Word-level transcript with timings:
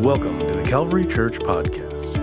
Welcome 0.00 0.38
to 0.40 0.54
the 0.54 0.64
Calvary 0.66 1.06
Church 1.06 1.38
Podcast. 1.38 2.14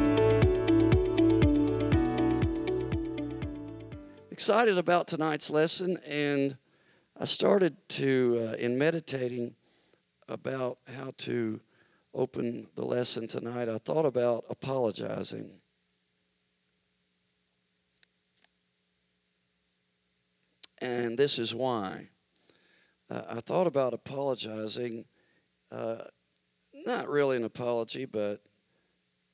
Excited 4.32 4.78
about 4.78 5.08
tonight's 5.08 5.50
lesson, 5.50 5.98
and 6.06 6.58
I 7.20 7.26
started 7.26 7.78
to, 7.90 8.50
uh, 8.52 8.56
in 8.58 8.78
meditating 8.78 9.56
about 10.28 10.80
how 10.98 11.14
to 11.18 11.62
open 12.14 12.68
the 12.76 12.86
lesson 12.86 13.28
tonight, 13.28 13.68
I 13.68 13.78
thought 13.78 14.06
about 14.06 14.46
apologizing. 14.50 15.62
And 20.80 21.18
this 21.18 21.40
is 21.40 21.56
why. 21.56 22.10
Uh, 23.10 23.24
I 23.30 23.40
thought 23.40 23.68
about 23.68 23.94
apologizing, 23.94 25.06
uh, 25.74 26.04
not 26.86 27.10
really 27.10 27.38
an 27.38 27.46
apology, 27.46 28.06
but 28.06 28.40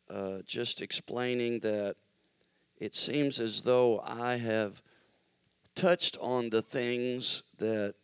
uh, 0.10 0.38
just 0.46 0.82
explaining 0.82 1.60
that 1.60 1.96
it 2.78 2.96
seems 2.96 3.40
as 3.40 3.62
though 3.64 4.00
I 4.00 4.38
have 4.38 4.82
touched 5.76 6.18
on 6.22 6.50
the 6.50 6.62
things 6.62 7.44
that 7.58 7.96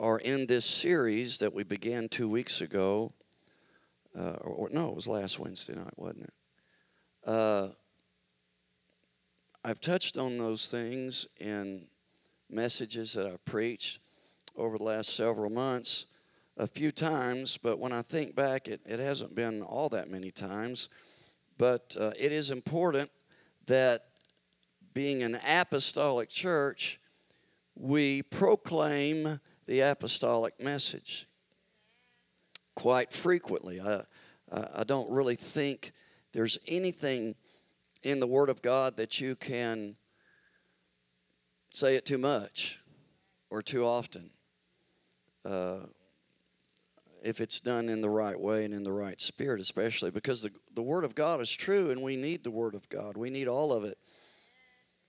are 0.00 0.18
in 0.18 0.46
this 0.46 0.64
series 0.64 1.38
that 1.38 1.54
we 1.54 1.62
began 1.62 2.08
two 2.08 2.28
weeks 2.28 2.60
ago. 2.60 3.12
Uh, 4.18 4.36
or, 4.40 4.52
or, 4.52 4.68
no, 4.70 4.88
it 4.88 4.94
was 4.94 5.08
last 5.08 5.38
Wednesday 5.38 5.74
night, 5.74 5.94
wasn't 5.96 6.24
it? 6.24 6.34
Uh, 7.26 7.68
I've 9.64 9.80
touched 9.80 10.18
on 10.18 10.38
those 10.38 10.68
things 10.68 11.26
in 11.40 11.86
messages 12.50 13.12
that 13.14 13.26
I've 13.26 13.44
preached 13.44 14.00
over 14.56 14.76
the 14.76 14.84
last 14.84 15.16
several 15.16 15.50
months 15.50 16.06
a 16.56 16.66
few 16.66 16.92
times, 16.92 17.58
but 17.58 17.78
when 17.78 17.92
I 17.92 18.02
think 18.02 18.34
back, 18.34 18.68
it, 18.68 18.80
it 18.86 19.00
hasn't 19.00 19.34
been 19.34 19.62
all 19.62 19.88
that 19.90 20.08
many 20.08 20.30
times. 20.30 20.88
But 21.58 21.96
uh, 21.98 22.12
it 22.18 22.32
is 22.32 22.50
important 22.50 23.10
that 23.66 24.06
being 24.92 25.22
an 25.22 25.38
apostolic 25.46 26.28
church, 26.28 27.00
we 27.74 28.22
proclaim 28.22 29.40
the 29.66 29.80
apostolic 29.80 30.60
message 30.62 31.26
quite 32.74 33.12
frequently. 33.12 33.80
I, 33.80 34.02
I 34.52 34.84
don't 34.84 35.10
really 35.10 35.36
think 35.36 35.92
there's 36.32 36.58
anything 36.68 37.34
in 38.02 38.20
the 38.20 38.26
Word 38.26 38.50
of 38.50 38.62
God 38.62 38.96
that 38.98 39.20
you 39.20 39.34
can 39.34 39.96
say 41.72 41.96
it 41.96 42.06
too 42.06 42.18
much 42.18 42.80
or 43.50 43.62
too 43.62 43.84
often. 43.84 44.30
Uh, 45.44 45.86
if 47.24 47.40
it's 47.40 47.58
done 47.58 47.88
in 47.88 48.02
the 48.02 48.10
right 48.10 48.38
way 48.38 48.66
and 48.66 48.74
in 48.74 48.84
the 48.84 48.92
right 48.92 49.18
spirit, 49.18 49.58
especially 49.58 50.10
because 50.10 50.42
the, 50.42 50.50
the 50.74 50.82
Word 50.82 51.04
of 51.04 51.14
God 51.14 51.40
is 51.40 51.50
true 51.50 51.90
and 51.90 52.02
we 52.02 52.16
need 52.16 52.44
the 52.44 52.50
Word 52.50 52.74
of 52.74 52.86
God. 52.90 53.16
We 53.16 53.30
need 53.30 53.48
all 53.48 53.72
of 53.72 53.82
it. 53.82 53.96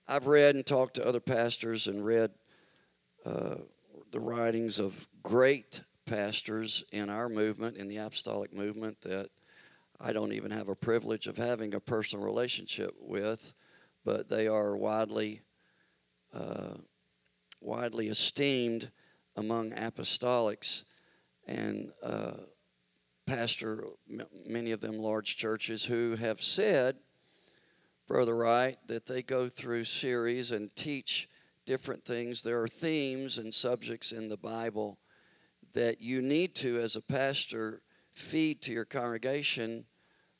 I've 0.08 0.26
read 0.26 0.54
and 0.54 0.64
talked 0.64 0.94
to 0.94 1.06
other 1.06 1.20
pastors 1.20 1.86
and 1.86 2.04
read 2.04 2.30
uh, 3.26 3.56
the 4.12 4.20
writings 4.20 4.78
of 4.78 5.06
great 5.22 5.82
pastors 6.06 6.84
in 6.90 7.10
our 7.10 7.28
movement, 7.28 7.76
in 7.76 7.86
the 7.86 7.98
apostolic 7.98 8.54
movement, 8.54 9.02
that 9.02 9.28
I 10.00 10.14
don't 10.14 10.32
even 10.32 10.52
have 10.52 10.68
a 10.68 10.76
privilege 10.76 11.26
of 11.26 11.36
having 11.36 11.74
a 11.74 11.80
personal 11.80 12.24
relationship 12.24 12.92
with, 12.98 13.52
but 14.06 14.30
they 14.30 14.48
are 14.48 14.74
widely, 14.74 15.42
uh, 16.32 16.76
widely 17.60 18.08
esteemed 18.08 18.90
among 19.36 19.72
apostolics 19.72 20.84
and 21.46 21.92
uh, 22.02 22.32
pastor 23.26 23.84
many 24.46 24.72
of 24.72 24.80
them 24.80 24.98
large 24.98 25.36
churches 25.36 25.84
who 25.84 26.16
have 26.16 26.40
said 26.40 26.96
Brother 28.06 28.36
Wright, 28.36 28.78
that 28.86 29.06
they 29.06 29.22
go 29.22 29.48
through 29.48 29.82
series 29.84 30.52
and 30.52 30.74
teach 30.76 31.28
different 31.64 32.04
things. 32.04 32.42
There 32.42 32.62
are 32.62 32.68
themes 32.68 33.36
and 33.36 33.52
subjects 33.52 34.12
in 34.12 34.28
the 34.28 34.36
Bible 34.36 35.00
that 35.72 36.00
you 36.00 36.22
need 36.22 36.54
to, 36.56 36.78
as 36.78 36.94
a 36.94 37.02
pastor, 37.02 37.82
feed 38.14 38.62
to 38.62 38.72
your 38.72 38.84
congregation 38.84 39.86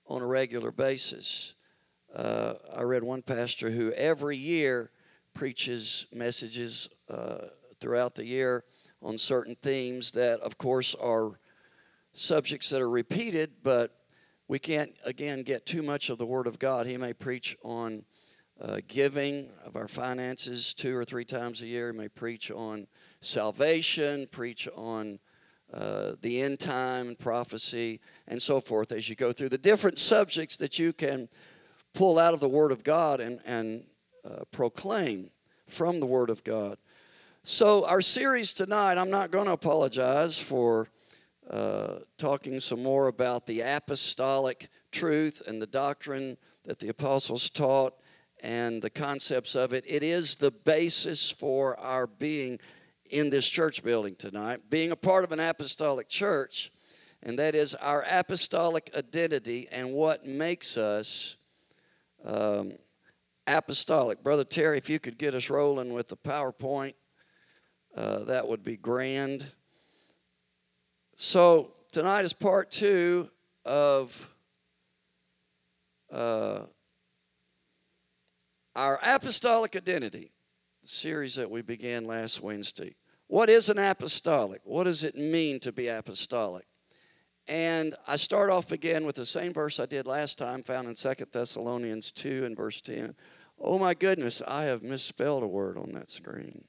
on 0.07 0.23
a 0.23 0.27
regular 0.27 0.71
basis. 0.71 1.55
Uh, 2.15 2.55
I 2.75 2.83
read 2.83 3.03
one 3.03 3.23
pastor 3.23 3.71
who 3.71 3.91
every 3.93 4.37
year 4.37 4.93
preaches 5.35 6.07
messages 6.13 6.89
uh, 7.11 7.49
throughout 7.81 8.15
the 8.15 8.25
year 8.25 8.65
on 9.03 9.19
certain 9.19 9.57
themes 9.57 10.13
that, 10.13 10.41
of 10.41 10.59
course, 10.59 10.95
are 10.95 11.39
subjects 12.13 12.71
that 12.71 12.81
are 12.81 12.91
repeated, 12.91 13.53
but 13.63 13.93
we 14.49 14.59
can't, 14.59 14.93
again, 15.05 15.43
get 15.43 15.67
too 15.67 15.83
much 15.83 16.09
of 16.09 16.19
the 16.19 16.27
Word 16.27 16.47
of 16.47 16.59
God. 16.59 16.87
He 16.87 16.97
may 16.97 17.13
preach 17.13 17.57
on 17.63 18.05
uh, 18.61 18.79
giving 18.89 19.51
of 19.65 19.77
our 19.77 19.89
finances 19.89 20.73
two 20.73 20.97
or 20.97 21.05
three 21.05 21.25
times 21.25 21.63
a 21.63 21.67
year. 21.67 21.93
He 21.93 21.99
may 21.99 22.09
preach 22.09 22.51
on 22.51 22.87
salvation, 23.21 24.27
preach 24.31 24.69
on 24.75 25.19
uh, 25.75 26.13
the 26.23 26.41
end 26.41 26.61
time, 26.61 27.09
and 27.09 27.19
prophecy, 27.19 28.01
and 28.29 28.41
so 28.41 28.61
forth 28.61 28.93
as 28.93 29.09
you 29.09 29.17
go 29.17 29.33
through 29.33 29.51
the 29.51 29.59
different 29.59 29.99
subjects 29.99 30.57
that 30.57 30.79
you 30.79 30.93
can 30.93 31.29
pull 31.93 32.19
out 32.19 32.35
of 32.35 32.41
the 32.41 32.49
Word 32.49 32.73
of 32.73 32.85
God 32.85 33.21
and, 33.21 33.41
and 33.45 33.85
uh, 34.25 34.45
proclaim 34.53 35.31
from 35.69 35.99
the 36.01 36.07
Word 36.07 36.31
of 36.31 36.45
God. 36.45 36.79
So, 37.49 37.87
our 37.87 38.01
series 38.01 38.53
tonight, 38.53 38.99
I'm 38.99 39.09
not 39.09 39.31
going 39.31 39.45
to 39.45 39.53
apologize 39.53 40.37
for 40.37 40.89
uh, 41.49 41.99
talking 42.19 42.59
some 42.59 42.83
more 42.83 43.07
about 43.07 43.47
the 43.47 43.61
apostolic 43.61 44.69
truth 44.91 45.45
and 45.47 45.63
the 45.63 45.69
doctrine 45.69 46.39
that 46.65 46.81
the 46.81 46.89
apostles 46.89 47.49
taught 47.49 47.95
and 48.43 48.83
the 48.83 48.91
concepts 48.91 49.55
of 49.55 49.73
it. 49.73 49.85
It 49.87 50.03
is 50.03 50.35
the 50.35 50.51
basis 50.51 51.31
for 51.31 51.79
our 51.79 52.09
being 52.09 52.59
in 53.13 53.31
this 53.31 53.49
church 53.49 53.85
building 53.85 54.17
tonight, 54.17 54.69
being 54.69 54.91
a 54.91 54.97
part 54.97 55.23
of 55.23 55.31
an 55.31 55.39
apostolic 55.39 56.09
church, 56.09 56.73
and 57.23 57.39
that 57.39 57.55
is 57.55 57.77
our 57.77 58.05
apostolic 58.11 58.91
identity 58.97 59.69
and 59.71 59.93
what 59.93 60.27
makes 60.27 60.77
us 60.77 61.37
um, 62.25 62.73
apostolic. 63.47 64.25
Brother 64.25 64.43
Terry, 64.43 64.79
if 64.79 64.91
you 64.91 64.99
could 64.99 65.17
get 65.17 65.33
us 65.33 65.49
rolling 65.49 65.93
with 65.93 66.09
the 66.09 66.17
PowerPoint, 66.17 66.95
uh, 67.97 68.25
that 68.25 68.47
would 68.47 68.63
be 68.63 68.77
grand. 68.77 69.47
So 71.17 71.73
tonight 71.93 72.25
is 72.25 72.33
part 72.33 72.71
two 72.71 73.31
of 73.65 74.29
uh, 76.13 76.61
our 78.75 79.01
apostolic 79.03 79.75
identity, 79.75 80.31
the 80.83 80.89
series 80.89 81.37
that 81.37 81.51
we 81.51 81.63
began 81.63 82.05
last 82.05 82.43
Wednesday. 82.43 82.95
What 83.29 83.49
is 83.49 83.71
an 83.71 83.79
apostolic? 83.79 84.61
What 84.65 84.85
does 84.85 85.03
it 85.03 85.17
mean 85.17 85.59
to 85.61 85.73
be 85.73 85.89
apostolic? 85.89 86.67
And 87.49 87.95
I 88.07 88.17
start 88.17 88.51
off 88.51 88.73
again 88.73 89.07
with 89.07 89.17
the 89.17 89.25
same 89.25 89.53
verse 89.53 89.81
I 89.81 89.87
did 89.87 90.07
last 90.07 90.37
time, 90.37 90.63
found 90.63 90.89
in 90.89 90.97
Second 90.97 91.29
Thessalonians 91.33 92.13
2 92.13 92.45
and 92.45 92.57
verse 92.57 92.81
10. 92.81 93.15
Oh 93.59 93.79
my 93.79 93.95
goodness, 93.95 94.43
I 94.47 94.65
have 94.65 94.83
misspelled 94.83 95.43
a 95.43 95.47
word 95.49 95.79
on 95.79 95.93
that 95.93 96.11
screen. 96.11 96.65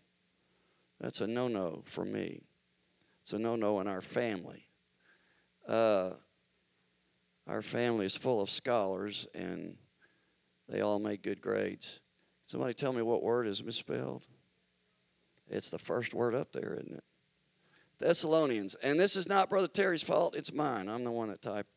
That's 0.99 1.21
a 1.21 1.27
no 1.27 1.47
no 1.47 1.83
for 1.85 2.05
me. 2.05 2.41
It's 3.21 3.33
a 3.33 3.39
no 3.39 3.55
no 3.55 3.79
in 3.79 3.87
our 3.87 4.01
family. 4.01 4.67
Uh, 5.67 6.11
our 7.47 7.61
family 7.61 8.05
is 8.05 8.15
full 8.15 8.41
of 8.41 8.49
scholars 8.49 9.27
and 9.35 9.75
they 10.69 10.81
all 10.81 10.99
make 10.99 11.23
good 11.23 11.41
grades. 11.41 12.01
Somebody 12.45 12.73
tell 12.73 12.93
me 12.93 13.01
what 13.01 13.23
word 13.23 13.47
is 13.47 13.63
misspelled? 13.63 14.25
It's 15.49 15.69
the 15.69 15.79
first 15.79 16.13
word 16.13 16.35
up 16.35 16.51
there, 16.51 16.73
isn't 16.73 16.93
it? 16.93 17.03
Thessalonians. 17.99 18.75
And 18.75 18.99
this 18.99 19.15
is 19.15 19.27
not 19.27 19.49
Brother 19.49 19.67
Terry's 19.67 20.03
fault, 20.03 20.35
it's 20.35 20.53
mine. 20.53 20.89
I'm 20.89 21.03
the 21.03 21.11
one 21.11 21.29
that 21.29 21.41
typed 21.41 21.69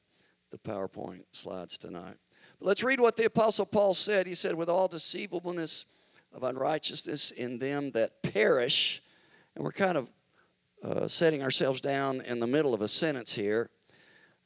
the 0.51 0.59
PowerPoint 0.59 1.23
slides 1.33 1.79
tonight. 1.79 2.17
But 2.59 2.67
let's 2.67 2.83
read 2.83 3.01
what 3.01 3.17
the 3.17 3.27
Apostle 3.27 3.67
Paul 3.67 3.95
said. 3.95 4.27
He 4.27 4.35
said, 4.35 4.55
With 4.55 4.69
all 4.69 4.89
deceivableness 4.89 5.87
of 6.33 6.43
unrighteousness 6.43 7.31
in 7.31 7.59
them 7.59 7.93
that 7.93 8.23
perish, 8.23 9.03
and 9.61 9.67
we're 9.67 9.73
kind 9.73 9.99
of 9.99 10.15
uh, 10.83 11.07
setting 11.07 11.43
ourselves 11.43 11.83
down 11.83 12.23
in 12.23 12.41
the 12.41 12.47
middle 12.47 12.73
of 12.73 12.81
a 12.81 12.89
sentence 12.89 13.35
here. 13.35 13.69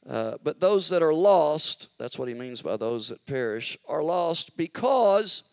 Uh, 0.05 0.33
but 0.43 0.59
those 0.59 0.89
that 0.89 1.01
are 1.01 1.13
lost, 1.13 1.87
that's 1.97 2.19
what 2.19 2.27
he 2.27 2.33
means 2.33 2.61
by 2.61 2.75
those 2.75 3.07
that 3.07 3.25
perish, 3.25 3.77
are 3.87 4.03
lost 4.03 4.57
because 4.57 5.43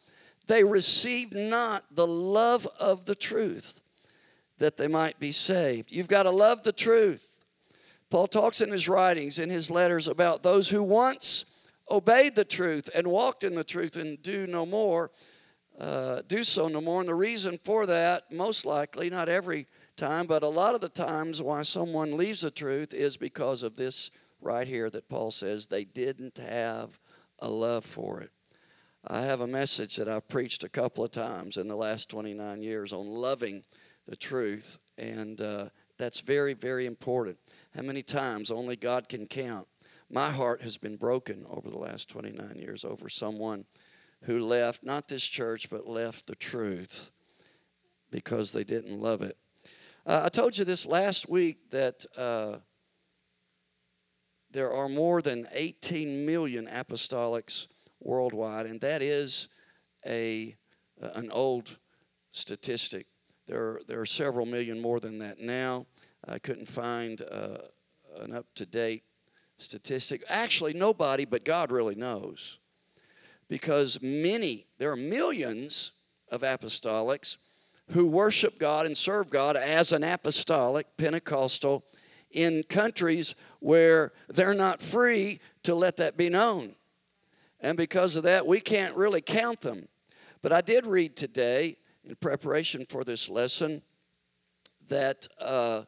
they 0.49 0.65
received 0.65 1.37
not 1.37 1.85
the 1.93 2.09
love 2.09 2.67
of 2.81 3.05
the 3.05 3.15
truth 3.15 3.81
that 4.59 4.79
they 4.79 4.89
might 4.89 5.21
be 5.21 5.31
saved. 5.31 5.93
You've 5.93 6.09
got 6.09 6.25
to 6.25 6.31
love 6.33 6.65
the 6.65 6.73
truth. 6.73 7.45
Paul 8.11 8.27
talks 8.27 8.61
in 8.61 8.73
his 8.73 8.89
writings, 8.89 9.39
in 9.39 9.49
his 9.49 9.71
letters, 9.71 10.09
about 10.09 10.43
those 10.43 10.71
who 10.71 10.83
once 10.83 11.45
obeyed 11.89 12.35
the 12.35 12.45
truth 12.45 12.91
and 12.97 13.07
walked 13.07 13.45
in 13.45 13.55
the 13.55 13.63
truth 13.63 13.95
and 13.95 14.21
do 14.25 14.49
no 14.49 14.67
more, 14.67 15.13
uh, 15.83 16.23
do 16.29 16.45
so 16.45 16.69
no 16.69 16.81
more. 16.81 17.01
And 17.01 17.09
the 17.09 17.15
reason 17.15 17.59
for 17.65 17.87
that, 17.87 18.31
most 18.31 18.65
likely, 18.65 19.11
not 19.11 19.29
every 19.29 19.67
time, 19.97 20.27
but 20.27 20.45
a 20.45 20.49
lot 20.49 20.77
of 20.77 20.81
the 20.81 20.89
times 20.89 21.43
why 21.43 21.63
someone 21.63 22.17
leaves 22.17 22.43
the 22.43 22.53
truth 22.53 22.95
is 22.95 23.17
because 23.17 23.65
of 23.65 23.77
this 23.77 24.13
right 24.41 24.69
here 24.69 24.89
that 24.91 25.09
Paul 25.09 25.33
says 25.33 25.67
they 25.67 25.85
didn't 25.85 26.39
have 26.39 27.01
a 27.41 27.49
love 27.51 27.85
for 27.85 28.21
it. 28.21 28.31
I 29.09 29.23
have 29.23 29.41
a 29.41 29.47
message 29.49 29.97
that 29.97 30.09
I've 30.09 30.29
preached 30.29 30.63
a 30.63 30.69
couple 30.69 31.03
of 31.03 31.11
times 31.11 31.57
in 31.57 31.67
the 31.67 31.75
last 31.75 32.09
29 32.09 32.63
years 32.63 32.93
on 32.93 33.05
loving 33.05 33.65
the 34.07 34.15
truth, 34.15 34.79
and 34.97 35.41
uh, 35.41 35.65
that's 35.99 36.21
very, 36.21 36.55
very 36.55 36.87
important. 36.87 37.39
How 37.75 37.83
many 37.83 38.03
times 38.03 38.53
only 38.53 38.77
God 38.77 39.09
can 39.09 39.27
count. 39.27 39.67
My 40.09 40.31
heart 40.31 40.63
has 40.63 40.79
been 40.79 40.97
broken 40.97 41.45
over 41.51 41.69
the 41.69 41.79
last 41.79 42.09
29 42.11 42.57
years 42.57 42.85
over 42.85 43.09
someone 43.09 43.65
who 44.23 44.45
left, 44.45 44.85
not 44.85 45.09
this 45.09 45.27
church, 45.27 45.69
but 45.71 45.87
left 45.87 46.27
the 46.27 46.35
truth 46.35 47.11
because 48.11 48.53
they 48.53 48.65
didn't 48.65 49.01
love 49.01 49.23
it. 49.23 49.37
Uh, 50.07 50.23
I 50.25 50.29
told 50.29 50.59
you 50.59 50.65
this 50.65 50.87
last 50.87 51.29
week 51.29 51.71
that 51.71 52.05
uh, 52.17 52.59
there 54.51 54.73
are 54.73 54.89
more 54.89 55.23
than 55.23 55.47
18 55.53 56.27
million 56.27 56.67
apostolics 56.67 57.69
worldwide, 58.01 58.67
and 58.67 58.81
that 58.81 59.03
is 59.03 59.49
a 60.07 60.57
an 61.15 61.31
old 61.33 61.79
statistic. 62.33 63.07
There 63.47 63.61
are, 63.61 63.81
there 63.89 64.01
are 64.01 64.07
several 64.07 64.47
million 64.47 64.81
more 64.81 65.01
than 65.01 65.19
that 65.19 65.41
now. 65.41 65.87
I 66.27 66.39
couldn't 66.39 66.69
find 66.69 67.21
uh, 67.23 67.59
an 68.21 68.33
up 68.33 68.47
to 68.55 68.67
date 68.67 69.03
statistic. 69.59 70.23
Actually, 70.29 70.75
nobody 70.75 71.25
but 71.25 71.45
God 71.45 71.73
really 71.73 71.95
knows. 71.97 72.59
Because 73.53 74.01
many, 74.01 74.65
there 74.79 74.91
are 74.91 74.97
millions 74.97 75.93
of 76.31 76.41
apostolics 76.41 77.37
who 77.91 78.07
worship 78.07 78.59
God 78.59 78.87
and 78.87 78.97
serve 78.97 79.29
God 79.29 79.59
as 79.59 79.93
an 79.93 80.03
apostolic, 80.03 80.87
Pentecostal, 80.97 81.85
in 82.31 82.63
countries 82.71 83.35
where 83.61 84.13
they're 84.31 84.55
not 84.55 84.81
free 84.81 85.39
to 85.65 85.75
let 85.75 85.99
that 85.99 86.17
be 86.17 86.31
known. 86.31 86.77
And 87.61 87.77
because 87.77 88.17
of 88.17 88.23
that, 88.23 88.47
we 88.47 88.59
can't 88.59 88.97
really 88.97 89.21
count 89.21 89.61
them. 89.61 89.87
But 90.41 90.53
I 90.53 90.63
did 90.63 90.87
read 90.87 91.15
today, 91.15 91.77
in 92.05 92.17
preparation 92.17 92.87
for 92.89 93.05
this 93.05 93.29
lesson, 93.29 93.83
that 94.89 95.29
uh, 95.39 95.83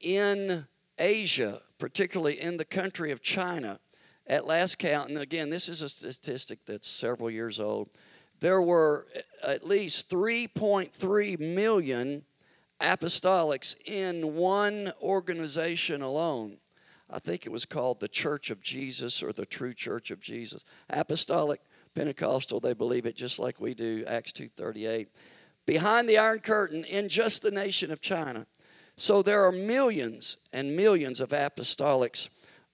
in 0.00 0.66
Asia, 0.98 1.60
particularly 1.78 2.40
in 2.40 2.56
the 2.56 2.64
country 2.64 3.10
of 3.10 3.20
China, 3.20 3.78
at 4.26 4.46
last 4.46 4.78
count, 4.78 5.08
and 5.08 5.18
again, 5.18 5.50
this 5.50 5.68
is 5.68 5.82
a 5.82 5.88
statistic 5.88 6.60
that's 6.66 6.88
several 6.88 7.30
years 7.30 7.58
old, 7.58 7.90
there 8.40 8.62
were 8.62 9.06
at 9.42 9.66
least 9.66 10.10
3.3 10.10 11.38
million 11.38 12.24
apostolics 12.80 13.76
in 13.84 14.34
one 14.34 14.92
organization 15.00 16.02
alone. 16.02 16.56
I 17.08 17.18
think 17.18 17.46
it 17.46 17.52
was 17.52 17.66
called 17.66 18.00
the 18.00 18.08
Church 18.08 18.50
of 18.50 18.60
Jesus 18.60 19.22
or 19.22 19.32
the 19.32 19.46
True 19.46 19.74
Church 19.74 20.10
of 20.10 20.20
Jesus. 20.20 20.64
Apostolic, 20.90 21.60
Pentecostal, 21.94 22.58
they 22.58 22.74
believe 22.74 23.06
it 23.06 23.14
just 23.14 23.38
like 23.38 23.60
we 23.60 23.74
do, 23.74 24.02
Acts 24.06 24.32
2.38. 24.32 25.08
Behind 25.66 26.08
the 26.08 26.18
Iron 26.18 26.40
Curtain 26.40 26.84
in 26.84 27.08
just 27.08 27.42
the 27.42 27.50
nation 27.50 27.92
of 27.92 28.00
China. 28.00 28.46
So 28.96 29.22
there 29.22 29.44
are 29.44 29.52
millions 29.52 30.36
and 30.52 30.76
millions 30.76 31.20
of 31.20 31.30
apostolics 31.30 32.28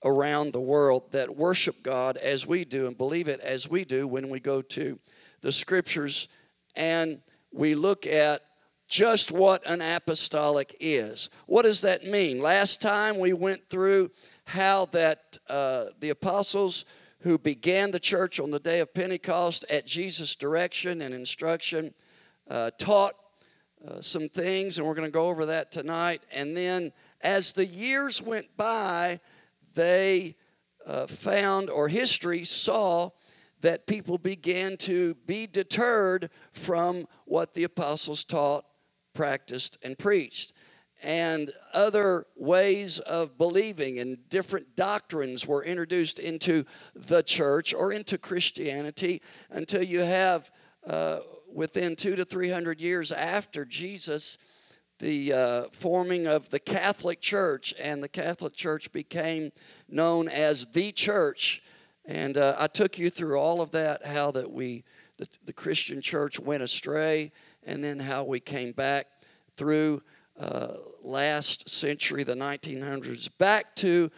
around 0.04 0.52
the 0.52 0.60
world 0.60 1.12
that 1.12 1.36
worship 1.36 1.82
God 1.82 2.16
as 2.16 2.46
we 2.46 2.64
do 2.64 2.86
and 2.86 2.96
believe 2.96 3.28
it 3.28 3.40
as 3.40 3.68
we 3.68 3.84
do 3.84 4.06
when 4.06 4.28
we 4.28 4.40
go 4.40 4.62
to 4.62 4.98
the 5.40 5.52
scriptures 5.52 6.28
and 6.76 7.20
we 7.52 7.74
look 7.74 8.06
at 8.06 8.42
just 8.88 9.32
what 9.32 9.66
an 9.68 9.82
apostolic 9.82 10.74
is. 10.80 11.28
What 11.46 11.62
does 11.62 11.82
that 11.82 12.04
mean? 12.04 12.40
Last 12.40 12.80
time 12.80 13.18
we 13.18 13.32
went 13.32 13.68
through 13.68 14.10
how 14.44 14.86
that 14.86 15.38
uh, 15.48 15.86
the 16.00 16.10
apostles 16.10 16.84
who 17.20 17.38
began 17.38 17.90
the 17.90 18.00
church 18.00 18.40
on 18.40 18.50
the 18.50 18.60
day 18.60 18.80
of 18.80 18.94
Pentecost 18.94 19.64
at 19.68 19.86
Jesus' 19.86 20.34
direction 20.34 21.02
and 21.02 21.12
instruction 21.12 21.92
uh, 22.48 22.70
taught 22.78 23.14
uh, 23.86 24.00
some 24.00 24.28
things, 24.28 24.78
and 24.78 24.86
we're 24.86 24.94
going 24.94 25.08
to 25.08 25.12
go 25.12 25.28
over 25.28 25.46
that 25.46 25.70
tonight. 25.70 26.22
And 26.32 26.56
then 26.56 26.92
as 27.20 27.52
the 27.52 27.66
years 27.66 28.22
went 28.22 28.56
by, 28.56 29.20
they 29.74 30.36
uh, 30.86 31.06
found, 31.06 31.70
or 31.70 31.88
history 31.88 32.44
saw, 32.44 33.10
that 33.60 33.86
people 33.86 34.18
began 34.18 34.76
to 34.76 35.14
be 35.26 35.46
deterred 35.46 36.30
from 36.52 37.06
what 37.24 37.54
the 37.54 37.64
apostles 37.64 38.24
taught, 38.24 38.64
practiced, 39.14 39.78
and 39.82 39.98
preached. 39.98 40.52
And 41.02 41.52
other 41.72 42.26
ways 42.36 42.98
of 43.00 43.38
believing 43.38 43.98
and 43.98 44.28
different 44.28 44.74
doctrines 44.74 45.46
were 45.46 45.64
introduced 45.64 46.18
into 46.18 46.64
the 46.94 47.22
church 47.22 47.72
or 47.72 47.92
into 47.92 48.18
Christianity 48.18 49.22
until 49.50 49.82
you 49.82 50.00
have, 50.00 50.50
uh, 50.86 51.18
within 51.52 51.96
two 51.96 52.16
to 52.16 52.24
three 52.24 52.50
hundred 52.50 52.80
years 52.80 53.12
after 53.12 53.64
Jesus, 53.64 54.38
the 54.98 55.32
uh, 55.32 55.62
forming 55.72 56.26
of 56.26 56.50
the 56.50 56.58
Catholic 56.58 57.20
Church, 57.20 57.74
and 57.80 58.02
the 58.02 58.08
Catholic 58.08 58.54
Church 58.54 58.90
became 58.92 59.52
known 59.88 60.28
as 60.28 60.66
the 60.66 60.92
church. 60.92 61.62
And 62.04 62.36
uh, 62.36 62.56
I 62.58 62.66
took 62.66 62.98
you 62.98 63.10
through 63.10 63.38
all 63.38 63.60
of 63.60 63.70
that, 63.72 64.04
how 64.04 64.30
that 64.32 64.50
we, 64.50 64.84
the, 65.18 65.28
the, 65.44 65.52
Christian 65.52 66.00
church 66.00 66.40
went 66.40 66.62
astray, 66.62 67.32
and 67.64 67.84
then 67.84 68.00
how 68.00 68.24
we 68.24 68.40
came 68.40 68.72
back 68.72 69.06
through 69.56 70.02
uh, 70.40 70.74
last 71.02 71.68
century, 71.68 72.24
the 72.24 72.34
1900s, 72.34 73.28
back 73.38 73.76
to 73.76 74.10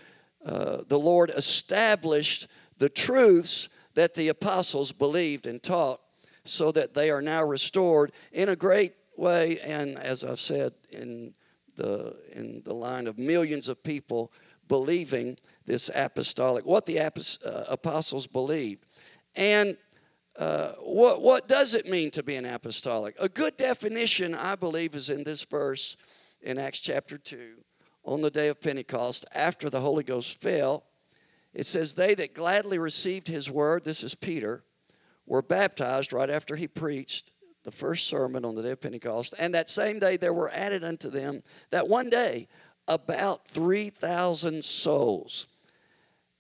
uh, 0.45 0.79
the 0.89 0.99
Lord 0.99 1.31
established 1.31 2.47
the 2.79 2.89
truths 2.89 3.69
that 3.95 4.15
the 4.15 4.29
apostles 4.29 4.93
believed 4.93 5.47
and 5.47 5.63
taught 5.63 6.01
so 6.45 6.73
that 6.73 6.95
they 6.95 7.11
are 7.11 7.21
now 7.21 7.45
restored 7.45 8.13
in 8.33 8.49
a 8.49 8.57
great 8.57 8.95
way. 9.21 9.61
And 9.61 9.99
as 9.99 10.25
I've 10.25 10.41
said, 10.41 10.73
in 10.91 11.35
the, 11.77 12.17
in 12.33 12.63
the 12.65 12.75
line 12.75 13.07
of 13.07 13.19
millions 13.19 13.69
of 13.69 13.83
people 13.83 14.33
believing 14.67 15.39
this 15.67 15.91
apostolic, 15.95 16.67
what 16.67 16.87
the 16.87 16.99
uh, 16.99 17.11
apostles 17.69 18.27
believed. 18.27 18.87
And 19.37 19.77
uh, 20.39 20.73
what, 20.81 21.23
what 21.23 21.49
does 21.49 21.75
it 21.75 21.87
mean 21.87 22.11
to 22.13 22.23
be 22.23 22.37
an 22.37 22.47
apostolic? 22.47 23.15
A 23.21 23.29
good 23.29 23.57
definition, 23.57 24.35
I 24.35 24.55
believe, 24.57 24.95
is 24.95 25.11
in 25.11 25.25
this 25.25 25.45
verse 25.45 25.97
in 26.41 26.59
Acts 26.59 26.81
chapter 26.81 27.19
2. 27.19 27.57
On 28.05 28.23
the 28.23 28.31
day 28.31 28.49
of 28.49 28.61
Pentecost, 28.61 29.27
after 29.35 29.69
the 29.69 29.81
Holy 29.81 30.03
Ghost 30.03 30.41
fell, 30.41 30.85
it 31.53 31.67
says, 31.67 31.95
They 31.95 32.15
that 32.15 32.35
gladly 32.35 32.79
received 32.79 33.29
his 33.29 33.51
word, 33.51 33.85
this 33.85 34.03
is 34.03 34.15
Peter, 34.15 34.65
were 35.27 35.43
baptized 35.43 36.13
right 36.13 36.31
after 36.31 36.57
he 36.57 36.67
preached 36.67 37.33
the 37.63 37.71
first 37.71 38.07
sermon 38.07 38.45
on 38.45 38.55
the 38.55 38.63
day 38.63 38.71
of 38.71 38.81
Pentecost. 38.81 39.35
And 39.39 39.55
that 39.55 39.69
same 39.69 39.99
day 39.99 40.17
there 40.17 40.33
were 40.33 40.51
added 40.51 40.85
unto 40.85 41.11
them 41.11 41.43
that 41.71 41.89
one 41.89 42.11
day 42.11 42.49
about 42.89 43.47
3,000 43.47 44.65
souls. 44.65 45.47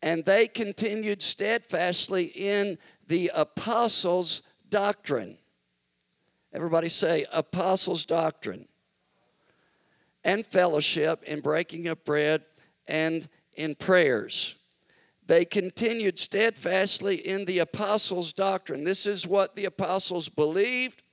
And 0.03 0.25
they 0.25 0.49
continued 0.49 1.21
steadfastly 1.21 2.25
in 2.35 2.79
the 3.07 3.31
apostles' 3.35 4.43
doctrine. 4.69 5.37
Everybody 6.53 6.89
say, 6.89 7.27
apostles' 7.33 8.05
doctrine. 8.05 8.67
And 10.25 10.45
fellowship, 10.45 11.23
in 11.25 11.41
breaking 11.41 11.87
of 11.89 12.05
bread, 12.05 12.45
and 12.89 13.29
in 13.57 13.75
prayers. 13.75 14.57
They 15.27 15.45
continued 15.45 16.19
steadfastly 16.19 17.17
in 17.17 17.45
the 17.45 17.61
apostles' 17.61 18.33
doctrine. 18.33 18.85
This 18.85 19.07
is 19.07 19.27
what 19.27 19.55
the 19.55 19.65
apostles 19.67 20.29
believed, 20.29 21.05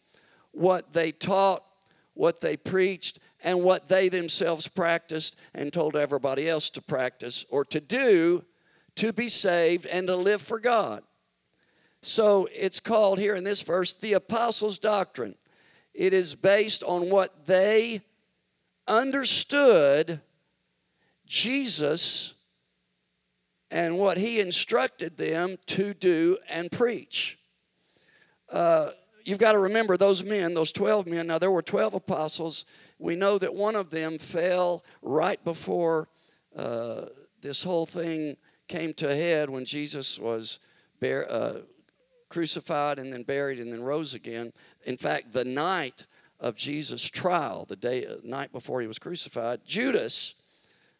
what 0.57 0.93
they 0.93 1.11
taught, 1.11 1.63
what 2.13 2.41
they 2.41 2.57
preached, 2.57 3.19
and 3.43 3.63
what 3.63 3.87
they 3.87 4.09
themselves 4.09 4.67
practiced 4.67 5.37
and 5.53 5.71
told 5.71 5.95
everybody 5.95 6.49
else 6.49 6.69
to 6.71 6.81
practice 6.81 7.45
or 7.49 7.63
to 7.65 7.79
do 7.79 8.43
to 8.95 9.13
be 9.13 9.29
saved 9.29 9.85
and 9.85 10.07
to 10.07 10.15
live 10.15 10.41
for 10.41 10.59
God. 10.59 11.03
So 12.01 12.47
it's 12.53 12.79
called 12.79 13.19
here 13.19 13.35
in 13.35 13.43
this 13.43 13.61
verse 13.61 13.93
the 13.93 14.13
apostles' 14.13 14.79
doctrine. 14.79 15.35
It 15.93 16.13
is 16.13 16.35
based 16.35 16.83
on 16.83 17.09
what 17.09 17.45
they 17.45 18.01
understood 18.87 20.21
Jesus 21.25 22.33
and 23.69 23.97
what 23.97 24.17
he 24.17 24.39
instructed 24.39 25.17
them 25.17 25.57
to 25.67 25.93
do 25.93 26.37
and 26.49 26.71
preach. 26.71 27.37
Uh, 28.51 28.91
you've 29.27 29.39
got 29.39 29.51
to 29.51 29.59
remember 29.59 29.97
those 29.97 30.23
men, 30.23 30.53
those 30.53 30.71
12 30.71 31.05
men. 31.05 31.27
Now, 31.27 31.37
there 31.37 31.51
were 31.51 31.61
12 31.61 31.95
apostles. 31.95 32.65
We 32.97 33.17
know 33.17 33.37
that 33.37 33.53
one 33.53 33.75
of 33.75 33.89
them 33.89 34.17
fell 34.17 34.85
right 35.01 35.43
before 35.43 36.07
uh, 36.55 37.07
this 37.41 37.61
whole 37.61 37.85
thing 37.85 38.37
came 38.69 38.93
to 38.95 39.09
a 39.09 39.15
head 39.15 39.49
when 39.49 39.65
Jesus 39.65 40.17
was 40.17 40.59
uh, 41.03 41.53
crucified 42.29 42.99
and 42.99 43.11
then 43.11 43.23
buried 43.23 43.59
and 43.59 43.71
then 43.71 43.83
rose 43.83 44.13
again. 44.13 44.53
In 44.85 44.95
fact, 44.95 45.33
the 45.33 45.45
night 45.45 46.05
of 46.39 46.55
Jesus' 46.55 47.09
trial, 47.09 47.65
the 47.67 47.75
day, 47.75 48.05
uh, 48.05 48.15
night 48.23 48.53
before 48.53 48.79
he 48.79 48.87
was 48.87 48.97
crucified, 48.97 49.59
Judas, 49.65 50.35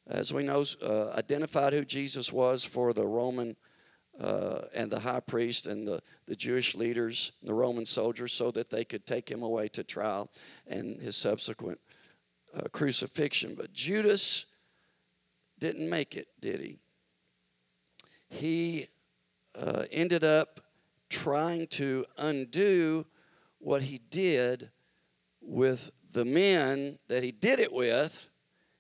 as 0.06 0.34
we 0.34 0.44
know, 0.44 0.66
uh, 0.84 1.12
identified 1.12 1.72
who 1.72 1.86
Jesus 1.86 2.34
was 2.34 2.66
for 2.66 2.92
the 2.92 3.06
Roman 3.06 3.56
uh, 4.20 4.62
and 4.74 4.92
the 4.92 5.00
high 5.00 5.20
priest 5.20 5.68
and 5.68 5.88
the, 5.88 6.02
the 6.26 6.36
Jewish 6.36 6.76
leaders, 6.76 7.32
the 7.44 7.54
Roman 7.54 7.86
soldiers, 7.86 8.34
so 8.34 8.52
that 8.52 8.70
they 8.70 8.84
could 8.84 9.06
take 9.06 9.30
him 9.30 9.44
away 9.44 9.68
to 9.70 9.84
trial 9.84 10.30
and 10.66 11.00
his 11.00 11.16
subsequent 11.16 11.80
uh, 12.56 12.68
crucifixion. 12.72 13.56
But 13.56 13.74
Judas 13.74 14.46
didn't 15.60 15.90
make 15.90 16.16
it, 16.16 16.28
did 16.40 16.60
he? 16.62 16.80
He 18.30 18.88
uh, 19.56 19.84
ended 19.92 20.24
up 20.24 20.60
trying 21.10 21.68
to 21.68 22.06
undo 22.18 23.06
what 23.60 23.82
he 23.84 24.00
did 24.10 24.70
with 25.42 25.92
the 26.12 26.26
men 26.26 27.00
that 27.08 27.24
he 27.24 27.32
did 27.32 27.60
it 27.60 27.72
with. 27.72 28.27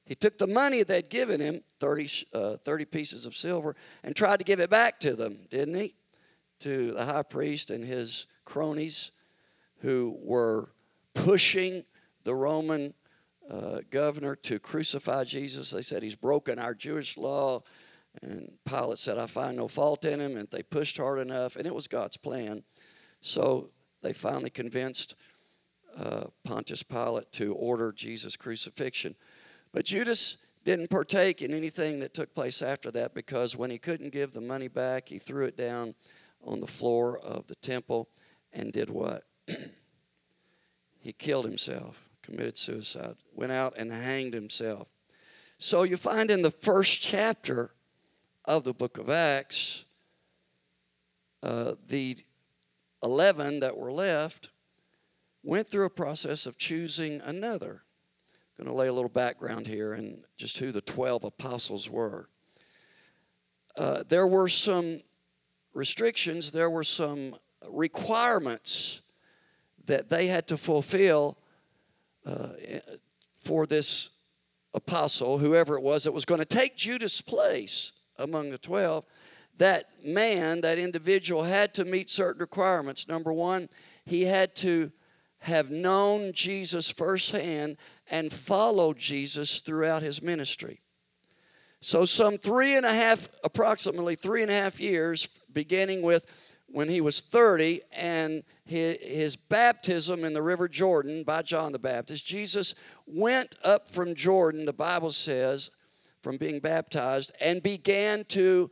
He 0.07 0.15
took 0.15 0.37
the 0.37 0.47
money 0.47 0.83
they'd 0.83 1.09
given 1.09 1.41
him, 1.41 1.61
30, 1.79 2.09
uh, 2.33 2.57
30 2.63 2.85
pieces 2.85 3.25
of 3.25 3.35
silver, 3.35 3.75
and 4.03 4.15
tried 4.15 4.37
to 4.37 4.45
give 4.45 4.59
it 4.59 4.69
back 4.69 4.99
to 5.01 5.15
them, 5.15 5.39
didn't 5.49 5.75
he? 5.75 5.95
To 6.59 6.93
the 6.93 7.05
high 7.05 7.23
priest 7.23 7.69
and 7.69 7.83
his 7.83 8.25
cronies 8.45 9.11
who 9.79 10.17
were 10.21 10.69
pushing 11.13 11.83
the 12.23 12.33
Roman 12.33 12.93
uh, 13.49 13.79
governor 13.89 14.35
to 14.35 14.59
crucify 14.59 15.23
Jesus. 15.25 15.71
They 15.71 15.81
said 15.81 16.03
he's 16.03 16.15
broken 16.15 16.57
our 16.57 16.73
Jewish 16.73 17.17
law. 17.17 17.63
And 18.21 18.53
Pilate 18.65 18.97
said, 18.97 19.17
I 19.17 19.27
find 19.27 19.57
no 19.57 19.67
fault 19.67 20.05
in 20.05 20.19
him. 20.19 20.37
And 20.37 20.49
they 20.49 20.63
pushed 20.63 20.97
hard 20.97 21.19
enough, 21.19 21.55
and 21.55 21.67
it 21.67 21.75
was 21.75 21.87
God's 21.87 22.17
plan. 22.17 22.63
So 23.21 23.69
they 24.01 24.13
finally 24.13 24.49
convinced 24.49 25.15
uh, 25.97 26.25
Pontius 26.43 26.83
Pilate 26.83 27.31
to 27.33 27.53
order 27.53 27.91
Jesus' 27.91 28.37
crucifixion. 28.37 29.15
But 29.77 29.85
Judas 29.85 30.37
didn't 30.63 30.89
partake 30.89 31.43
in 31.43 31.53
anything 31.53 31.99
that 31.99 32.15
took 32.15 32.33
place 32.33 32.63
after 32.63 32.89
that 32.93 33.13
because 33.13 33.55
when 33.55 33.69
he 33.69 33.77
couldn't 33.77 34.11
give 34.11 34.31
the 34.31 34.41
money 34.41 34.67
back, 34.67 35.07
he 35.07 35.19
threw 35.19 35.45
it 35.45 35.55
down 35.55 35.93
on 36.43 36.61
the 36.61 36.65
floor 36.65 37.19
of 37.19 37.45
the 37.45 37.53
temple 37.53 38.09
and 38.51 38.73
did 38.73 38.89
what? 38.89 39.25
he 40.99 41.13
killed 41.13 41.45
himself 41.45 42.09
committed 42.23 42.57
suicide, 42.57 43.17
went 43.35 43.51
out 43.51 43.75
and 43.77 43.91
hanged 43.91 44.33
himself. 44.33 44.87
So 45.59 45.83
you 45.83 45.95
find 45.95 46.31
in 46.31 46.41
the 46.41 46.49
first 46.49 47.03
chapter 47.03 47.69
of 48.45 48.63
the 48.63 48.73
book 48.73 48.97
of 48.97 49.11
Acts, 49.11 49.85
uh, 51.43 51.73
the 51.87 52.17
11 53.03 53.59
that 53.59 53.77
were 53.77 53.91
left 53.91 54.49
went 55.43 55.69
through 55.69 55.85
a 55.85 55.91
process 55.91 56.47
of 56.47 56.57
choosing 56.57 57.21
another. 57.21 57.83
Going 58.57 58.69
to 58.69 58.75
lay 58.75 58.87
a 58.87 58.93
little 58.93 59.09
background 59.09 59.67
here 59.67 59.93
and 59.93 60.23
just 60.35 60.57
who 60.57 60.71
the 60.71 60.81
12 60.81 61.23
apostles 61.25 61.91
were. 61.91 62.27
Uh, 63.75 64.03
there 64.09 64.25
were 64.25 64.49
some 64.49 65.01
restrictions, 65.75 66.51
there 66.51 66.69
were 66.69 66.83
some 66.83 67.35
requirements 67.69 69.01
that 69.85 70.09
they 70.09 70.25
had 70.25 70.47
to 70.47 70.57
fulfill 70.57 71.37
uh, 72.25 72.49
for 73.35 73.67
this 73.67 74.09
apostle, 74.73 75.37
whoever 75.37 75.75
it 75.75 75.83
was, 75.83 76.03
that 76.05 76.11
was 76.11 76.25
going 76.25 76.39
to 76.39 76.45
take 76.45 76.75
Judas' 76.75 77.21
place 77.21 77.91
among 78.17 78.49
the 78.49 78.57
12, 78.57 79.05
that 79.59 79.85
man, 80.03 80.61
that 80.61 80.79
individual, 80.79 81.43
had 81.43 81.75
to 81.75 81.85
meet 81.85 82.09
certain 82.09 82.39
requirements. 82.39 83.07
Number 83.07 83.31
one, 83.31 83.69
he 84.03 84.23
had 84.23 84.55
to 84.57 84.91
have 85.39 85.69
known 85.69 86.33
Jesus 86.33 86.89
firsthand 86.89 87.77
and 88.09 88.33
followed 88.33 88.97
Jesus 88.97 89.59
throughout 89.59 90.01
his 90.01 90.21
ministry. 90.21 90.81
So, 91.79 92.05
some 92.05 92.37
three 92.37 92.75
and 92.75 92.85
a 92.85 92.93
half, 92.93 93.27
approximately 93.43 94.15
three 94.15 94.41
and 94.41 94.49
a 94.49 94.55
half 94.55 94.79
years, 94.79 95.29
beginning 95.51 96.01
with 96.01 96.25
when 96.67 96.89
he 96.89 97.01
was 97.01 97.21
30 97.21 97.81
and 97.93 98.43
his 98.65 99.35
baptism 99.35 100.25
in 100.25 100.33
the 100.33 100.41
river 100.41 100.67
Jordan 100.67 101.23
by 101.23 101.41
John 101.41 101.71
the 101.71 101.79
Baptist, 101.79 102.25
Jesus 102.25 102.75
went 103.05 103.55
up 103.63 103.87
from 103.87 104.15
Jordan, 104.15 104.65
the 104.65 104.73
Bible 104.73 105.11
says, 105.11 105.71
from 106.21 106.37
being 106.37 106.59
baptized, 106.59 107.31
and 107.39 107.63
began 107.63 108.25
to 108.25 108.69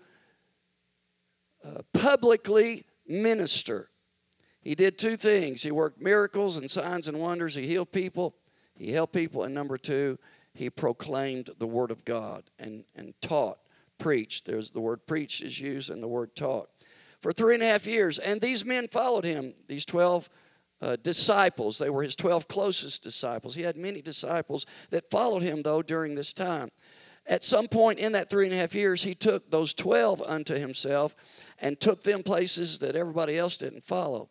uh, 1.63 1.81
publicly 1.93 2.85
minister. 3.07 3.89
He 4.65 4.75
did 4.75 4.97
two 4.97 5.15
things 5.15 5.63
he 5.63 5.71
worked 5.71 6.01
miracles 6.01 6.57
and 6.57 6.69
signs 6.69 7.07
and 7.07 7.19
wonders, 7.19 7.55
he 7.55 7.65
healed 7.65 7.93
people, 7.93 8.35
he 8.75 8.91
helped 8.91 9.13
people, 9.13 9.43
and 9.43 9.55
number 9.55 9.77
two, 9.77 10.19
he 10.53 10.69
proclaimed 10.69 11.51
the 11.57 11.67
Word 11.67 11.91
of 11.91 12.03
God 12.03 12.43
and, 12.59 12.83
and 12.95 13.13
taught, 13.21 13.59
preached. 13.97 14.45
There's 14.45 14.71
the 14.71 14.81
word 14.81 15.07
preached 15.07 15.41
is 15.41 15.61
used 15.61 15.89
and 15.89 16.03
the 16.03 16.07
word 16.07 16.35
taught 16.35 16.69
for 17.25 17.31
three 17.31 17.55
and 17.55 17.63
a 17.63 17.67
half 17.67 17.87
years. 17.87 18.19
And 18.19 18.39
these 18.39 18.63
men 18.63 18.87
followed 18.87 19.23
him, 19.23 19.55
these 19.67 19.85
12 19.85 20.29
uh, 20.81 20.95
disciples. 20.97 21.79
They 21.79 21.89
were 21.89 22.03
his 22.03 22.15
12 22.15 22.47
closest 22.47 23.01
disciples. 23.01 23.55
He 23.55 23.63
had 23.63 23.77
many 23.77 24.01
disciples 24.01 24.67
that 24.91 25.09
followed 25.09 25.41
him, 25.41 25.63
though, 25.63 25.81
during 25.81 26.13
this 26.13 26.33
time. 26.33 26.69
At 27.25 27.43
some 27.43 27.67
point 27.67 27.97
in 27.97 28.11
that 28.11 28.29
three 28.29 28.45
and 28.45 28.53
a 28.53 28.57
half 28.57 28.75
years, 28.75 29.01
he 29.01 29.15
took 29.15 29.49
those 29.49 29.73
12 29.73 30.21
unto 30.21 30.53
himself 30.53 31.15
and 31.57 31.79
took 31.79 32.03
them 32.03 32.21
places 32.21 32.77
that 32.79 32.95
everybody 32.95 33.37
else 33.37 33.57
didn't 33.57 33.83
follow. 33.83 34.29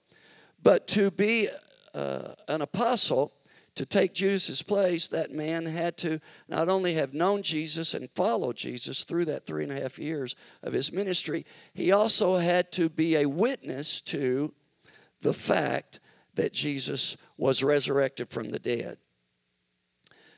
But 0.64 0.88
to 0.88 1.12
be 1.12 1.48
uh, 1.94 2.32
an 2.48 2.62
apostle, 2.62 3.32
to 3.74 3.84
take 3.84 4.14
Judas's 4.14 4.62
place, 4.62 5.06
that 5.08 5.30
man 5.30 5.66
had 5.66 5.96
to 5.98 6.20
not 6.48 6.68
only 6.68 6.94
have 6.94 7.12
known 7.12 7.42
Jesus 7.42 7.92
and 7.92 8.08
followed 8.14 8.56
Jesus 8.56 9.04
through 9.04 9.26
that 9.26 9.46
three 9.46 9.64
and 9.64 9.72
a 9.72 9.80
half 9.80 9.98
years 9.98 10.34
of 10.62 10.72
his 10.72 10.92
ministry, 10.92 11.44
he 11.74 11.92
also 11.92 12.38
had 12.38 12.72
to 12.72 12.88
be 12.88 13.16
a 13.16 13.26
witness 13.26 14.00
to 14.02 14.54
the 15.20 15.34
fact 15.34 16.00
that 16.34 16.52
Jesus 16.52 17.16
was 17.36 17.62
resurrected 17.62 18.28
from 18.28 18.50
the 18.50 18.58
dead. 18.58 18.96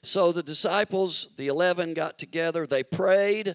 So 0.03 0.33
the 0.33 0.43
disciples, 0.43 1.29
the 1.37 1.47
11, 1.47 1.95
got 1.95 2.19
together, 2.19 2.67
they 2.67 2.83
prayed, 2.83 3.55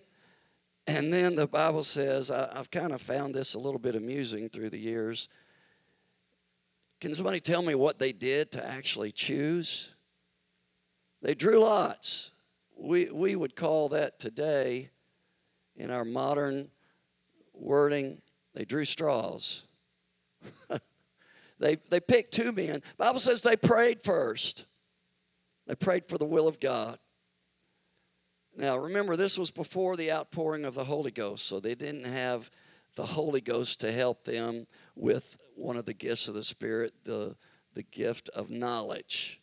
and 0.88 1.14
then 1.14 1.36
the 1.36 1.48
Bible 1.48 1.84
says, 1.84 2.32
I, 2.32 2.50
have 2.56 2.72
kind 2.72 2.92
of 2.92 3.02
found 3.02 3.36
this 3.36 3.54
a 3.54 3.60
little 3.60 3.80
bit 3.80 3.96
amusing 3.96 4.50
through 4.50 4.72
the 4.72 4.80
years. 4.80 5.30
Can 7.02 7.16
somebody 7.16 7.40
tell 7.40 7.64
me 7.64 7.74
what 7.74 7.98
they 7.98 8.14
did 8.14 8.52
to 8.52 8.66
actually 8.66 9.12
choose? 9.12 9.90
They 11.24 11.34
drew 11.34 11.60
lots. 11.60 12.30
We, 12.78 13.10
we 13.10 13.36
would 13.36 13.56
call 13.56 13.90
that 13.90 14.20
today, 14.20 14.92
in 15.76 15.90
our 15.90 16.06
modern 16.06 16.70
wording, 17.54 18.22
they 18.54 18.66
drew 18.66 18.86
straws. 18.86 19.64
they, 21.60 21.78
they 21.90 22.00
picked 22.00 22.36
two 22.36 22.52
men. 22.52 22.84
Bible 22.98 23.20
says 23.20 23.42
they 23.42 23.58
prayed 23.58 24.04
first. 24.04 24.66
They 25.66 25.76
prayed 25.76 26.06
for 26.08 26.20
the 26.20 26.26
will 26.26 26.48
of 26.48 26.60
God. 26.60 27.00
Now, 28.56 28.78
remember, 28.78 29.16
this 29.16 29.40
was 29.40 29.50
before 29.50 29.98
the 29.98 30.12
outpouring 30.12 30.66
of 30.66 30.76
the 30.76 30.84
Holy 30.84 31.12
Ghost, 31.12 31.48
so 31.48 31.60
they 31.60 31.74
didn't 31.74 32.06
have 32.06 32.52
the 32.96 33.06
Holy 33.06 33.42
Ghost 33.42 33.80
to 33.80 33.92
help 33.92 34.26
them 34.26 34.66
with 34.96 35.38
one 35.62 35.78
of 35.78 35.86
the 35.86 35.94
gifts 35.94 36.28
of 36.28 36.34
the 36.34 36.44
Spirit, 36.44 36.94
the, 37.04 37.36
the 37.74 37.84
gift 37.84 38.30
of 38.30 38.50
knowledge. 38.50 39.42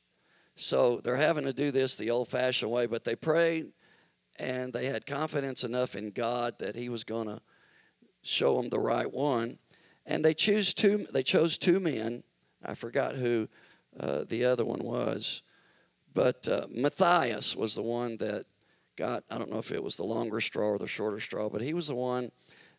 So 0.54 1.00
they're 1.02 1.16
having 1.16 1.44
to 1.44 1.52
do 1.52 1.70
this 1.70 1.94
the 1.94 2.10
old 2.10 2.28
fashioned 2.28 2.70
way, 2.70 2.86
but 2.86 3.04
they 3.04 3.14
prayed 3.14 3.68
and 4.38 4.72
they 4.72 4.86
had 4.86 5.06
confidence 5.06 5.64
enough 5.64 5.94
in 5.94 6.10
God 6.10 6.58
that 6.58 6.76
He 6.76 6.88
was 6.88 7.04
going 7.04 7.28
to 7.28 7.40
show 8.22 8.56
them 8.56 8.68
the 8.68 8.78
right 8.78 9.12
one. 9.12 9.58
And 10.06 10.24
they 10.24 10.34
choose 10.34 10.72
two. 10.72 11.06
They 11.12 11.22
chose 11.22 11.58
two 11.58 11.80
men. 11.80 12.22
I 12.64 12.74
forgot 12.74 13.16
who 13.16 13.48
uh, 13.98 14.24
the 14.28 14.44
other 14.44 14.64
one 14.64 14.82
was, 14.82 15.42
but 16.14 16.48
uh, 16.48 16.66
Matthias 16.70 17.54
was 17.54 17.74
the 17.74 17.82
one 17.82 18.16
that 18.18 18.46
got. 18.96 19.24
I 19.30 19.38
don't 19.38 19.50
know 19.50 19.58
if 19.58 19.70
it 19.70 19.82
was 19.82 19.96
the 19.96 20.04
longer 20.04 20.40
straw 20.40 20.70
or 20.70 20.78
the 20.78 20.88
shorter 20.88 21.20
straw, 21.20 21.48
but 21.48 21.60
he 21.60 21.74
was 21.74 21.88
the 21.88 21.94
one 21.94 22.32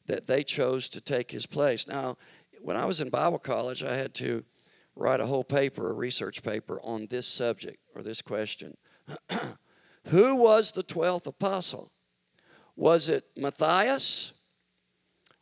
that 0.08 0.28
they 0.28 0.44
chose 0.44 0.90
to 0.90 1.02
take 1.02 1.32
his 1.32 1.46
place. 1.46 1.88
Now, 1.88 2.18
when 2.62 2.78
I 2.78 2.86
was 2.86 3.02
in 3.02 3.10
Bible 3.10 3.40
college, 3.40 3.84
I 3.84 3.96
had 3.96 4.14
to 4.16 4.44
write 4.96 5.20
a 5.20 5.26
whole 5.26 5.44
paper, 5.44 5.90
a 5.90 5.94
research 5.94 6.44
paper 6.44 6.80
on 6.84 7.08
this 7.10 7.28
subject 7.28 7.78
or 7.96 8.04
this 8.04 8.22
question. 8.22 8.76
Who 10.08 10.36
was 10.36 10.72
the 10.72 10.84
12th 10.84 11.28
apostle? 11.28 11.92
Was 12.76 13.10
it 13.10 13.26
Matthias 13.36 14.34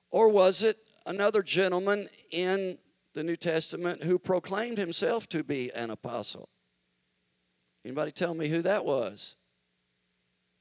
or 0.10 0.30
was 0.30 0.64
it 0.64 0.78
another 1.06 1.44
gentleman 1.44 2.10
in 2.32 2.78
the 3.14 3.24
New 3.24 3.36
Testament 3.36 4.04
who 4.04 4.20
proclaimed 4.20 4.78
himself 4.78 5.28
to 5.30 5.44
be 5.44 5.72
an 5.74 5.90
apostle? 5.90 6.50
Anybody 7.86 8.12
tell 8.12 8.34
me 8.34 8.48
who 8.48 8.62
that 8.64 8.86
was? 8.86 9.36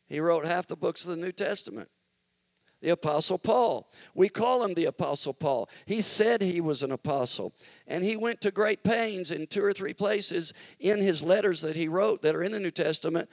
He 0.07 0.21
wrote 0.21 0.45
half 0.45 0.67
the 0.67 0.77
books 0.77 1.05
of 1.05 1.11
the 1.11 1.17
New 1.17 1.33
Testament. 1.33 1.89
The 2.81 2.91
Apostle 2.91 3.39
Paul. 3.39 3.91
We 4.15 4.29
call 4.29 4.65
him 4.65 4.75
the 4.75 4.85
Apostle 4.85 5.35
Paul. 5.35 5.69
He 5.87 6.01
said 6.01 6.43
he 6.43 6.61
was 6.61 6.83
an 6.83 6.93
apostle. 6.93 7.55
And 7.87 8.05
he 8.05 8.17
went 8.17 8.41
to 8.43 8.51
great 8.51 8.83
pains 8.83 9.31
in 9.31 9.47
two 9.47 9.65
or 9.65 9.73
three 9.73 9.95
places 9.95 10.53
in 10.79 10.99
his 10.99 11.23
letters 11.23 11.61
that 11.63 11.77
he 11.77 11.89
wrote 11.89 12.23
that 12.23 12.35
are 12.35 12.43
in 12.43 12.53
the 12.53 12.61
New 12.61 12.71
Testament 12.71 13.31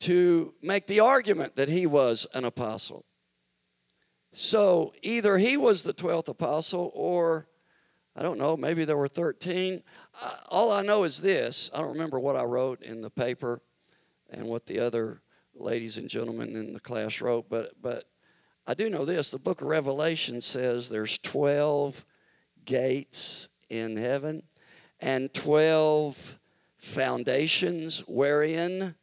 to 0.00 0.54
make 0.62 0.86
the 0.86 1.00
argument 1.00 1.56
that 1.56 1.68
he 1.68 1.86
was 1.86 2.26
an 2.34 2.44
apostle. 2.44 3.04
So 4.32 4.94
either 5.02 5.38
he 5.38 5.56
was 5.56 5.82
the 5.82 5.92
12th 5.92 6.28
apostle 6.28 6.90
or 6.94 7.48
I 8.16 8.22
don't 8.22 8.38
know, 8.38 8.56
maybe 8.56 8.84
there 8.84 8.96
were 8.96 9.08
13. 9.08 9.82
Uh, 10.20 10.30
all 10.48 10.72
I 10.72 10.82
know 10.82 11.04
is 11.04 11.20
this 11.20 11.70
I 11.74 11.78
don't 11.78 11.92
remember 11.92 12.18
what 12.18 12.36
I 12.36 12.44
wrote 12.44 12.82
in 12.82 13.02
the 13.02 13.10
paper 13.10 13.62
and 14.30 14.46
what 14.46 14.66
the 14.66 14.80
other 14.80 15.22
ladies 15.54 15.96
and 15.96 16.08
gentlemen 16.08 16.56
in 16.56 16.72
the 16.72 16.80
class 16.80 17.20
wrote, 17.20 17.48
but, 17.48 17.72
but 17.80 18.04
I 18.70 18.74
do 18.74 18.88
know 18.88 19.04
this 19.04 19.30
the 19.30 19.38
book 19.40 19.62
of 19.62 19.66
Revelation 19.66 20.40
says 20.40 20.88
there's 20.88 21.18
12 21.18 22.04
gates 22.64 23.48
in 23.68 23.96
heaven 23.96 24.44
and 25.00 25.34
12 25.34 26.38
foundations 26.78 28.04
wherein 28.06 28.94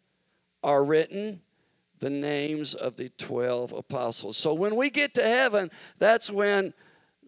are 0.64 0.86
written 0.86 1.42
the 2.00 2.10
names 2.10 2.76
of 2.76 2.96
the 2.96 3.10
12 3.10 3.74
apostles. 3.74 4.38
So 4.38 4.54
when 4.54 4.78
we 4.78 4.90
get 4.90 5.14
to 5.16 5.24
heaven, 5.24 5.70
that's 6.00 6.30
when 6.30 6.74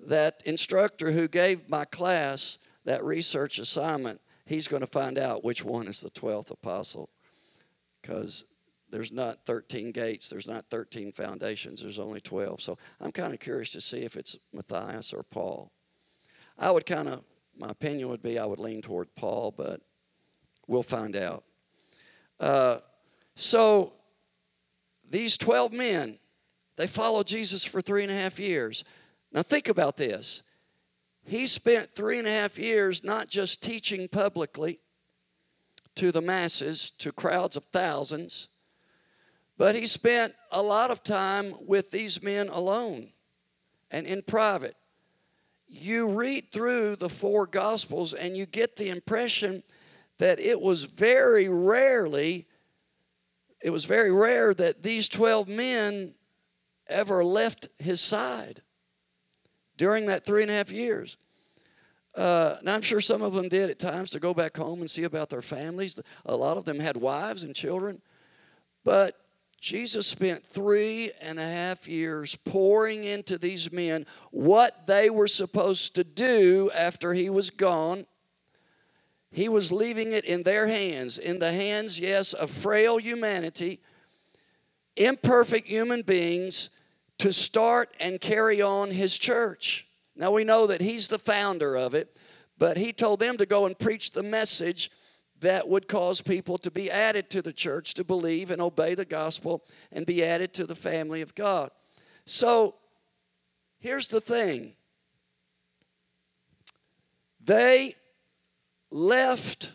that 0.08 0.42
instructor 0.46 1.12
who 1.12 1.28
gave 1.28 1.68
my 1.68 1.84
class 1.84 2.58
that 2.86 3.04
research 3.04 3.60
assignment, 3.60 4.22
he's 4.46 4.70
going 4.70 4.80
to 4.80 4.88
find 4.88 5.20
out 5.20 5.44
which 5.44 5.66
one 5.66 5.90
is 5.90 6.00
the 6.00 6.10
12th 6.12 6.52
apostle. 6.52 7.10
Because 8.02 8.46
there's 8.92 9.12
not 9.12 9.46
13 9.46 9.92
gates, 9.92 10.30
there's 10.30 10.48
not 10.48 10.66
13 10.70 11.12
foundations, 11.12 11.82
there's 11.82 12.00
only 12.00 12.22
12. 12.22 12.62
So 12.62 12.78
I'm 13.00 13.12
kind 13.12 13.34
of 13.34 13.40
curious 13.40 13.72
to 13.72 13.82
see 13.82 14.00
if 14.00 14.16
it's 14.16 14.38
Matthias 14.54 15.14
or 15.14 15.24
Paul. 15.24 15.72
I 16.58 16.72
would 16.72 16.86
kind 16.86 17.08
of, 17.08 17.24
my 17.58 17.70
opinion 17.70 18.10
would 18.10 18.22
be 18.22 18.40
I 18.40 18.46
would 18.46 18.60
lean 18.60 18.82
toward 18.82 19.14
Paul, 19.16 19.54
but 19.56 19.82
we'll 20.68 20.84
find 20.84 21.16
out. 21.16 21.44
Uh, 22.40 22.78
so 23.36 23.94
these 25.10 25.38
12 25.38 25.74
men, 25.74 26.20
they 26.76 26.88
followed 26.88 27.28
Jesus 27.28 27.66
for 27.66 27.82
three 27.82 28.04
and 28.04 28.12
a 28.12 28.16
half 28.16 28.40
years. 28.40 28.84
Now 29.32 29.44
think 29.44 29.68
about 29.68 29.98
this. 29.98 30.44
He 31.26 31.46
spent 31.48 31.94
three 31.94 32.18
and 32.18 32.28
a 32.28 32.32
half 32.32 32.58
years 32.58 33.04
not 33.04 33.28
just 33.28 33.62
teaching 33.62 34.08
publicly 34.08 34.80
to 35.96 36.12
the 36.12 36.22
masses, 36.22 36.90
to 36.92 37.12
crowds 37.12 37.58
of 37.58 37.66
thousands, 37.66 38.50
but 39.60 39.76
he 39.76 39.86
spent 39.86 40.34
a 40.54 40.62
lot 40.62 40.90
of 40.90 41.04
time 41.04 41.54
with 41.60 41.92
these 41.92 42.24
men 42.24 42.48
alone 42.48 43.10
and 43.92 44.08
in 44.08 44.22
private. 44.22 44.76
You 45.68 46.08
read 46.08 46.50
through 46.50 46.96
the 46.96 47.10
four 47.10 47.46
Gospels 47.46 48.14
and 48.14 48.38
you 48.38 48.46
get 48.46 48.78
the 48.78 48.90
impression 48.90 49.62
that 50.18 50.40
it 50.40 50.62
was 50.62 50.86
very 50.86 51.50
rarely, 51.50 52.48
it 53.62 53.70
was 53.70 53.84
very 53.84 54.14
rare 54.14 54.54
that 54.54 54.82
these 54.82 55.10
12 55.10 55.50
men 55.50 56.14
ever 56.88 57.22
left 57.22 57.68
his 57.80 58.00
side 58.00 58.62
during 59.76 60.06
that 60.06 60.26
three 60.26 60.42
and 60.42 60.50
a 60.50 60.54
half 60.54 60.72
years. 60.72 61.18
Uh, 62.16 62.56
now, 62.64 62.76
I'm 62.76 62.82
sure 62.82 63.02
some 63.02 63.22
of 63.22 63.34
them 63.34 63.50
did 63.50 63.70
at 63.70 63.78
times 63.78 64.12
to 64.12 64.22
go 64.22 64.34
back 64.34 64.56
home 64.56 64.80
and 64.80 64.90
see 64.90 65.04
about 65.04 65.30
their 65.30 65.42
families. 65.42 66.00
A 66.26 66.36
lot 66.36 66.56
of 66.56 66.64
them 66.64 66.80
had 66.80 66.96
wives 66.96 67.44
and 67.44 67.54
children. 67.54 68.02
But 68.86 69.18
Jesus 69.60 70.08
spent 70.08 70.46
three 70.46 71.12
and 71.22 71.38
a 71.38 71.44
half 71.44 71.88
years 71.88 72.36
pouring 72.46 73.04
into 73.04 73.38
these 73.38 73.72
men 73.72 74.06
what 74.32 74.88
they 74.88 75.10
were 75.10 75.28
supposed 75.28 75.96
to 75.96 76.04
do 76.04 76.72
after 76.74 77.14
he 77.14 77.30
was 77.30 77.50
gone. 77.52 78.06
He 79.32 79.50
was 79.50 79.72
leaving 79.72 80.14
it 80.14 80.24
in 80.24 80.44
their 80.44 80.68
hands, 80.68 81.18
in 81.18 81.40
the 81.40 81.52
hands, 81.52 82.00
yes, 82.00 82.34
of 82.34 82.50
frail 82.50 82.98
humanity, 82.98 83.82
imperfect 84.96 85.68
human 85.68 86.02
beings, 86.04 86.70
to 87.20 87.34
start 87.34 87.94
and 88.00 88.22
carry 88.22 88.62
on 88.62 88.92
his 88.92 89.18
church. 89.18 89.88
Now 90.16 90.32
we 90.32 90.46
know 90.46 90.68
that 90.68 90.82
he's 90.82 91.08
the 91.08 91.20
founder 91.20 91.76
of 91.76 91.94
it, 91.94 92.16
but 92.58 92.78
he 92.78 92.94
told 92.94 93.20
them 93.20 93.38
to 93.38 93.46
go 93.46 93.66
and 93.66 93.78
preach 93.78 94.12
the 94.12 94.24
message 94.24 94.90
that 95.42 95.68
would 95.68 95.88
cause 95.88 96.22
people 96.22 96.58
to 96.58 96.72
be 96.72 96.92
added 96.92 97.30
to 97.30 97.42
the 97.42 97.54
church, 97.54 97.94
to 97.96 98.04
believe 98.04 98.52
and 98.52 98.62
obey 98.62 98.96
the 98.96 99.06
gospel, 99.06 99.64
and 99.92 100.06
be 100.06 100.24
added 100.24 100.54
to 100.54 100.66
the 100.66 100.76
family 100.76 101.22
of 101.22 101.36
God. 101.36 101.72
So 102.26 102.76
here's 103.80 104.08
the 104.08 104.22
thing 104.22 104.74
they 107.40 107.96
left 108.92 109.72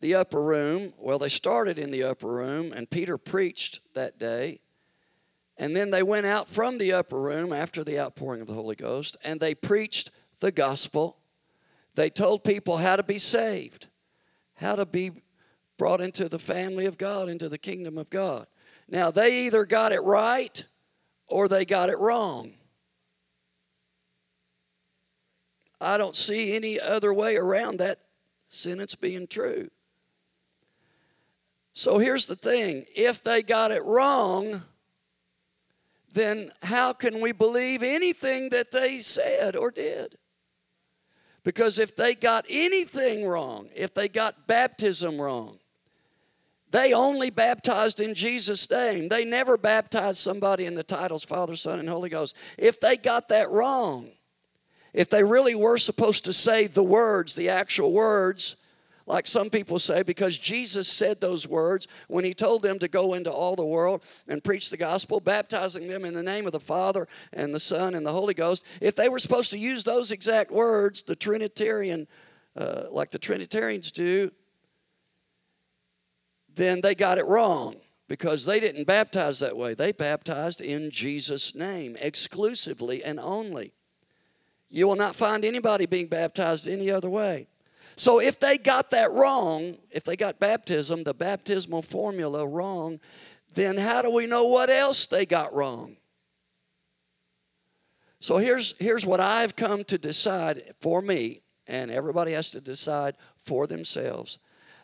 the 0.00 0.14
upper 0.14 0.42
room. 0.42 0.92
Well, 0.98 1.18
they 1.18 1.28
started 1.28 1.78
in 1.78 1.90
the 1.90 2.04
upper 2.04 2.28
room, 2.28 2.72
and 2.72 2.88
Peter 2.88 3.18
preached 3.18 3.80
that 3.94 4.18
day. 4.18 4.60
And 5.58 5.74
then 5.74 5.90
they 5.90 6.02
went 6.02 6.26
out 6.26 6.48
from 6.48 6.76
the 6.76 6.92
upper 6.92 7.18
room 7.18 7.52
after 7.52 7.82
the 7.82 7.98
outpouring 7.98 8.42
of 8.42 8.46
the 8.46 8.52
Holy 8.52 8.76
Ghost, 8.76 9.16
and 9.24 9.40
they 9.40 9.54
preached 9.54 10.10
the 10.40 10.52
gospel. 10.52 11.16
They 11.94 12.10
told 12.10 12.44
people 12.44 12.76
how 12.76 12.96
to 12.96 13.02
be 13.02 13.18
saved 13.18 13.88
how 14.56 14.76
to 14.76 14.84
be 14.86 15.12
brought 15.78 16.00
into 16.00 16.28
the 16.28 16.38
family 16.38 16.86
of 16.86 16.98
God, 16.98 17.28
into 17.28 17.48
the 17.48 17.58
kingdom 17.58 17.98
of 17.98 18.10
God. 18.10 18.46
Now, 18.88 19.10
they 19.10 19.46
either 19.46 19.64
got 19.64 19.92
it 19.92 20.02
right 20.02 20.64
or 21.26 21.48
they 21.48 21.64
got 21.64 21.90
it 21.90 21.98
wrong. 21.98 22.54
I 25.80 25.98
don't 25.98 26.16
see 26.16 26.54
any 26.54 26.80
other 26.80 27.12
way 27.12 27.36
around 27.36 27.78
that 27.78 28.00
sentence 28.48 28.94
being 28.94 29.26
true. 29.26 29.70
So 31.72 31.98
here's 31.98 32.24
the 32.24 32.36
thing 32.36 32.86
if 32.94 33.22
they 33.22 33.42
got 33.42 33.70
it 33.70 33.84
wrong, 33.84 34.62
then 36.14 36.50
how 36.62 36.94
can 36.94 37.20
we 37.20 37.32
believe 37.32 37.82
anything 37.82 38.48
that 38.50 38.70
they 38.70 38.98
said 38.98 39.54
or 39.54 39.70
did? 39.70 40.16
Because 41.46 41.78
if 41.78 41.94
they 41.94 42.16
got 42.16 42.44
anything 42.50 43.24
wrong, 43.24 43.68
if 43.72 43.94
they 43.94 44.08
got 44.08 44.48
baptism 44.48 45.20
wrong, 45.20 45.60
they 46.72 46.92
only 46.92 47.30
baptized 47.30 48.00
in 48.00 48.14
Jesus' 48.14 48.68
name. 48.68 49.08
They 49.08 49.24
never 49.24 49.56
baptized 49.56 50.18
somebody 50.18 50.66
in 50.66 50.74
the 50.74 50.82
titles 50.82 51.22
Father, 51.22 51.54
Son, 51.54 51.78
and 51.78 51.88
Holy 51.88 52.08
Ghost. 52.08 52.34
If 52.58 52.80
they 52.80 52.96
got 52.96 53.28
that 53.28 53.48
wrong, 53.48 54.10
if 54.92 55.08
they 55.08 55.22
really 55.22 55.54
were 55.54 55.78
supposed 55.78 56.24
to 56.24 56.32
say 56.32 56.66
the 56.66 56.82
words, 56.82 57.36
the 57.36 57.48
actual 57.48 57.92
words, 57.92 58.56
like 59.06 59.28
some 59.28 59.50
people 59.50 59.78
say, 59.78 60.02
because 60.02 60.36
Jesus 60.36 60.88
said 60.88 61.20
those 61.20 61.46
words 61.46 61.86
when 62.08 62.24
he 62.24 62.34
told 62.34 62.62
them 62.62 62.78
to 62.80 62.88
go 62.88 63.14
into 63.14 63.30
all 63.30 63.54
the 63.54 63.64
world 63.64 64.02
and 64.28 64.42
preach 64.42 64.68
the 64.68 64.76
gospel, 64.76 65.20
baptizing 65.20 65.86
them 65.86 66.04
in 66.04 66.12
the 66.12 66.24
name 66.24 66.44
of 66.44 66.52
the 66.52 66.60
Father 66.60 67.06
and 67.32 67.54
the 67.54 67.60
Son 67.60 67.94
and 67.94 68.04
the 68.04 68.12
Holy 68.12 68.34
Ghost. 68.34 68.66
If 68.80 68.96
they 68.96 69.08
were 69.08 69.20
supposed 69.20 69.52
to 69.52 69.58
use 69.58 69.84
those 69.84 70.10
exact 70.10 70.50
words, 70.50 71.04
the 71.04 71.14
Trinitarian, 71.14 72.08
uh, 72.56 72.82
like 72.90 73.12
the 73.12 73.18
Trinitarians 73.20 73.92
do, 73.92 74.32
then 76.52 76.80
they 76.80 76.96
got 76.96 77.18
it 77.18 77.26
wrong 77.26 77.76
because 78.08 78.44
they 78.44 78.58
didn't 78.58 78.88
baptize 78.88 79.38
that 79.38 79.56
way. 79.56 79.74
They 79.74 79.92
baptized 79.92 80.60
in 80.60 80.90
Jesus' 80.90 81.54
name 81.54 81.96
exclusively 82.00 83.04
and 83.04 83.20
only. 83.20 83.72
You 84.68 84.88
will 84.88 84.96
not 84.96 85.14
find 85.14 85.44
anybody 85.44 85.86
being 85.86 86.08
baptized 86.08 86.66
any 86.66 86.90
other 86.90 87.10
way. 87.10 87.46
So 87.96 88.20
if 88.20 88.38
they 88.38 88.58
got 88.58 88.90
that 88.90 89.10
wrong, 89.12 89.78
if 89.90 90.04
they 90.04 90.16
got 90.16 90.38
baptism, 90.38 91.02
the 91.02 91.14
baptismal 91.14 91.80
formula 91.80 92.46
wrong, 92.46 93.00
then 93.54 93.78
how 93.78 94.02
do 94.02 94.10
we 94.10 94.26
know 94.26 94.44
what 94.44 94.68
else 94.68 95.06
they 95.06 95.24
got 95.24 95.54
wrong? 95.54 95.96
So 98.20 98.36
here's, 98.36 98.74
here's 98.78 99.06
what 99.06 99.20
I've 99.20 99.56
come 99.56 99.82
to 99.84 99.96
decide 99.96 100.74
for 100.80 101.00
me, 101.00 101.40
and 101.66 101.90
everybody 101.90 102.32
has 102.32 102.50
to 102.50 102.60
decide 102.60 103.16
for 103.36 103.66
themselves 103.66 104.38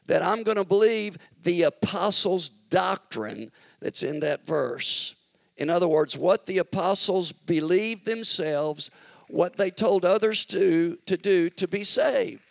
that 0.06 0.22
I'm 0.22 0.42
going 0.42 0.56
to 0.56 0.64
believe 0.64 1.16
the 1.42 1.62
apostles' 1.62 2.50
doctrine 2.50 3.52
that's 3.80 4.02
in 4.02 4.20
that 4.20 4.44
verse. 4.44 5.14
In 5.56 5.70
other 5.70 5.86
words, 5.86 6.16
what 6.18 6.46
the 6.46 6.58
apostles 6.58 7.30
believed 7.30 8.04
themselves, 8.04 8.90
what 9.28 9.56
they 9.56 9.70
told 9.70 10.04
others 10.04 10.44
to, 10.46 10.98
to 11.06 11.16
do 11.16 11.50
to 11.50 11.68
be 11.68 11.84
saved 11.84 12.42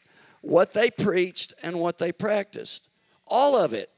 what 0.41 0.73
they 0.73 0.91
preached 0.91 1.54
and 1.63 1.80
what 1.80 1.97
they 1.97 2.12
practiced. 2.12 2.89
All 3.25 3.56
of 3.56 3.73
it. 3.73 3.89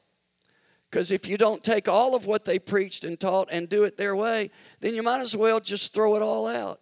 Because 0.90 1.12
if 1.12 1.28
you 1.28 1.38
don't 1.38 1.64
take 1.64 1.90
all 1.90 2.16
of 2.16 2.28
what 2.28 2.46
they 2.46 2.60
preached 2.60 3.04
and 3.04 3.20
taught 3.20 3.48
and 3.52 3.68
do 3.68 3.84
it 3.84 3.98
their 3.98 4.16
way, 4.16 4.52
then 4.80 4.94
you 4.94 5.02
might 5.02 5.22
as 5.22 5.36
well 5.36 5.60
just 5.60 5.94
throw 5.94 6.16
it 6.16 6.22
all 6.22 6.46
out. 6.46 6.82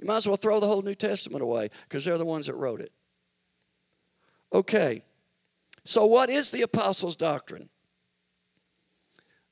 You 0.00 0.06
might 0.06 0.16
as 0.16 0.26
well 0.26 0.36
throw 0.36 0.58
the 0.58 0.66
whole 0.66 0.82
New 0.82 0.96
Testament 0.96 1.42
away 1.44 1.70
because 1.88 2.04
they're 2.04 2.18
the 2.18 2.24
ones 2.24 2.46
that 2.46 2.54
wrote 2.54 2.80
it. 2.80 2.90
Okay, 4.52 5.02
so 5.84 6.04
what 6.04 6.28
is 6.28 6.50
the 6.50 6.62
apostles' 6.62 7.16
doctrine? 7.16 7.68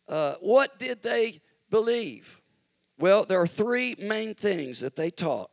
Uh, 0.08 0.34
what 0.40 0.78
did 0.78 1.02
they 1.02 1.40
believe? 1.70 2.40
Well, 2.98 3.24
there 3.24 3.40
are 3.40 3.46
three 3.46 3.94
main 3.98 4.34
things 4.34 4.80
that 4.80 4.96
they 4.96 5.10
taught. 5.10 5.50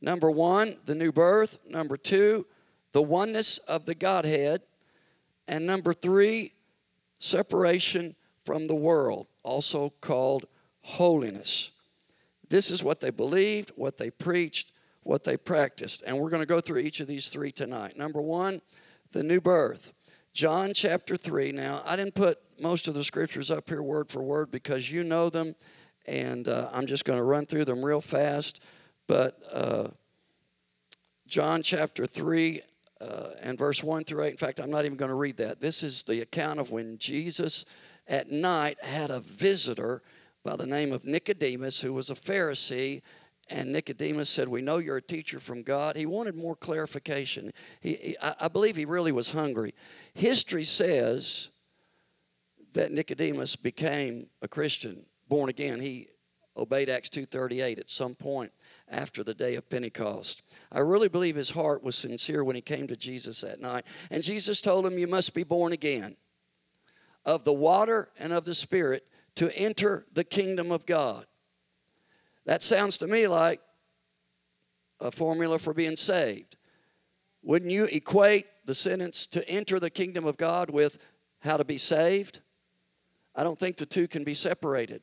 Number 0.00 0.30
one, 0.30 0.76
the 0.84 0.94
new 0.94 1.10
birth. 1.10 1.58
Number 1.68 1.96
two, 1.96 2.46
the 2.92 3.02
oneness 3.02 3.58
of 3.58 3.86
the 3.86 3.94
Godhead. 3.94 4.62
And 5.48 5.66
number 5.66 5.92
three, 5.92 6.52
separation 7.18 8.14
from 8.44 8.66
the 8.66 8.74
world, 8.74 9.26
also 9.42 9.92
called 10.00 10.46
holiness. 10.82 11.72
This 12.48 12.70
is 12.70 12.84
what 12.84 13.00
they 13.00 13.10
believed, 13.10 13.72
what 13.76 13.98
they 13.98 14.10
preached, 14.10 14.72
what 15.02 15.24
they 15.24 15.36
practiced. 15.36 16.02
And 16.06 16.18
we're 16.18 16.30
going 16.30 16.42
to 16.42 16.46
go 16.46 16.60
through 16.60 16.80
each 16.80 17.00
of 17.00 17.08
these 17.08 17.28
three 17.28 17.50
tonight. 17.50 17.96
Number 17.96 18.20
one, 18.20 18.60
the 19.12 19.22
new 19.22 19.40
birth. 19.40 19.92
John 20.32 20.72
chapter 20.74 21.16
3. 21.16 21.52
Now, 21.52 21.82
I 21.84 21.96
didn't 21.96 22.14
put 22.14 22.38
most 22.58 22.88
of 22.88 22.94
the 22.94 23.04
scriptures 23.04 23.50
up 23.50 23.68
here 23.68 23.82
word 23.82 24.08
for 24.08 24.22
word 24.22 24.50
because 24.50 24.90
you 24.90 25.04
know 25.04 25.28
them, 25.28 25.54
and 26.06 26.48
uh, 26.48 26.70
I'm 26.72 26.86
just 26.86 27.04
going 27.04 27.18
to 27.18 27.22
run 27.22 27.44
through 27.44 27.66
them 27.66 27.84
real 27.84 28.00
fast. 28.00 28.62
But 29.06 29.38
uh, 29.52 29.88
John 31.26 31.62
chapter 31.62 32.06
3 32.06 32.62
uh, 33.02 33.30
and 33.42 33.58
verse 33.58 33.82
1 33.82 34.04
through 34.04 34.24
8, 34.24 34.30
in 34.30 34.36
fact, 34.36 34.60
I'm 34.60 34.70
not 34.70 34.84
even 34.84 34.96
going 34.96 35.10
to 35.10 35.16
read 35.16 35.36
that. 35.38 35.60
This 35.60 35.82
is 35.82 36.04
the 36.04 36.20
account 36.20 36.60
of 36.60 36.70
when 36.70 36.98
Jesus 36.98 37.64
at 38.06 38.30
night 38.30 38.82
had 38.82 39.10
a 39.10 39.20
visitor 39.20 40.02
by 40.44 40.56
the 40.56 40.66
name 40.66 40.92
of 40.92 41.04
Nicodemus, 41.04 41.80
who 41.80 41.92
was 41.92 42.10
a 42.10 42.14
Pharisee. 42.14 43.02
And 43.48 43.72
Nicodemus 43.72 44.28
said, 44.28 44.48
We 44.48 44.62
know 44.62 44.78
you're 44.78 44.98
a 44.98 45.02
teacher 45.02 45.40
from 45.40 45.62
God. 45.62 45.96
He 45.96 46.06
wanted 46.06 46.36
more 46.36 46.56
clarification. 46.56 47.52
He, 47.80 47.94
he, 47.94 48.16
I 48.20 48.48
believe 48.48 48.76
he 48.76 48.84
really 48.84 49.12
was 49.12 49.32
hungry. 49.32 49.74
History 50.14 50.62
says 50.62 51.50
that 52.72 52.92
Nicodemus 52.92 53.56
became 53.56 54.28
a 54.40 54.48
Christian, 54.48 55.04
born 55.28 55.48
again. 55.48 55.80
He 55.80 56.08
obeyed 56.56 56.88
Acts 56.88 57.10
2:38 57.10 57.78
at 57.78 57.90
some 57.90 58.14
point 58.14 58.52
after 58.88 59.24
the 59.24 59.34
day 59.34 59.54
of 59.54 59.68
Pentecost. 59.68 60.42
I 60.72 60.80
really 60.80 61.08
believe 61.08 61.36
his 61.36 61.50
heart 61.50 61.82
was 61.82 61.96
sincere 61.96 62.42
when 62.42 62.56
he 62.56 62.62
came 62.62 62.86
to 62.88 62.96
Jesus 62.96 63.42
that 63.42 63.60
night. 63.60 63.84
And 64.10 64.22
Jesus 64.22 64.62
told 64.62 64.86
him, 64.86 64.98
You 64.98 65.06
must 65.06 65.34
be 65.34 65.44
born 65.44 65.72
again 65.72 66.16
of 67.26 67.44
the 67.44 67.52
water 67.52 68.08
and 68.18 68.32
of 68.32 68.46
the 68.46 68.54
Spirit 68.54 69.06
to 69.34 69.54
enter 69.56 70.06
the 70.12 70.24
kingdom 70.24 70.72
of 70.72 70.86
God. 70.86 71.26
That 72.46 72.62
sounds 72.62 72.98
to 72.98 73.06
me 73.06 73.28
like 73.28 73.60
a 74.98 75.10
formula 75.10 75.58
for 75.58 75.74
being 75.74 75.96
saved. 75.96 76.56
Wouldn't 77.42 77.70
you 77.70 77.84
equate 77.84 78.46
the 78.64 78.74
sentence 78.74 79.26
to 79.28 79.46
enter 79.48 79.78
the 79.78 79.90
kingdom 79.90 80.26
of 80.26 80.36
God 80.36 80.70
with 80.70 80.98
how 81.40 81.56
to 81.56 81.64
be 81.64 81.78
saved? 81.78 82.40
I 83.34 83.42
don't 83.42 83.58
think 83.58 83.76
the 83.76 83.86
two 83.86 84.08
can 84.08 84.24
be 84.24 84.34
separated. 84.34 85.02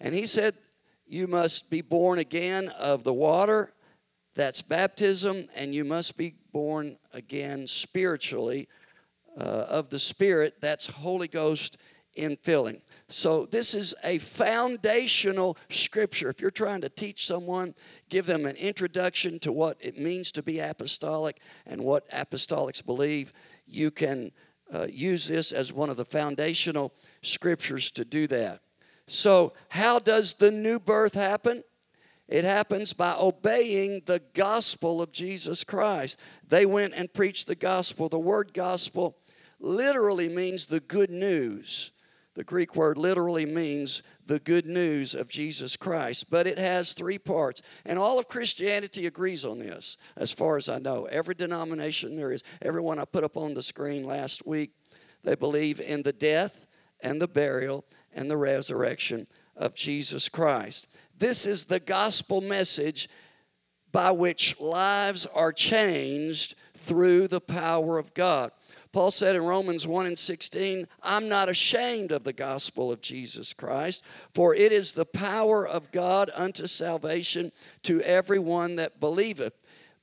And 0.00 0.14
he 0.14 0.26
said, 0.26 0.54
You 1.06 1.28
must 1.28 1.70
be 1.70 1.80
born 1.80 2.18
again 2.18 2.68
of 2.68 3.04
the 3.04 3.12
water, 3.12 3.72
that's 4.34 4.62
baptism, 4.62 5.48
and 5.54 5.74
you 5.74 5.84
must 5.84 6.16
be 6.16 6.34
born 6.52 6.96
again 7.12 7.66
spiritually 7.66 8.68
uh, 9.38 9.66
of 9.68 9.90
the 9.90 9.98
Spirit, 9.98 10.56
that's 10.60 10.86
Holy 10.86 11.28
Ghost 11.28 11.76
infilling. 12.16 12.80
So, 13.08 13.46
this 13.46 13.74
is 13.74 13.94
a 14.04 14.18
foundational 14.18 15.56
scripture. 15.70 16.28
If 16.28 16.40
you're 16.40 16.50
trying 16.50 16.82
to 16.82 16.88
teach 16.88 17.26
someone, 17.26 17.74
give 18.08 18.26
them 18.26 18.46
an 18.46 18.56
introduction 18.56 19.38
to 19.40 19.52
what 19.52 19.76
it 19.80 19.98
means 19.98 20.32
to 20.32 20.42
be 20.42 20.58
apostolic 20.60 21.40
and 21.66 21.82
what 21.82 22.10
apostolics 22.10 22.84
believe, 22.84 23.32
you 23.66 23.90
can 23.90 24.32
uh, 24.72 24.86
use 24.90 25.28
this 25.28 25.52
as 25.52 25.72
one 25.72 25.90
of 25.90 25.96
the 25.96 26.04
foundational 26.04 26.92
scriptures 27.22 27.90
to 27.92 28.04
do 28.04 28.26
that. 28.26 28.60
So, 29.06 29.52
how 29.68 29.98
does 29.98 30.34
the 30.34 30.50
new 30.50 30.78
birth 30.78 31.14
happen? 31.14 31.64
It 32.28 32.44
happens 32.44 32.92
by 32.92 33.14
obeying 33.18 34.02
the 34.06 34.22
gospel 34.32 35.02
of 35.02 35.12
Jesus 35.12 35.64
Christ. 35.64 36.18
They 36.46 36.64
went 36.64 36.94
and 36.94 37.12
preached 37.12 37.46
the 37.46 37.54
gospel. 37.54 38.08
The 38.08 38.18
word 38.18 38.54
gospel 38.54 39.18
literally 39.60 40.28
means 40.28 40.66
the 40.66 40.80
good 40.80 41.10
news. 41.10 41.92
The 42.34 42.44
Greek 42.44 42.74
word 42.74 42.96
literally 42.96 43.44
means 43.44 44.02
the 44.24 44.38
good 44.38 44.64
news 44.64 45.14
of 45.14 45.28
Jesus 45.28 45.76
Christ, 45.76 46.30
but 46.30 46.46
it 46.46 46.58
has 46.58 46.94
three 46.94 47.18
parts. 47.18 47.60
And 47.84 47.98
all 47.98 48.18
of 48.18 48.26
Christianity 48.26 49.04
agrees 49.04 49.44
on 49.44 49.58
this, 49.58 49.98
as 50.16 50.32
far 50.32 50.56
as 50.56 50.70
I 50.70 50.78
know. 50.78 51.04
Every 51.04 51.34
denomination 51.34 52.16
there 52.16 52.32
is, 52.32 52.42
everyone 52.62 52.98
I 52.98 53.04
put 53.04 53.24
up 53.24 53.36
on 53.36 53.52
the 53.52 53.62
screen 53.62 54.04
last 54.04 54.46
week, 54.46 54.70
they 55.22 55.34
believe 55.34 55.78
in 55.78 56.02
the 56.02 56.12
death 56.14 56.66
and 57.00 57.20
the 57.20 57.28
burial 57.28 57.84
and 58.14 58.30
the 58.30 58.38
resurrection 58.38 59.26
of 59.54 59.74
Jesus 59.74 60.30
Christ. 60.30 60.88
This 61.22 61.46
is 61.46 61.66
the 61.66 61.78
gospel 61.78 62.40
message 62.40 63.08
by 63.92 64.10
which 64.10 64.58
lives 64.58 65.24
are 65.24 65.52
changed 65.52 66.56
through 66.74 67.28
the 67.28 67.40
power 67.40 67.96
of 67.96 68.12
God. 68.12 68.50
Paul 68.90 69.12
said 69.12 69.36
in 69.36 69.44
Romans 69.44 69.86
1 69.86 70.06
and 70.06 70.18
16, 70.18 70.88
I'm 71.00 71.28
not 71.28 71.48
ashamed 71.48 72.10
of 72.10 72.24
the 72.24 72.32
gospel 72.32 72.90
of 72.90 73.00
Jesus 73.00 73.54
Christ, 73.54 74.02
for 74.34 74.52
it 74.52 74.72
is 74.72 74.94
the 74.94 75.04
power 75.04 75.64
of 75.64 75.92
God 75.92 76.28
unto 76.34 76.66
salvation 76.66 77.52
to 77.84 78.02
everyone 78.02 78.74
that 78.74 78.98
believeth. 78.98 79.54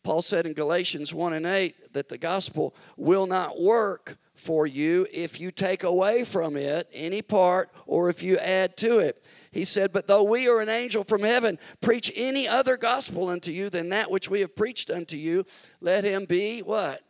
Paul 0.04 0.22
said 0.22 0.46
in 0.46 0.54
Galatians 0.54 1.14
1 1.14 1.34
and 1.34 1.46
8 1.46 1.92
that 1.92 2.08
the 2.08 2.18
gospel 2.18 2.74
will 2.96 3.28
not 3.28 3.60
work 3.60 4.18
for 4.36 4.66
you 4.66 5.06
if 5.12 5.42
you 5.42 5.52
take 5.52 5.84
away 5.84 6.24
from 6.24 6.56
it 6.56 6.88
any 6.94 7.22
part 7.22 7.72
or 7.88 8.10
if 8.10 8.24
you 8.24 8.38
add 8.38 8.78
to 8.78 9.00
it. 9.00 9.22
He 9.52 9.66
said, 9.66 9.92
But 9.92 10.08
though 10.08 10.24
we 10.24 10.48
or 10.48 10.62
an 10.62 10.70
angel 10.70 11.04
from 11.04 11.22
heaven 11.22 11.58
preach 11.82 12.12
any 12.16 12.48
other 12.48 12.78
gospel 12.78 13.30
unto 13.30 13.52
you 13.52 13.70
than 13.70 13.90
that 13.90 14.12
which 14.12 14.30
we 14.30 14.42
have 14.42 14.56
preached 14.56 14.90
unto 14.90 15.18
you, 15.18 15.46
let 15.82 16.04
him 16.04 16.26
be 16.26 16.60
what? 16.62 17.02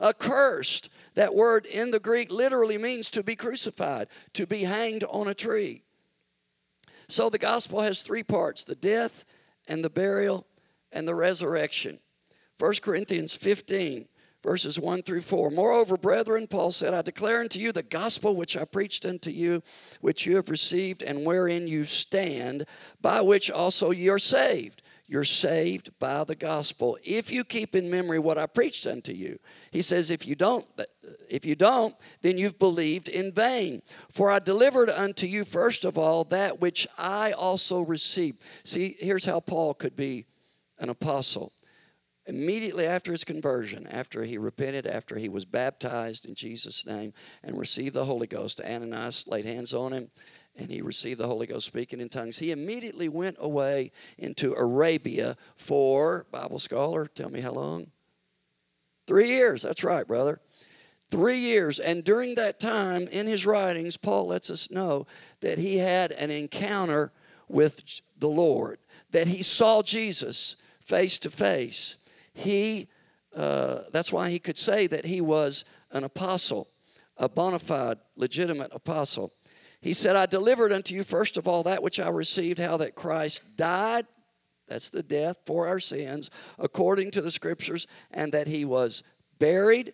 Accursed. 0.00 0.90
That 1.14 1.34
word 1.34 1.66
in 1.66 1.90
the 1.90 2.00
Greek 2.00 2.30
literally 2.30 2.76
means 2.76 3.08
to 3.10 3.22
be 3.22 3.36
crucified, 3.36 4.08
to 4.34 4.46
be 4.46 4.64
hanged 4.64 5.04
on 5.04 5.28
a 5.28 5.34
tree. 5.34 5.84
So 7.08 7.30
the 7.30 7.38
gospel 7.38 7.80
has 7.82 8.02
three 8.02 8.22
parts 8.22 8.64
the 8.64 8.74
death 8.74 9.24
and 9.68 9.84
the 9.84 9.90
burial 9.90 10.46
and 10.92 11.06
the 11.06 11.14
resurrection. 11.14 11.98
1 12.58 12.74
Corinthians 12.82 13.34
15, 13.34 14.06
verses 14.44 14.78
1 14.78 15.02
through 15.02 15.22
4. 15.22 15.50
Moreover, 15.50 15.96
brethren, 15.96 16.46
Paul 16.46 16.70
said, 16.70 16.94
I 16.94 17.02
declare 17.02 17.40
unto 17.40 17.58
you 17.58 17.72
the 17.72 17.82
gospel 17.82 18.36
which 18.36 18.56
I 18.56 18.64
preached 18.64 19.04
unto 19.04 19.30
you, 19.30 19.62
which 20.00 20.26
you 20.26 20.36
have 20.36 20.50
received, 20.50 21.02
and 21.02 21.24
wherein 21.24 21.66
you 21.66 21.86
stand, 21.86 22.66
by 23.00 23.20
which 23.20 23.50
also 23.50 23.90
ye 23.90 24.08
are 24.08 24.18
saved 24.20 24.82
you're 25.06 25.24
saved 25.24 25.90
by 25.98 26.24
the 26.24 26.34
gospel 26.34 26.96
if 27.04 27.30
you 27.30 27.44
keep 27.44 27.74
in 27.74 27.90
memory 27.90 28.18
what 28.18 28.38
I 28.38 28.46
preached 28.46 28.86
unto 28.86 29.12
you. 29.12 29.38
He 29.70 29.82
says, 29.82 30.10
if 30.10 30.26
you 30.26 30.34
don't, 30.34 30.66
if 31.28 31.44
you 31.44 31.54
don't, 31.54 31.94
then 32.22 32.38
you've 32.38 32.58
believed 32.58 33.08
in 33.08 33.32
vain. 33.32 33.82
For 34.10 34.30
I 34.30 34.38
delivered 34.38 34.88
unto 34.88 35.26
you 35.26 35.44
first 35.44 35.84
of 35.84 35.98
all 35.98 36.24
that 36.24 36.60
which 36.60 36.86
I 36.96 37.32
also 37.32 37.82
received. 37.82 38.42
See, 38.64 38.96
here's 38.98 39.26
how 39.26 39.40
Paul 39.40 39.74
could 39.74 39.94
be 39.94 40.24
an 40.78 40.88
apostle. 40.88 41.52
Immediately 42.26 42.86
after 42.86 43.12
his 43.12 43.24
conversion, 43.24 43.86
after 43.86 44.24
he 44.24 44.38
repented, 44.38 44.86
after 44.86 45.18
he 45.18 45.28
was 45.28 45.44
baptized 45.44 46.26
in 46.26 46.34
Jesus' 46.34 46.86
name 46.86 47.12
and 47.42 47.58
received 47.58 47.94
the 47.94 48.06
Holy 48.06 48.26
Ghost, 48.26 48.60
Ananias 48.60 49.26
laid 49.26 49.44
hands 49.44 49.74
on 49.74 49.92
him 49.92 50.10
and 50.56 50.70
he 50.70 50.80
received 50.80 51.18
the 51.18 51.26
Holy 51.26 51.46
Ghost 51.46 51.66
speaking 51.66 52.00
in 52.00 52.08
tongues. 52.08 52.38
He 52.38 52.50
immediately 52.50 53.08
went 53.08 53.36
away 53.40 53.90
into 54.18 54.54
Arabia 54.54 55.36
for, 55.56 56.26
Bible 56.30 56.58
scholar, 56.58 57.06
tell 57.06 57.30
me 57.30 57.40
how 57.40 57.52
long? 57.52 57.88
Three 59.06 59.28
years. 59.28 59.62
That's 59.62 59.84
right, 59.84 60.06
brother. 60.06 60.40
Three 61.10 61.38
years. 61.38 61.78
And 61.78 62.04
during 62.04 62.36
that 62.36 62.60
time, 62.60 63.08
in 63.08 63.26
his 63.26 63.44
writings, 63.44 63.96
Paul 63.96 64.28
lets 64.28 64.48
us 64.48 64.70
know 64.70 65.06
that 65.40 65.58
he 65.58 65.78
had 65.78 66.12
an 66.12 66.30
encounter 66.30 67.12
with 67.48 68.00
the 68.18 68.28
Lord, 68.28 68.78
that 69.10 69.28
he 69.28 69.42
saw 69.42 69.82
Jesus 69.82 70.56
face 70.80 71.18
to 71.18 71.30
face. 71.30 71.98
He, 72.34 72.88
uh, 73.34 73.80
that's 73.92 74.12
why 74.12 74.30
he 74.30 74.38
could 74.38 74.58
say 74.58 74.86
that 74.88 75.06
he 75.06 75.20
was 75.20 75.64
an 75.90 76.04
apostle, 76.04 76.68
a 77.16 77.28
bona 77.28 77.58
fide, 77.58 77.98
legitimate 78.16 78.70
apostle. 78.74 79.32
He 79.80 79.94
said, 79.94 80.16
I 80.16 80.26
delivered 80.26 80.72
unto 80.72 80.94
you 80.94 81.04
first 81.04 81.36
of 81.36 81.46
all 81.46 81.62
that 81.62 81.82
which 81.82 82.00
I 82.00 82.08
received, 82.08 82.58
how 82.58 82.76
that 82.78 82.94
Christ 82.94 83.56
died, 83.56 84.06
that's 84.66 84.90
the 84.90 85.02
death 85.02 85.38
for 85.44 85.68
our 85.68 85.78
sins, 85.78 86.30
according 86.58 87.10
to 87.12 87.22
the 87.22 87.30
scriptures, 87.30 87.86
and 88.10 88.32
that 88.32 88.46
he 88.46 88.64
was 88.64 89.02
buried, 89.38 89.92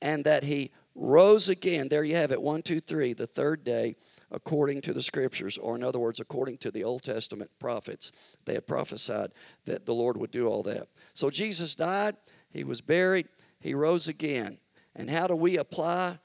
and 0.00 0.24
that 0.24 0.44
he 0.44 0.72
rose 0.94 1.48
again. 1.48 1.88
There 1.88 2.04
you 2.04 2.16
have 2.16 2.32
it, 2.32 2.42
one, 2.42 2.62
two, 2.62 2.80
three, 2.80 3.12
the 3.12 3.26
third 3.26 3.64
day, 3.64 3.94
according 4.30 4.80
to 4.82 4.92
the 4.92 5.02
scriptures, 5.02 5.56
or 5.56 5.76
in 5.76 5.84
other 5.84 5.98
words, 5.98 6.18
according 6.18 6.58
to 6.58 6.70
the 6.70 6.82
Old 6.84 7.02
Testament 7.02 7.50
prophets. 7.58 8.10
They 8.44 8.54
had 8.54 8.66
prophesied 8.66 9.32
that 9.66 9.86
the 9.86 9.94
Lord 9.94 10.16
would 10.16 10.30
do 10.30 10.48
all 10.48 10.62
that. 10.64 10.88
So 11.14 11.30
Jesus 11.30 11.74
died, 11.74 12.16
he 12.50 12.64
was 12.64 12.80
buried, 12.80 13.28
he 13.60 13.74
rose 13.74 14.08
again. 14.08 14.58
And 14.94 15.10
how 15.10 15.26
do 15.26 15.34
we 15.34 15.56
apply 15.56 16.18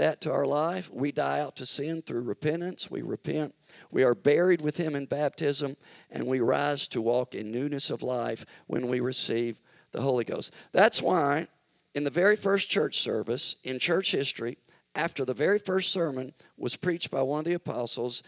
that 0.00 0.20
to 0.22 0.32
our 0.32 0.46
life. 0.46 0.90
We 0.90 1.12
die 1.12 1.40
out 1.40 1.56
to 1.56 1.66
sin 1.66 2.02
through 2.02 2.22
repentance. 2.22 2.90
We 2.90 3.02
repent 3.02 3.54
We 3.90 4.02
are 4.02 4.14
buried 4.14 4.62
with 4.62 4.78
him 4.78 4.96
in 4.96 5.06
baptism, 5.06 5.76
and 6.10 6.26
we 6.26 6.40
rise 6.40 6.88
to 6.88 7.02
walk 7.02 7.34
in 7.34 7.52
newness 7.52 7.90
of 7.90 8.02
life 8.02 8.44
when 8.66 8.88
we 8.88 8.98
receive 8.98 9.60
the 9.92 10.00
Holy 10.00 10.24
Ghost. 10.24 10.52
That's 10.72 11.02
why, 11.02 11.48
in 11.94 12.04
the 12.04 12.10
very 12.10 12.34
first 12.34 12.70
church 12.70 12.98
service 12.98 13.56
in 13.62 13.78
church 13.78 14.12
history, 14.12 14.58
after 14.94 15.24
the 15.24 15.34
very 15.34 15.58
first 15.58 15.92
sermon 15.92 16.32
was 16.56 16.76
preached 16.76 17.10
by 17.10 17.22
one 17.22 17.40
of 17.40 17.44
the 17.44 17.52
apostles, 17.52 18.22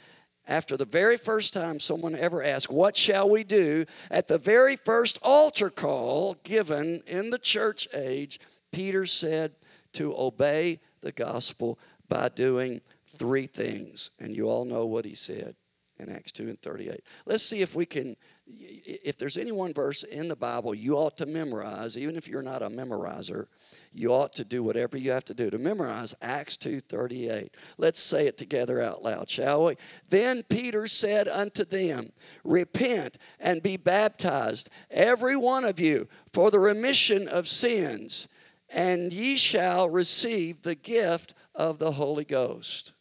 after 0.47 0.77
the 0.77 0.85
very 0.85 1.17
first 1.17 1.53
time 1.53 1.81
someone 1.81 2.17
ever 2.17 2.43
asked, 2.43 2.73
What 2.73 2.97
shall 2.97 3.29
we 3.29 3.45
do? 3.45 3.85
At 4.11 4.29
the 4.29 4.39
very 4.39 4.77
first 4.77 5.19
altar 5.23 5.71
call 5.71 6.35
given 6.43 7.03
in 7.07 7.31
the 7.31 7.39
church 7.39 7.89
age, 7.95 8.41
Peter 8.73 9.07
said 9.07 9.53
to 9.93 10.15
obey 10.17 10.81
the 11.01 11.13
gospel 11.13 11.79
by 12.09 12.29
doing 12.29 12.81
three 13.07 13.47
things. 13.47 14.11
And 14.19 14.35
you 14.35 14.49
all 14.49 14.65
know 14.65 14.87
what 14.87 15.05
he 15.05 15.15
said 15.15 15.55
in 16.03 16.15
Acts 16.15 16.33
2 16.33 16.49
and 16.49 16.61
38. 16.61 17.01
Let's 17.27 17.45
see 17.45 17.63
if 17.63 17.75
we 17.75 17.87
can, 17.87 18.17
if 18.47 19.17
there's 19.17 19.37
any 19.37 19.53
one 19.53 19.73
verse 19.73 20.03
in 20.03 20.29
the 20.29 20.37
Bible 20.37 20.75
you 20.75 20.97
ought 20.97 21.17
to 21.19 21.27
memorize, 21.27 21.97
even 21.97 22.17
if 22.17 22.29
you're 22.29 22.43
not 22.43 22.63
a 22.63 22.69
memorizer 22.69 23.47
you 23.95 24.13
ought 24.13 24.33
to 24.35 24.45
do 24.45 24.63
whatever 24.63 24.97
you 24.97 25.11
have 25.11 25.25
to 25.27 25.35
do 25.35 25.51
to 25.51 25.59
memorize 25.59 26.15
Acts 26.23 26.57
2:38. 26.57 27.51
Let's 27.77 28.01
say 28.01 28.27
it 28.27 28.39
together 28.39 28.81
out 28.81 29.03
loud, 29.03 29.29
shall 29.29 29.65
we? 29.65 29.77
Then 30.09 30.43
Peter 30.45 30.87
said 30.87 31.29
unto 31.29 31.65
them, 31.65 32.13
Repent 32.45 33.19
and 33.39 33.63
be 33.63 33.77
baptized, 33.77 34.71
every 34.91 35.37
one 35.37 35.65
of 35.65 35.79
you, 35.79 36.09
for 36.33 36.51
the 36.51 36.61
remission 36.61 37.29
of 37.29 37.47
sins, 37.47 38.29
and 38.69 39.13
ye 39.13 39.37
shall 39.37 39.91
receive 39.91 40.63
the 40.63 40.75
gift 40.75 41.35
of 41.55 41.79
the 41.79 41.93
Holy 41.93 42.25
Ghost. 42.25 42.93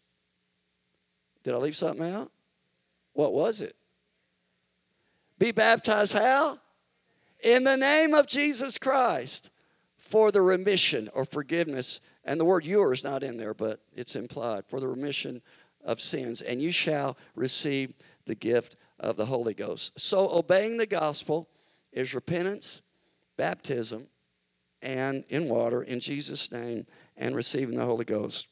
Did 1.43 1.53
I 1.53 1.57
leave 1.57 1.75
something 1.75 2.05
out? 2.05 2.31
What 3.21 3.33
was 3.33 3.61
it? 3.61 3.75
Be 5.37 5.51
baptized 5.51 6.13
how? 6.13 6.57
In 7.43 7.63
the 7.63 7.77
name 7.77 8.15
of 8.15 8.25
Jesus 8.25 8.79
Christ 8.79 9.51
for 9.95 10.31
the 10.31 10.41
remission 10.41 11.07
or 11.13 11.23
forgiveness. 11.23 12.01
And 12.25 12.39
the 12.39 12.45
word 12.45 12.65
you 12.65 12.83
is 12.91 13.03
not 13.03 13.21
in 13.21 13.37
there, 13.37 13.53
but 13.53 13.79
it's 13.93 14.15
implied 14.15 14.65
for 14.65 14.79
the 14.79 14.87
remission 14.87 15.43
of 15.85 16.01
sins. 16.01 16.41
And 16.41 16.63
you 16.63 16.71
shall 16.71 17.15
receive 17.35 17.93
the 18.25 18.33
gift 18.33 18.75
of 18.99 19.17
the 19.17 19.27
Holy 19.27 19.53
Ghost. 19.53 19.99
So, 19.99 20.27
obeying 20.31 20.77
the 20.77 20.87
gospel 20.87 21.47
is 21.91 22.15
repentance, 22.15 22.81
baptism, 23.37 24.07
and 24.81 25.25
in 25.29 25.47
water 25.47 25.83
in 25.83 25.99
Jesus' 25.99 26.51
name, 26.51 26.87
and 27.17 27.35
receiving 27.35 27.77
the 27.77 27.85
Holy 27.85 28.05
Ghost. 28.05 28.47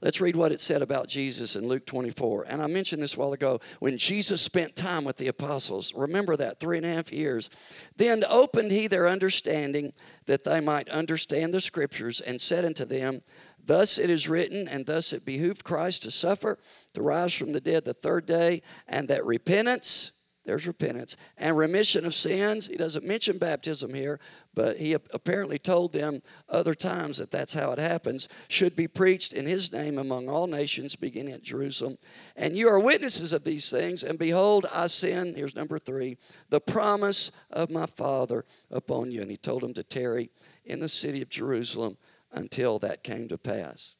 Let's 0.00 0.20
read 0.20 0.36
what 0.36 0.52
it 0.52 0.60
said 0.60 0.80
about 0.80 1.08
Jesus 1.08 1.56
in 1.56 1.66
Luke 1.66 1.84
24. 1.84 2.44
And 2.48 2.62
I 2.62 2.68
mentioned 2.68 3.02
this 3.02 3.16
a 3.16 3.20
while 3.20 3.32
ago 3.32 3.60
when 3.80 3.98
Jesus 3.98 4.40
spent 4.40 4.76
time 4.76 5.02
with 5.02 5.16
the 5.16 5.26
apostles. 5.26 5.92
Remember 5.92 6.36
that, 6.36 6.60
three 6.60 6.76
and 6.76 6.86
a 6.86 6.94
half 6.94 7.12
years. 7.12 7.50
Then 7.96 8.22
opened 8.28 8.70
he 8.70 8.86
their 8.86 9.08
understanding 9.08 9.92
that 10.26 10.44
they 10.44 10.60
might 10.60 10.88
understand 10.88 11.52
the 11.52 11.60
scriptures 11.60 12.20
and 12.20 12.40
said 12.40 12.64
unto 12.64 12.84
them, 12.84 13.22
Thus 13.64 13.98
it 13.98 14.08
is 14.08 14.28
written, 14.28 14.68
and 14.68 14.86
thus 14.86 15.12
it 15.12 15.24
behooved 15.24 15.64
Christ 15.64 16.04
to 16.04 16.12
suffer, 16.12 16.58
to 16.94 17.02
rise 17.02 17.34
from 17.34 17.52
the 17.52 17.60
dead 17.60 17.84
the 17.84 17.92
third 17.92 18.24
day, 18.24 18.62
and 18.86 19.08
that 19.08 19.26
repentance 19.26 20.12
there's 20.48 20.66
repentance. 20.66 21.14
And 21.36 21.58
remission 21.58 22.06
of 22.06 22.14
sins. 22.14 22.68
He 22.68 22.76
doesn't 22.76 23.04
mention 23.04 23.36
baptism 23.36 23.92
here, 23.92 24.18
but 24.54 24.78
he 24.78 24.94
apparently 24.94 25.58
told 25.58 25.92
them 25.92 26.22
other 26.48 26.74
times 26.74 27.18
that 27.18 27.30
that's 27.30 27.52
how 27.52 27.70
it 27.72 27.78
happens. 27.78 28.30
Should 28.48 28.74
be 28.74 28.88
preached 28.88 29.34
in 29.34 29.44
his 29.44 29.70
name 29.74 29.98
among 29.98 30.26
all 30.26 30.46
nations, 30.46 30.96
beginning 30.96 31.34
at 31.34 31.42
Jerusalem. 31.42 31.98
And 32.34 32.56
you 32.56 32.66
are 32.70 32.80
witnesses 32.80 33.34
of 33.34 33.44
these 33.44 33.70
things. 33.70 34.02
And 34.02 34.18
behold, 34.18 34.64
I 34.72 34.86
send, 34.86 35.36
here's 35.36 35.54
number 35.54 35.78
three, 35.78 36.16
the 36.48 36.62
promise 36.62 37.30
of 37.50 37.68
my 37.68 37.84
Father 37.84 38.46
upon 38.70 39.10
you. 39.10 39.20
And 39.20 39.30
he 39.30 39.36
told 39.36 39.60
them 39.60 39.74
to 39.74 39.82
tarry 39.82 40.30
in 40.64 40.80
the 40.80 40.88
city 40.88 41.20
of 41.20 41.28
Jerusalem 41.28 41.98
until 42.32 42.78
that 42.78 43.04
came 43.04 43.28
to 43.28 43.36
pass. 43.36 43.96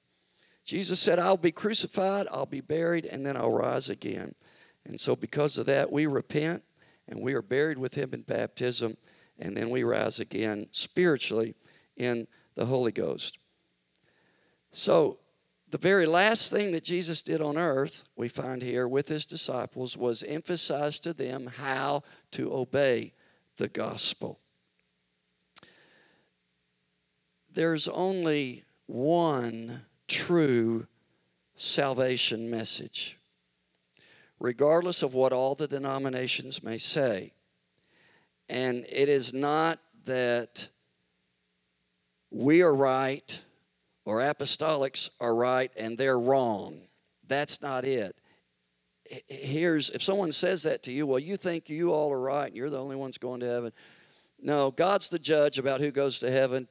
Jesus 0.65 0.99
said, 0.99 1.19
I'll 1.19 1.37
be 1.37 1.53
crucified, 1.53 2.27
I'll 2.31 2.47
be 2.47 2.63
buried, 2.63 3.05
and 3.05 3.27
then 3.27 3.37
I'll 3.37 3.53
rise 3.53 3.91
again. 3.91 4.35
And 4.85 5.01
so, 5.01 5.14
because 5.14 5.59
of 5.59 5.67
that, 5.67 5.93
we 5.93 6.07
repent 6.07 6.62
and 7.07 7.21
we 7.21 7.35
are 7.35 7.43
buried 7.43 7.79
with 7.79 7.95
Him 7.95 8.11
in 8.12 8.23
baptism, 8.23 8.97
and 9.38 9.57
then 9.57 9.71
we 9.71 9.83
rise 9.83 10.21
again 10.21 10.69
spiritually 10.71 11.55
in 11.97 12.27
the 12.55 12.67
Holy 12.67 12.93
Ghost. 12.93 13.38
So, 14.71 15.19
the 15.71 15.79
very 15.79 16.07
last 16.07 16.51
thing 16.51 16.73
that 16.73 16.85
Jesus 16.85 17.21
did 17.21 17.43
on 17.43 17.59
earth, 17.59 18.05
we 18.17 18.29
find 18.29 18.62
here 18.62 18.88
with 18.88 19.09
His 19.09 19.27
disciples, 19.27 19.97
was 19.97 20.23
emphasize 20.23 20.99
to 21.01 21.12
them 21.12 21.47
how 21.59 22.03
to 22.33 22.55
obey 22.55 23.12
the 23.59 23.69
gospel. 23.69 24.41
There's 27.53 27.88
only 27.88 28.64
one 28.87 29.83
true 30.07 30.87
salvation 31.57 32.49
message 32.49 33.17
regardless 34.40 35.03
of 35.03 35.14
what 35.14 35.33
all 35.33 35.55
the 35.55 35.68
denominations 35.68 36.62
may 36.62 36.79
say. 36.79 37.33
And 38.48 38.87
it 38.88 39.09
is 39.09 39.35
not 39.35 39.79
that 40.05 40.68
we 42.31 42.62
are 42.62 42.74
right 42.74 43.40
or 44.05 44.18
apostolics 44.18 45.11
are 45.20 45.35
right 45.35 45.70
and 45.77 45.98
they're 45.98 46.18
wrong. 46.18 46.81
That's 47.27 47.61
not 47.61 47.85
it. 47.85 48.16
Here's 49.27 49.90
if 49.90 50.03
someone 50.03 50.33
says 50.33 50.62
that 50.64 50.83
to 50.85 50.92
you, 50.92 51.07
well, 51.07 51.18
you 51.18 51.37
think 51.37 51.68
you 51.68 51.92
all 51.92 52.12
are 52.12 52.20
right 52.20 52.46
and 52.46 52.57
you're 52.57 52.70
the 52.70 52.81
only 52.81 52.96
ones 52.96 53.18
going 53.18 53.40
to 53.40 53.46
heaven. 53.46 53.72
No, 54.40 54.70
God's 54.70 55.09
the 55.09 55.18
judge 55.18 55.59
about 55.59 55.81
who 55.81 55.90
goes 55.90 56.20
to 56.20 56.31
heaven. 56.31 56.68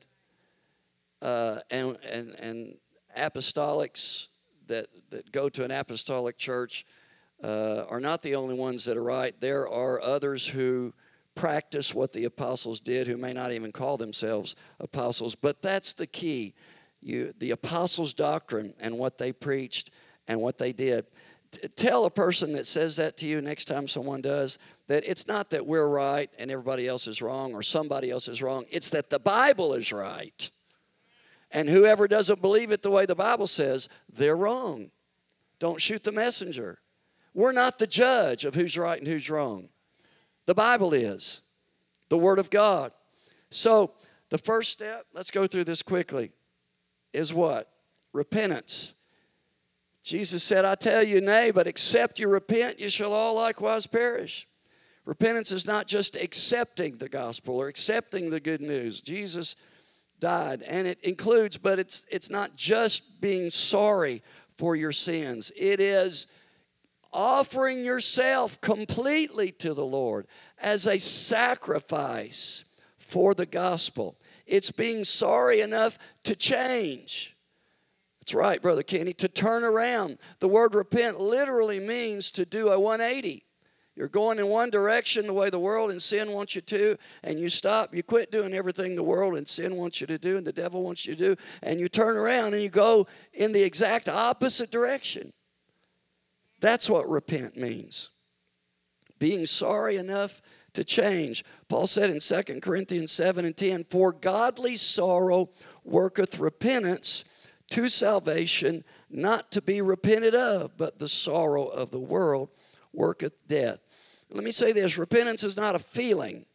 Uh, 1.21 1.57
and, 1.71 1.97
and, 2.11 2.35
and 2.35 2.77
apostolics 3.17 4.27
that, 4.67 4.87
that 5.09 5.31
go 5.31 5.49
to 5.49 5.63
an 5.63 5.71
apostolic 5.71 6.37
church 6.37 6.85
uh, 7.43 7.85
are 7.89 7.99
not 7.99 8.21
the 8.21 8.35
only 8.35 8.55
ones 8.55 8.85
that 8.85 8.97
are 8.97 9.03
right. 9.03 9.39
There 9.39 9.67
are 9.67 10.01
others 10.01 10.47
who 10.47 10.93
practice 11.35 11.93
what 11.93 12.13
the 12.13 12.25
apostles 12.25 12.79
did 12.79 13.07
who 13.07 13.15
may 13.15 13.31
not 13.31 13.51
even 13.51 13.71
call 13.71 13.95
themselves 13.97 14.55
apostles. 14.79 15.35
But 15.35 15.61
that's 15.61 15.93
the 15.93 16.07
key. 16.07 16.55
You, 17.01 17.33
the 17.37 17.51
apostles' 17.51 18.13
doctrine 18.13 18.73
and 18.79 18.97
what 18.97 19.17
they 19.17 19.31
preached 19.31 19.91
and 20.27 20.41
what 20.41 20.57
they 20.57 20.73
did. 20.73 21.05
T- 21.51 21.67
tell 21.69 22.05
a 22.05 22.11
person 22.11 22.53
that 22.53 22.67
says 22.67 22.95
that 22.97 23.17
to 23.17 23.27
you 23.27 23.39
next 23.39 23.65
time 23.65 23.87
someone 23.87 24.21
does 24.21 24.57
that 24.87 25.03
it's 25.07 25.27
not 25.27 25.51
that 25.51 25.65
we're 25.65 25.87
right 25.87 26.29
and 26.37 26.51
everybody 26.51 26.87
else 26.87 27.07
is 27.07 27.21
wrong 27.21 27.53
or 27.53 27.61
somebody 27.61 28.09
else 28.09 28.27
is 28.27 28.41
wrong. 28.41 28.65
It's 28.69 28.89
that 28.89 29.09
the 29.09 29.19
Bible 29.19 29.73
is 29.73 29.93
right. 29.93 30.49
And 31.51 31.69
whoever 31.69 32.07
doesn't 32.07 32.41
believe 32.41 32.71
it 32.71 32.81
the 32.81 32.91
way 32.91 33.05
the 33.05 33.15
Bible 33.15 33.47
says, 33.47 33.87
they're 34.11 34.35
wrong. 34.35 34.91
Don't 35.59 35.81
shoot 35.81 36.03
the 36.03 36.11
messenger. 36.11 36.79
We're 37.37 37.51
not 37.51 37.77
the 37.77 37.85
judge 37.85 38.45
of 38.45 38.55
who's 38.55 38.79
right 38.79 38.97
and 38.97 39.07
who's 39.07 39.29
wrong. 39.29 39.69
The 40.47 40.55
Bible 40.55 40.91
is, 40.91 41.43
the 42.09 42.17
Word 42.17 42.39
of 42.39 42.49
God. 42.49 42.91
So, 43.51 43.91
the 44.29 44.39
first 44.39 44.71
step, 44.71 45.05
let's 45.13 45.29
go 45.29 45.45
through 45.45 45.65
this 45.65 45.83
quickly, 45.83 46.31
is 47.13 47.35
what? 47.35 47.71
Repentance. 48.11 48.95
Jesus 50.01 50.43
said, 50.43 50.65
I 50.65 50.73
tell 50.73 51.03
you, 51.03 51.21
nay, 51.21 51.51
but 51.51 51.67
except 51.67 52.17
you 52.17 52.27
repent, 52.27 52.79
you 52.79 52.89
shall 52.89 53.13
all 53.13 53.35
likewise 53.35 53.85
perish. 53.85 54.47
Repentance 55.05 55.51
is 55.51 55.67
not 55.67 55.85
just 55.85 56.15
accepting 56.15 56.97
the 56.97 57.07
gospel 57.07 57.57
or 57.57 57.67
accepting 57.67 58.31
the 58.31 58.39
good 58.39 58.61
news. 58.61 58.99
Jesus 58.99 59.55
died, 60.19 60.63
and 60.63 60.87
it 60.87 60.99
includes, 61.03 61.59
but 61.59 61.77
it's, 61.77 62.03
it's 62.09 62.31
not 62.31 62.55
just 62.55 63.21
being 63.21 63.51
sorry 63.51 64.23
for 64.57 64.75
your 64.75 64.91
sins, 64.91 65.51
it 65.55 65.79
is 65.79 66.25
offering 67.17 67.83
yourself 67.83 68.61
completely 68.61 69.51
to 69.51 69.73
the 69.73 69.85
Lord 69.85 70.27
as 70.61 70.85
a 70.85 70.99
sacrifice 70.99 72.63
for 72.99 73.33
the 73.33 73.47
gospel. 73.47 74.15
It's 74.45 74.71
being 74.71 75.03
sorry 75.03 75.61
enough 75.61 75.97
to 76.25 76.35
change. 76.35 77.35
That's 78.21 78.35
right, 78.35 78.61
Brother 78.61 78.83
Kenny, 78.83 79.13
to 79.13 79.27
turn 79.27 79.63
around. 79.63 80.19
The 80.39 80.47
word 80.47 80.75
repent 80.75 81.19
literally 81.19 81.79
means 81.79 82.29
to 82.31 82.45
do 82.45 82.69
a 82.69 82.79
180. 82.79 83.43
You're 83.95 84.07
going 84.07 84.37
in 84.37 84.47
one 84.47 84.69
direction 84.69 85.25
the 85.25 85.33
way 85.33 85.49
the 85.49 85.57
world 85.57 85.89
and 85.89 85.99
sin 85.99 86.31
wants 86.31 86.53
you 86.53 86.61
to, 86.61 86.97
and 87.23 87.39
you 87.39 87.49
stop, 87.49 87.95
you 87.95 88.03
quit 88.03 88.31
doing 88.31 88.53
everything 88.53 88.95
the 88.95 89.01
world 89.01 89.35
and 89.35 89.47
sin 89.47 89.75
wants 89.75 89.99
you 89.99 90.05
to 90.05 90.19
do 90.19 90.37
and 90.37 90.45
the 90.45 90.53
devil 90.53 90.83
wants 90.83 91.07
you 91.07 91.15
to 91.15 91.35
do, 91.35 91.41
and 91.63 91.79
you 91.79 91.89
turn 91.89 92.15
around 92.15 92.53
and 92.53 92.61
you 92.61 92.69
go 92.69 93.07
in 93.33 93.53
the 93.53 93.63
exact 93.63 94.07
opposite 94.07 94.69
direction. 94.69 95.33
That's 96.59 96.89
what 96.89 97.09
repent 97.09 97.57
means. 97.57 98.09
Being 99.19 99.45
sorry 99.45 99.97
enough 99.97 100.41
to 100.73 100.83
change. 100.83 101.43
Paul 101.69 101.87
said 101.87 102.09
in 102.09 102.19
2 102.19 102.59
Corinthians 102.61 103.11
7 103.11 103.45
and 103.45 103.57
10, 103.57 103.85
For 103.89 104.11
godly 104.11 104.75
sorrow 104.75 105.49
worketh 105.83 106.39
repentance 106.39 107.23
to 107.71 107.89
salvation, 107.89 108.83
not 109.09 109.51
to 109.51 109.61
be 109.61 109.81
repented 109.81 110.35
of, 110.35 110.77
but 110.77 110.99
the 110.99 111.07
sorrow 111.07 111.65
of 111.65 111.91
the 111.91 111.99
world 111.99 112.49
worketh 112.93 113.33
death. 113.47 113.79
Let 114.29 114.43
me 114.43 114.51
say 114.51 114.71
this 114.71 114.97
repentance 114.97 115.43
is 115.43 115.57
not 115.57 115.75
a 115.75 115.79
feeling, 115.79 116.45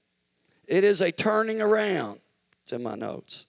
it 0.66 0.84
is 0.84 1.00
a 1.00 1.12
turning 1.12 1.60
around. 1.60 2.20
It's 2.62 2.72
in 2.72 2.82
my 2.82 2.94
notes. 2.94 3.46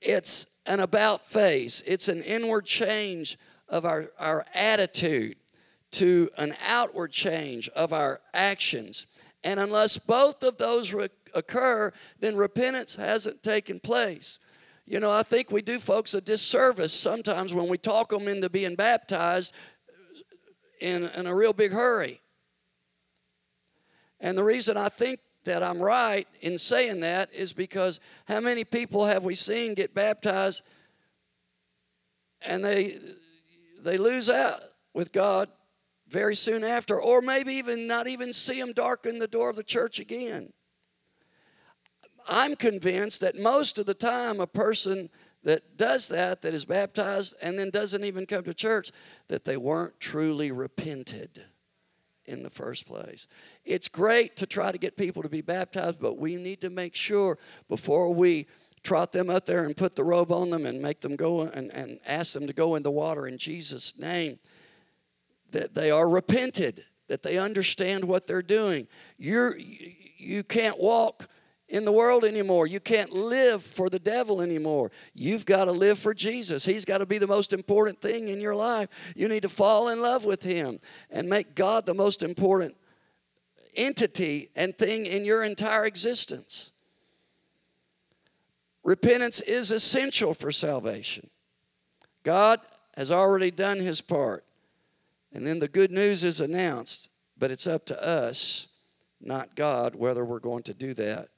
It's 0.00 0.46
an 0.64 0.80
about 0.80 1.26
face, 1.26 1.82
it's 1.86 2.08
an 2.08 2.22
inward 2.22 2.64
change 2.64 3.38
of 3.70 3.86
our, 3.86 4.06
our 4.18 4.44
attitude 4.52 5.36
to 5.92 6.28
an 6.36 6.54
outward 6.66 7.12
change 7.12 7.68
of 7.70 7.92
our 7.92 8.20
actions. 8.34 9.06
And 9.42 9.58
unless 9.58 9.96
both 9.96 10.42
of 10.42 10.58
those 10.58 10.92
re- 10.92 11.08
occur, 11.34 11.92
then 12.18 12.36
repentance 12.36 12.96
hasn't 12.96 13.42
taken 13.42 13.80
place. 13.80 14.38
You 14.86 15.00
know, 15.00 15.10
I 15.10 15.22
think 15.22 15.50
we 15.50 15.62
do 15.62 15.78
folks 15.78 16.14
a 16.14 16.20
disservice 16.20 16.92
sometimes 16.92 17.54
when 17.54 17.68
we 17.68 17.78
talk 17.78 18.10
them 18.10 18.28
into 18.28 18.50
being 18.50 18.74
baptized 18.74 19.54
in, 20.80 21.08
in 21.16 21.26
a 21.26 21.34
real 21.34 21.52
big 21.52 21.72
hurry. 21.72 22.20
And 24.18 24.36
the 24.36 24.44
reason 24.44 24.76
I 24.76 24.88
think 24.88 25.20
that 25.44 25.62
I'm 25.62 25.78
right 25.78 26.28
in 26.42 26.58
saying 26.58 27.00
that 27.00 27.32
is 27.32 27.52
because 27.52 28.00
how 28.26 28.40
many 28.40 28.64
people 28.64 29.06
have 29.06 29.24
we 29.24 29.34
seen 29.34 29.74
get 29.74 29.94
baptized 29.94 30.62
and 32.42 32.64
they 32.64 32.98
they 33.82 33.98
lose 33.98 34.28
out 34.28 34.60
with 34.94 35.12
God 35.12 35.48
very 36.08 36.34
soon 36.34 36.64
after, 36.64 37.00
or 37.00 37.20
maybe 37.20 37.54
even 37.54 37.86
not 37.86 38.06
even 38.08 38.32
see 38.32 38.60
them 38.60 38.72
darken 38.72 39.18
the 39.18 39.28
door 39.28 39.50
of 39.50 39.56
the 39.56 39.62
church 39.62 40.00
again. 40.00 40.52
I'm 42.28 42.56
convinced 42.56 43.20
that 43.20 43.38
most 43.38 43.78
of 43.78 43.86
the 43.86 43.94
time, 43.94 44.40
a 44.40 44.46
person 44.46 45.08
that 45.42 45.76
does 45.76 46.08
that, 46.08 46.42
that 46.42 46.52
is 46.52 46.64
baptized 46.64 47.34
and 47.40 47.58
then 47.58 47.70
doesn't 47.70 48.04
even 48.04 48.26
come 48.26 48.44
to 48.44 48.54
church, 48.54 48.90
that 49.28 49.44
they 49.44 49.56
weren't 49.56 49.98
truly 50.00 50.52
repented 50.52 51.44
in 52.26 52.42
the 52.42 52.50
first 52.50 52.86
place. 52.86 53.26
It's 53.64 53.88
great 53.88 54.36
to 54.36 54.46
try 54.46 54.70
to 54.70 54.78
get 54.78 54.96
people 54.96 55.22
to 55.22 55.28
be 55.28 55.40
baptized, 55.40 55.98
but 56.00 56.18
we 56.18 56.36
need 56.36 56.60
to 56.60 56.70
make 56.70 56.94
sure 56.94 57.38
before 57.68 58.12
we 58.12 58.46
trot 58.82 59.12
them 59.12 59.28
up 59.28 59.46
there 59.46 59.64
and 59.64 59.76
put 59.76 59.94
the 59.94 60.04
robe 60.04 60.32
on 60.32 60.50
them 60.50 60.66
and 60.66 60.80
make 60.80 61.00
them 61.00 61.16
go 61.16 61.42
and, 61.42 61.70
and 61.70 62.00
ask 62.06 62.32
them 62.32 62.46
to 62.46 62.52
go 62.52 62.74
in 62.74 62.82
the 62.82 62.90
water 62.90 63.26
in 63.26 63.38
Jesus' 63.38 63.98
name 63.98 64.38
that 65.52 65.74
they 65.74 65.90
are 65.90 66.08
repented, 66.08 66.84
that 67.08 67.22
they 67.22 67.38
understand 67.38 68.04
what 68.04 68.26
they're 68.26 68.42
doing. 68.42 68.86
You're, 69.18 69.56
you 69.56 70.42
can't 70.44 70.78
walk 70.78 71.28
in 71.68 71.84
the 71.84 71.92
world 71.92 72.24
anymore. 72.24 72.66
You 72.66 72.80
can't 72.80 73.12
live 73.12 73.62
for 73.62 73.88
the 73.88 73.98
devil 73.98 74.40
anymore. 74.40 74.90
You've 75.14 75.46
got 75.46 75.66
to 75.66 75.72
live 75.72 75.98
for 75.98 76.12
Jesus. 76.12 76.64
He's 76.64 76.84
got 76.84 76.98
to 76.98 77.06
be 77.06 77.18
the 77.18 77.26
most 77.26 77.52
important 77.52 78.00
thing 78.00 78.28
in 78.28 78.40
your 78.40 78.54
life. 78.54 78.88
You 79.14 79.28
need 79.28 79.42
to 79.42 79.48
fall 79.48 79.88
in 79.88 80.02
love 80.02 80.24
with 80.24 80.42
Him 80.42 80.80
and 81.10 81.28
make 81.28 81.54
God 81.54 81.86
the 81.86 81.94
most 81.94 82.22
important 82.22 82.76
entity 83.76 84.50
and 84.56 84.76
thing 84.76 85.06
in 85.06 85.24
your 85.24 85.44
entire 85.44 85.84
existence. 85.84 86.69
Repentance 88.82 89.40
is 89.40 89.70
essential 89.70 90.34
for 90.34 90.50
salvation. 90.50 91.28
God 92.22 92.60
has 92.96 93.10
already 93.10 93.50
done 93.50 93.78
His 93.78 94.00
part. 94.00 94.44
And 95.32 95.46
then 95.46 95.58
the 95.58 95.68
good 95.68 95.90
news 95.90 96.24
is 96.24 96.40
announced, 96.40 97.08
but 97.38 97.50
it's 97.50 97.66
up 97.66 97.86
to 97.86 98.06
us, 98.06 98.68
not 99.20 99.54
God, 99.54 99.94
whether 99.94 100.24
we're 100.24 100.40
going 100.40 100.64
to 100.64 100.74
do 100.74 100.92
that. 100.94 101.28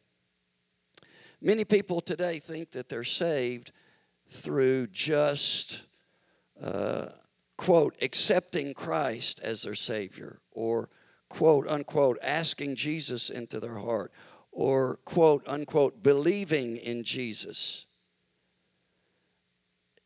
Many 1.40 1.64
people 1.64 2.00
today 2.00 2.38
think 2.38 2.70
that 2.70 2.88
they're 2.88 3.04
saved 3.04 3.72
through 4.28 4.86
just, 4.86 5.82
uh, 6.62 7.06
quote, 7.56 7.96
accepting 8.00 8.72
Christ 8.72 9.40
as 9.42 9.62
their 9.62 9.74
Savior, 9.74 10.40
or, 10.52 10.88
quote, 11.28 11.68
unquote, 11.68 12.18
asking 12.22 12.76
Jesus 12.76 13.28
into 13.28 13.60
their 13.60 13.78
heart, 13.78 14.12
or, 14.52 14.96
quote, 15.04 15.42
unquote, 15.48 16.02
believing 16.02 16.76
in 16.76 17.02
Jesus. 17.02 17.86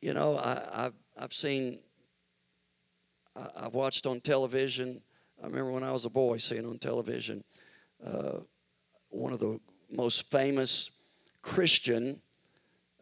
You 0.00 0.14
know, 0.14 0.38
I, 0.38 0.82
have 0.82 0.94
I've 1.18 1.32
seen 1.32 1.80
I've 3.56 3.74
watched 3.74 4.06
on 4.06 4.20
television. 4.20 5.02
I 5.42 5.46
remember 5.46 5.72
when 5.72 5.82
I 5.82 5.92
was 5.92 6.04
a 6.06 6.10
boy 6.10 6.38
seeing 6.38 6.64
on 6.64 6.78
television 6.78 7.44
uh, 8.04 8.38
one 9.10 9.32
of 9.32 9.38
the 9.38 9.58
most 9.90 10.30
famous 10.30 10.90
Christian, 11.42 12.20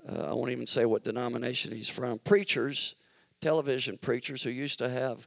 uh, 0.08 0.30
I 0.30 0.32
won't 0.32 0.50
even 0.50 0.66
say 0.66 0.84
what 0.84 1.04
denomination 1.04 1.72
he's 1.72 1.88
from, 1.88 2.18
preachers, 2.18 2.94
television 3.40 3.98
preachers 3.98 4.42
who 4.42 4.50
used 4.50 4.78
to 4.78 4.88
have 4.88 5.26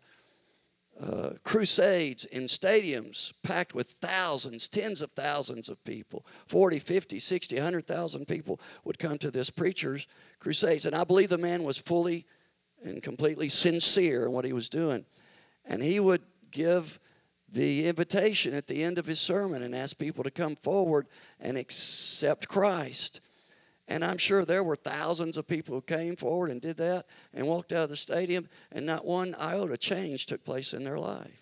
uh, 1.02 1.32
crusades 1.44 2.26
in 2.26 2.44
stadiums 2.44 3.32
packed 3.44 3.76
with 3.76 3.92
thousands, 4.02 4.68
tens 4.68 5.02
of 5.02 5.12
thousands 5.12 5.70
of 5.70 5.84
people 5.84 6.26
40, 6.48 6.80
50, 6.80 7.20
60, 7.20 7.56
100,000 7.56 8.28
people 8.28 8.60
would 8.84 8.98
come 8.98 9.18
to 9.20 9.30
this 9.30 9.50
preacher's 9.50 10.08
crusades. 10.40 10.86
And 10.86 10.96
I 10.96 11.04
believe 11.04 11.30
the 11.30 11.38
man 11.38 11.64
was 11.64 11.78
fully 11.78 12.26
and 12.84 13.02
completely 13.02 13.50
sincere 13.50 14.26
in 14.26 14.32
what 14.32 14.46
he 14.46 14.54
was 14.54 14.70
doing. 14.70 15.06
And 15.66 15.84
he 15.84 16.00
would 16.00 16.22
give 16.52 17.00
the 17.50 17.88
invitation 17.88 18.54
at 18.54 18.68
the 18.68 18.84
end 18.84 18.98
of 18.98 19.06
his 19.06 19.20
sermon 19.20 19.64
and 19.64 19.76
ask 19.76 19.98
people 19.98 20.24
to 20.24 20.32
come 20.32 20.56
forward 20.56 21.08
and 21.40 21.58
accept 21.58 22.48
Christ. 22.48 23.22
And 23.88 24.04
I'm 24.04 24.18
sure 24.18 24.44
there 24.44 24.64
were 24.64 24.76
thousands 24.76 25.38
of 25.38 25.48
people 25.48 25.76
who 25.76 25.82
came 25.82 26.16
forward 26.16 26.52
and 26.52 26.60
did 26.60 26.78
that 26.78 27.06
and 27.34 27.48
walked 27.48 27.72
out 27.72 27.84
of 27.84 27.90
the 27.90 27.96
stadium, 27.96 28.50
and 28.72 28.86
not 28.86 29.06
one 29.06 29.34
iota 29.36 29.78
change 29.78 30.26
took 30.26 30.44
place 30.44 30.74
in 30.74 30.84
their 30.84 31.00
life. 31.00 31.42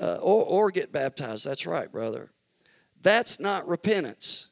Uh, 0.00 0.16
or, 0.16 0.44
or 0.44 0.70
get 0.70 0.92
baptized. 0.92 1.46
That's 1.46 1.66
right, 1.66 1.90
brother. 1.90 2.30
That's 3.02 3.38
not 3.38 3.66
repentance. 3.68 4.48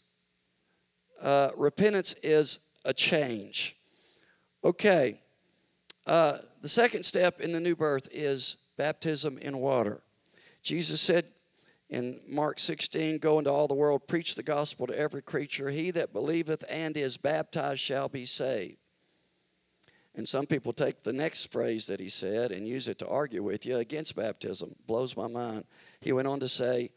Uh, 1.21 1.51
repentance 1.57 2.15
is 2.23 2.61
a 2.85 2.93
change. 2.93 3.77
Okay, 4.65 5.21
uh, 6.07 6.39
the 6.63 6.69
second 6.69 7.05
step 7.05 7.41
in 7.41 7.53
the 7.53 7.61
new 7.61 7.77
birth 7.77 8.09
is 8.13 8.57
baptism 8.77 9.39
in 9.39 9.59
water. 9.59 10.01
Jesus 10.63 11.01
said 11.01 11.31
in 11.91 12.21
Mark 12.27 12.59
16, 12.59 13.19
Go 13.19 13.39
into 13.39 13.51
all 13.51 13.69
the 13.69 13.75
world, 13.75 14.07
preach 14.07 14.35
the 14.35 14.43
gospel 14.43 14.87
to 14.87 14.99
every 14.99 15.23
creature. 15.23 15.71
He 15.71 15.91
that 15.93 16.13
believeth 16.13 16.65
and 16.69 16.97
is 16.97 17.17
baptized 17.17 17.81
shall 17.81 18.09
be 18.09 18.27
saved. 18.27 18.77
And 20.15 20.29
some 20.29 20.47
people 20.47 20.73
take 20.73 21.05
the 21.05 21.13
next 21.13 21.53
phrase 21.53 21.87
that 21.87 22.01
he 22.01 22.09
said 22.09 22.51
and 22.51 22.67
use 22.67 22.89
it 22.89 22.99
to 22.99 23.09
argue 23.09 23.43
with 23.43 23.65
you 23.65 23.77
against 23.77 24.17
baptism. 24.17 24.75
Blows 24.87 25.17
my 25.17 25.29
mind. 25.29 25.65
He 26.01 26.13
went 26.13 26.29
on 26.29 26.41
to 26.41 26.49
say, 26.49 26.91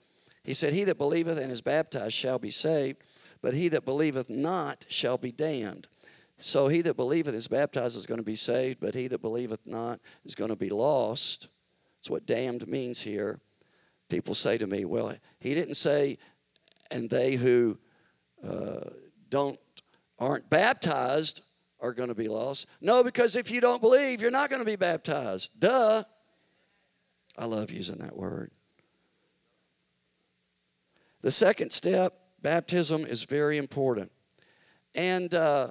He 0.43 0.53
said, 0.53 0.73
He 0.73 0.83
that 0.85 0.97
believeth 0.97 1.37
and 1.37 1.51
is 1.51 1.61
baptized 1.61 2.13
shall 2.13 2.39
be 2.39 2.51
saved, 2.51 2.97
but 3.41 3.53
he 3.53 3.69
that 3.69 3.85
believeth 3.85 4.29
not 4.29 4.85
shall 4.89 5.17
be 5.17 5.31
damned. 5.31 5.87
So 6.37 6.67
he 6.67 6.81
that 6.81 6.95
believeth 6.95 7.35
is 7.35 7.47
baptized 7.47 7.95
is 7.95 8.07
going 8.07 8.19
to 8.19 8.23
be 8.23 8.35
saved, 8.35 8.79
but 8.79 8.95
he 8.95 9.07
that 9.07 9.21
believeth 9.21 9.67
not 9.67 9.99
is 10.25 10.33
going 10.33 10.49
to 10.49 10.55
be 10.55 10.69
lost. 10.69 11.47
That's 11.99 12.09
what 12.09 12.25
damned 12.25 12.67
means 12.67 13.01
here. 13.01 13.39
People 14.11 14.35
say 14.35 14.57
to 14.57 14.67
me, 14.67 14.83
well, 14.83 15.13
he 15.39 15.53
didn't 15.53 15.75
say, 15.75 16.17
and 16.91 17.09
they 17.09 17.35
who 17.35 17.79
uh, 18.45 18.89
don't 19.29 19.57
aren't 20.19 20.49
baptized 20.49 21.41
are 21.79 21.93
going 21.93 22.09
to 22.09 22.15
be 22.15 22.27
lost. 22.27 22.67
No, 22.81 23.05
because 23.05 23.37
if 23.37 23.49
you 23.49 23.61
don't 23.61 23.79
believe, 23.79 24.21
you're 24.21 24.29
not 24.29 24.49
going 24.49 24.59
to 24.59 24.65
be 24.65 24.75
baptized. 24.75 25.57
Duh. 25.57 26.03
I 27.37 27.45
love 27.45 27.71
using 27.71 27.99
that 27.99 28.17
word. 28.17 28.51
The 31.21 31.31
second 31.31 31.71
step, 31.71 32.13
baptism, 32.41 33.05
is 33.05 33.23
very 33.23 33.55
important. 33.55 34.11
And 34.93 35.33
uh, 35.33 35.69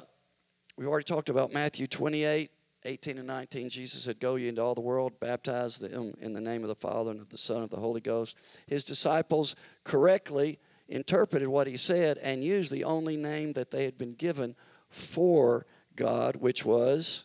we 0.78 0.86
already 0.86 1.04
talked 1.04 1.28
about 1.28 1.52
Matthew 1.52 1.86
28, 1.86 2.50
18 2.84 3.18
and 3.18 3.26
19. 3.26 3.68
Jesus 3.68 4.04
said, 4.04 4.20
Go 4.20 4.36
ye 4.36 4.48
into 4.48 4.62
all 4.62 4.74
the 4.74 4.80
world, 4.80 5.20
baptize 5.20 5.78
them 5.78 6.14
in 6.20 6.32
the 6.32 6.40
name 6.40 6.62
of 6.62 6.68
the 6.68 6.74
Father 6.74 7.10
and 7.10 7.20
of 7.20 7.28
the 7.28 7.38
Son 7.38 7.56
and 7.56 7.64
of 7.64 7.70
the 7.70 7.76
Holy 7.76 8.00
Ghost. 8.00 8.36
His 8.66 8.84
disciples 8.84 9.54
correctly 9.84 10.58
interpreted 10.88 11.48
what 11.48 11.66
he 11.66 11.76
said 11.76 12.18
and 12.18 12.42
used 12.42 12.72
the 12.72 12.84
only 12.84 13.16
name 13.16 13.52
that 13.52 13.70
they 13.70 13.84
had 13.84 13.98
been 13.98 14.14
given 14.14 14.56
for 14.88 15.66
God, 15.94 16.36
which 16.36 16.64
was 16.64 17.24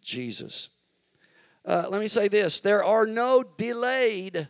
Jesus. 0.00 0.68
Uh, 1.64 1.86
let 1.88 2.00
me 2.00 2.08
say 2.08 2.28
this 2.28 2.60
there 2.60 2.84
are 2.84 3.06
no 3.06 3.42
delayed 3.42 4.48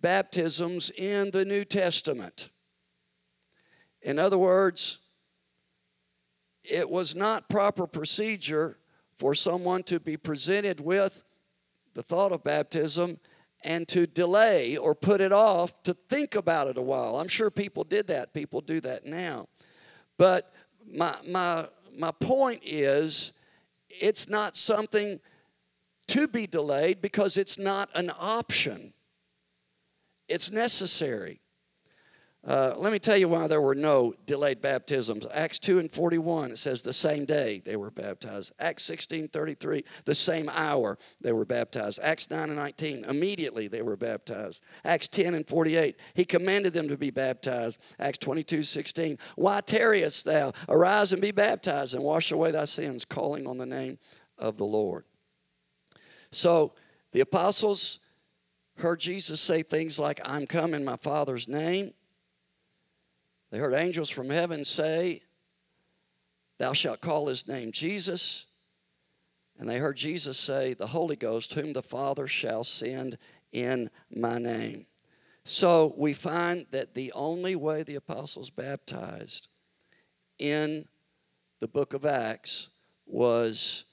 baptisms 0.00 0.90
in 0.90 1.30
the 1.30 1.44
New 1.44 1.64
Testament. 1.64 2.48
In 4.02 4.18
other 4.18 4.38
words, 4.38 4.98
it 6.64 6.88
was 6.88 7.14
not 7.14 7.48
proper 7.48 7.86
procedure 7.86 8.78
for 9.20 9.34
someone 9.34 9.82
to 9.82 10.00
be 10.00 10.16
presented 10.16 10.80
with 10.80 11.22
the 11.92 12.02
thought 12.02 12.32
of 12.32 12.42
baptism 12.42 13.20
and 13.62 13.86
to 13.86 14.06
delay 14.06 14.78
or 14.78 14.94
put 14.94 15.20
it 15.20 15.30
off 15.30 15.82
to 15.82 15.92
think 15.92 16.34
about 16.34 16.68
it 16.68 16.78
a 16.78 16.82
while. 16.82 17.16
I'm 17.16 17.28
sure 17.28 17.50
people 17.50 17.84
did 17.84 18.06
that. 18.06 18.32
People 18.32 18.62
do 18.62 18.80
that 18.80 19.04
now. 19.04 19.46
But 20.16 20.54
my, 20.90 21.16
my, 21.28 21.68
my 21.94 22.12
point 22.12 22.62
is 22.64 23.34
it's 23.90 24.26
not 24.26 24.56
something 24.56 25.20
to 26.06 26.26
be 26.26 26.46
delayed 26.46 27.02
because 27.02 27.36
it's 27.36 27.58
not 27.58 27.90
an 27.94 28.10
option, 28.18 28.94
it's 30.28 30.50
necessary. 30.50 31.42
Uh, 32.46 32.72
let 32.78 32.90
me 32.90 32.98
tell 32.98 33.18
you 33.18 33.28
why 33.28 33.46
there 33.46 33.60
were 33.60 33.74
no 33.74 34.14
delayed 34.24 34.62
baptisms. 34.62 35.26
Acts 35.30 35.58
2 35.58 35.78
and 35.78 35.92
41, 35.92 36.52
it 36.52 36.58
says 36.58 36.80
the 36.80 36.92
same 36.92 37.26
day 37.26 37.60
they 37.62 37.76
were 37.76 37.90
baptized. 37.90 38.52
Acts 38.58 38.82
16, 38.84 39.28
33, 39.28 39.84
the 40.06 40.14
same 40.14 40.48
hour 40.48 40.98
they 41.20 41.32
were 41.32 41.44
baptized. 41.44 42.00
Acts 42.02 42.30
9 42.30 42.48
and 42.48 42.56
19, 42.56 43.04
immediately 43.04 43.68
they 43.68 43.82
were 43.82 43.96
baptized. 43.96 44.62
Acts 44.86 45.06
10 45.08 45.34
and 45.34 45.46
48, 45.46 45.96
he 46.14 46.24
commanded 46.24 46.72
them 46.72 46.88
to 46.88 46.96
be 46.96 47.10
baptized. 47.10 47.78
Acts 47.98 48.18
22, 48.18 48.62
16, 48.62 49.18
why 49.36 49.60
tarriest 49.60 50.24
thou? 50.24 50.52
Arise 50.66 51.12
and 51.12 51.20
be 51.20 51.32
baptized 51.32 51.94
and 51.94 52.02
wash 52.02 52.32
away 52.32 52.52
thy 52.52 52.64
sins, 52.64 53.04
calling 53.04 53.46
on 53.46 53.58
the 53.58 53.66
name 53.66 53.98
of 54.38 54.56
the 54.56 54.64
Lord. 54.64 55.04
So 56.32 56.72
the 57.12 57.20
apostles 57.20 57.98
heard 58.78 59.00
Jesus 59.00 59.42
say 59.42 59.60
things 59.60 59.98
like, 59.98 60.20
I'm 60.24 60.46
come 60.46 60.72
in 60.72 60.86
my 60.86 60.96
Father's 60.96 61.46
name. 61.46 61.92
They 63.50 63.58
heard 63.58 63.74
angels 63.74 64.10
from 64.10 64.30
heaven 64.30 64.64
say, 64.64 65.22
Thou 66.58 66.72
shalt 66.72 67.00
call 67.00 67.26
his 67.26 67.48
name 67.48 67.72
Jesus. 67.72 68.46
And 69.58 69.68
they 69.68 69.78
heard 69.78 69.96
Jesus 69.96 70.38
say, 70.38 70.74
The 70.74 70.88
Holy 70.88 71.16
Ghost, 71.16 71.54
whom 71.54 71.72
the 71.72 71.82
Father 71.82 72.26
shall 72.26 72.64
send 72.64 73.18
in 73.52 73.90
my 74.14 74.38
name. 74.38 74.86
So 75.44 75.94
we 75.96 76.12
find 76.12 76.66
that 76.70 76.94
the 76.94 77.12
only 77.12 77.56
way 77.56 77.82
the 77.82 77.96
apostles 77.96 78.50
baptized 78.50 79.48
in 80.38 80.86
the 81.58 81.68
book 81.68 81.92
of 81.92 82.06
Acts 82.06 82.68
was 83.06 83.84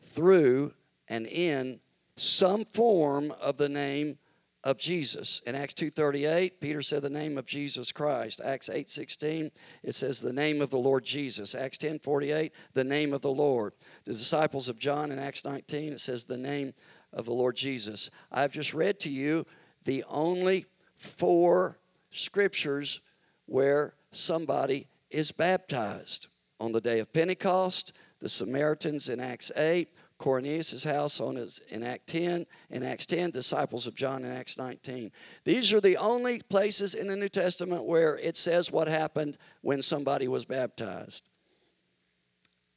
through 0.00 0.72
and 1.08 1.26
in 1.26 1.80
some 2.16 2.64
form 2.64 3.32
of 3.40 3.56
the 3.56 3.68
name 3.68 4.18
of 4.62 4.78
Jesus. 4.78 5.40
In 5.46 5.54
Acts 5.54 5.74
2:38, 5.74 6.60
Peter 6.60 6.82
said 6.82 7.02
the 7.02 7.10
name 7.10 7.38
of 7.38 7.46
Jesus 7.46 7.92
Christ. 7.92 8.40
Acts 8.42 8.68
8:16, 8.68 9.50
it 9.82 9.94
says 9.94 10.20
the 10.20 10.32
name 10.32 10.60
of 10.60 10.70
the 10.70 10.78
Lord 10.78 11.04
Jesus. 11.04 11.54
Acts 11.54 11.78
10:48, 11.78 12.52
the 12.74 12.84
name 12.84 13.12
of 13.12 13.22
the 13.22 13.32
Lord. 13.32 13.72
The 14.04 14.12
disciples 14.12 14.68
of 14.68 14.78
John 14.78 15.10
in 15.10 15.18
Acts 15.18 15.44
19, 15.44 15.92
it 15.92 16.00
says 16.00 16.24
the 16.24 16.36
name 16.36 16.74
of 17.12 17.24
the 17.24 17.34
Lord 17.34 17.56
Jesus. 17.56 18.10
I've 18.30 18.52
just 18.52 18.74
read 18.74 19.00
to 19.00 19.10
you 19.10 19.46
the 19.84 20.04
only 20.08 20.66
four 20.96 21.78
scriptures 22.10 23.00
where 23.46 23.94
somebody 24.12 24.88
is 25.10 25.32
baptized. 25.32 26.28
On 26.60 26.72
the 26.72 26.80
day 26.80 26.98
of 26.98 27.12
Pentecost, 27.12 27.94
the 28.20 28.28
Samaritans 28.28 29.08
in 29.08 29.18
Acts 29.18 29.50
8, 29.56 29.88
Cornelius' 30.20 30.84
house 30.84 31.18
on 31.18 31.36
his, 31.36 31.62
in 31.70 31.82
Act 31.82 32.06
10, 32.08 32.44
in 32.68 32.82
Acts 32.82 33.06
10, 33.06 33.30
disciples 33.30 33.86
of 33.86 33.94
John 33.94 34.22
in 34.22 34.30
Acts 34.30 34.58
19. 34.58 35.10
These 35.44 35.72
are 35.72 35.80
the 35.80 35.96
only 35.96 36.42
places 36.42 36.94
in 36.94 37.08
the 37.08 37.16
New 37.16 37.30
Testament 37.30 37.84
where 37.84 38.18
it 38.18 38.36
says 38.36 38.70
what 38.70 38.86
happened 38.86 39.38
when 39.62 39.80
somebody 39.80 40.28
was 40.28 40.44
baptized 40.44 41.30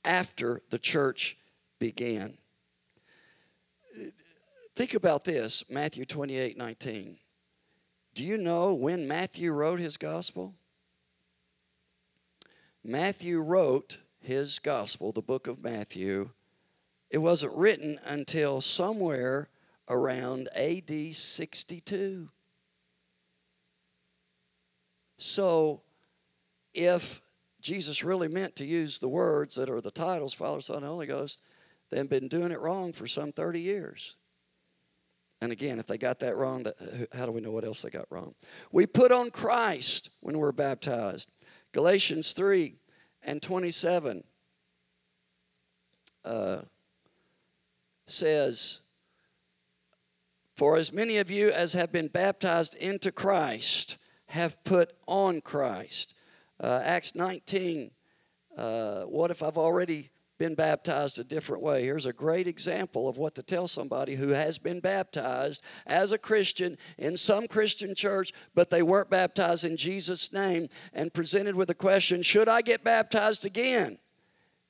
after 0.05 0.61
the 0.69 0.79
church 0.79 1.37
began. 1.79 2.37
Think 4.73 4.93
about 4.93 5.25
this 5.25 5.65
Matthew 5.69 6.05
28 6.05 6.57
19. 6.57 7.17
Do 8.13 8.23
you 8.23 8.37
know 8.37 8.73
when 8.73 9.05
Matthew 9.05 9.51
wrote 9.51 9.81
his 9.81 9.97
gospel? 9.97 10.55
Matthew 12.85 13.41
wrote 13.41 13.97
his 14.21 14.59
gospel, 14.59 15.11
the 15.11 15.21
book 15.21 15.47
of 15.47 15.61
Matthew, 15.61 16.29
it 17.13 17.19
wasn't 17.19 17.55
written 17.55 17.99
until 18.05 18.59
somewhere 18.59 19.47
around 19.87 20.49
AD 20.55 21.13
62. 21.13 22.29
So, 25.17 25.83
if 26.73 27.21
Jesus 27.61 28.03
really 28.03 28.27
meant 28.27 28.55
to 28.55 28.65
use 28.65 28.97
the 28.97 29.07
words 29.07 29.53
that 29.55 29.69
are 29.69 29.79
the 29.79 29.91
titles, 29.91 30.33
Father, 30.33 30.59
Son, 30.59 30.77
and 30.77 30.85
Holy 30.87 31.05
Ghost, 31.05 31.43
they've 31.91 32.09
been 32.09 32.27
doing 32.27 32.51
it 32.51 32.59
wrong 32.59 32.91
for 32.91 33.05
some 33.05 33.31
30 33.31 33.61
years. 33.61 34.15
And 35.39 35.51
again, 35.51 35.77
if 35.77 35.85
they 35.85 35.99
got 35.99 36.19
that 36.21 36.35
wrong, 36.35 36.65
how 37.13 37.27
do 37.27 37.31
we 37.31 37.41
know 37.41 37.51
what 37.51 37.63
else 37.63 37.83
they 37.83 37.91
got 37.91 38.07
wrong? 38.09 38.33
We 38.71 38.87
put 38.87 39.11
on 39.11 39.29
Christ 39.29 40.09
when 40.21 40.39
we're 40.39 40.51
baptized. 40.51 41.29
Galatians 41.73 42.33
3 42.33 42.73
and 43.21 43.39
27. 43.39 44.23
Uh, 46.25 46.61
says, 48.05 48.81
For 50.55 50.77
as 50.77 50.91
many 50.91 51.17
of 51.17 51.31
you 51.31 51.51
as 51.51 51.73
have 51.73 51.91
been 51.91 52.07
baptized 52.07 52.75
into 52.75 53.11
Christ 53.11 53.97
have 54.27 54.63
put 54.63 54.93
on 55.07 55.41
Christ. 55.41 56.15
Uh, 56.59 56.81
Acts 56.83 57.13
19, 57.13 57.91
uh, 58.57 59.01
what 59.01 59.31
if 59.31 59.43
I've 59.43 59.57
already 59.57 60.09
been 60.39 60.55
baptized 60.55 61.19
a 61.19 61.23
different 61.23 61.61
way? 61.61 61.83
Here's 61.83 62.07
a 62.07 62.13
great 62.13 62.47
example 62.47 63.07
of 63.07 63.17
what 63.17 63.35
to 63.35 63.43
tell 63.43 63.67
somebody 63.67 64.15
who 64.15 64.29
has 64.29 64.57
been 64.57 64.79
baptized 64.79 65.63
as 65.85 66.11
a 66.11 66.17
Christian 66.17 66.77
in 66.97 67.15
some 67.15 67.47
Christian 67.47 67.93
church, 67.93 68.31
but 68.55 68.71
they 68.71 68.81
weren't 68.81 69.11
baptized 69.11 69.65
in 69.65 69.77
Jesus' 69.77 70.33
name, 70.33 70.67
and 70.93 71.13
presented 71.13 71.55
with 71.55 71.67
the 71.67 71.75
question 71.75 72.21
Should 72.23 72.49
I 72.49 72.61
get 72.61 72.83
baptized 72.83 73.45
again? 73.45 73.99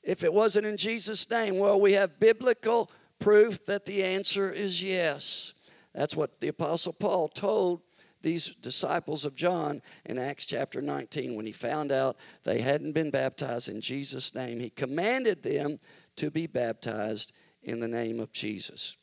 If 0.04 0.26
it 0.26 0.34
wasn't 0.34 0.68
in 0.68 0.76
Jesus' 0.76 1.30
name, 1.30 1.58
well, 1.58 1.80
we 1.80 1.94
have 1.94 2.20
biblical 2.20 2.92
proof 3.24 3.66
that 3.66 3.86
the 3.86 4.04
answer 4.04 4.52
is 4.52 4.84
yes. 4.84 5.54
That's 5.96 6.16
what 6.16 6.42
the 6.42 6.50
Apostle 6.50 6.94
Paul 6.94 7.30
told 7.30 7.82
these 8.22 8.50
disciples 8.50 9.24
of 9.24 9.36
John 9.36 9.82
in 10.06 10.18
Acts 10.18 10.46
chapter 10.46 10.82
19 10.82 11.36
when 11.36 11.46
he 11.46 11.52
found 11.54 11.92
out 11.92 12.18
they 12.44 12.60
hadn't 12.60 12.92
been 12.92 13.12
baptized 13.12 13.70
in 13.70 13.80
Jesus' 13.80 14.36
name. 14.36 14.60
He 14.60 14.70
commanded 14.70 15.42
them 15.42 15.80
to 16.18 16.32
be 16.32 16.48
baptized 16.48 17.32
in 17.62 17.80
the 17.80 17.88
name 17.88 18.20
of 18.20 18.34
Jesus. 18.34 18.98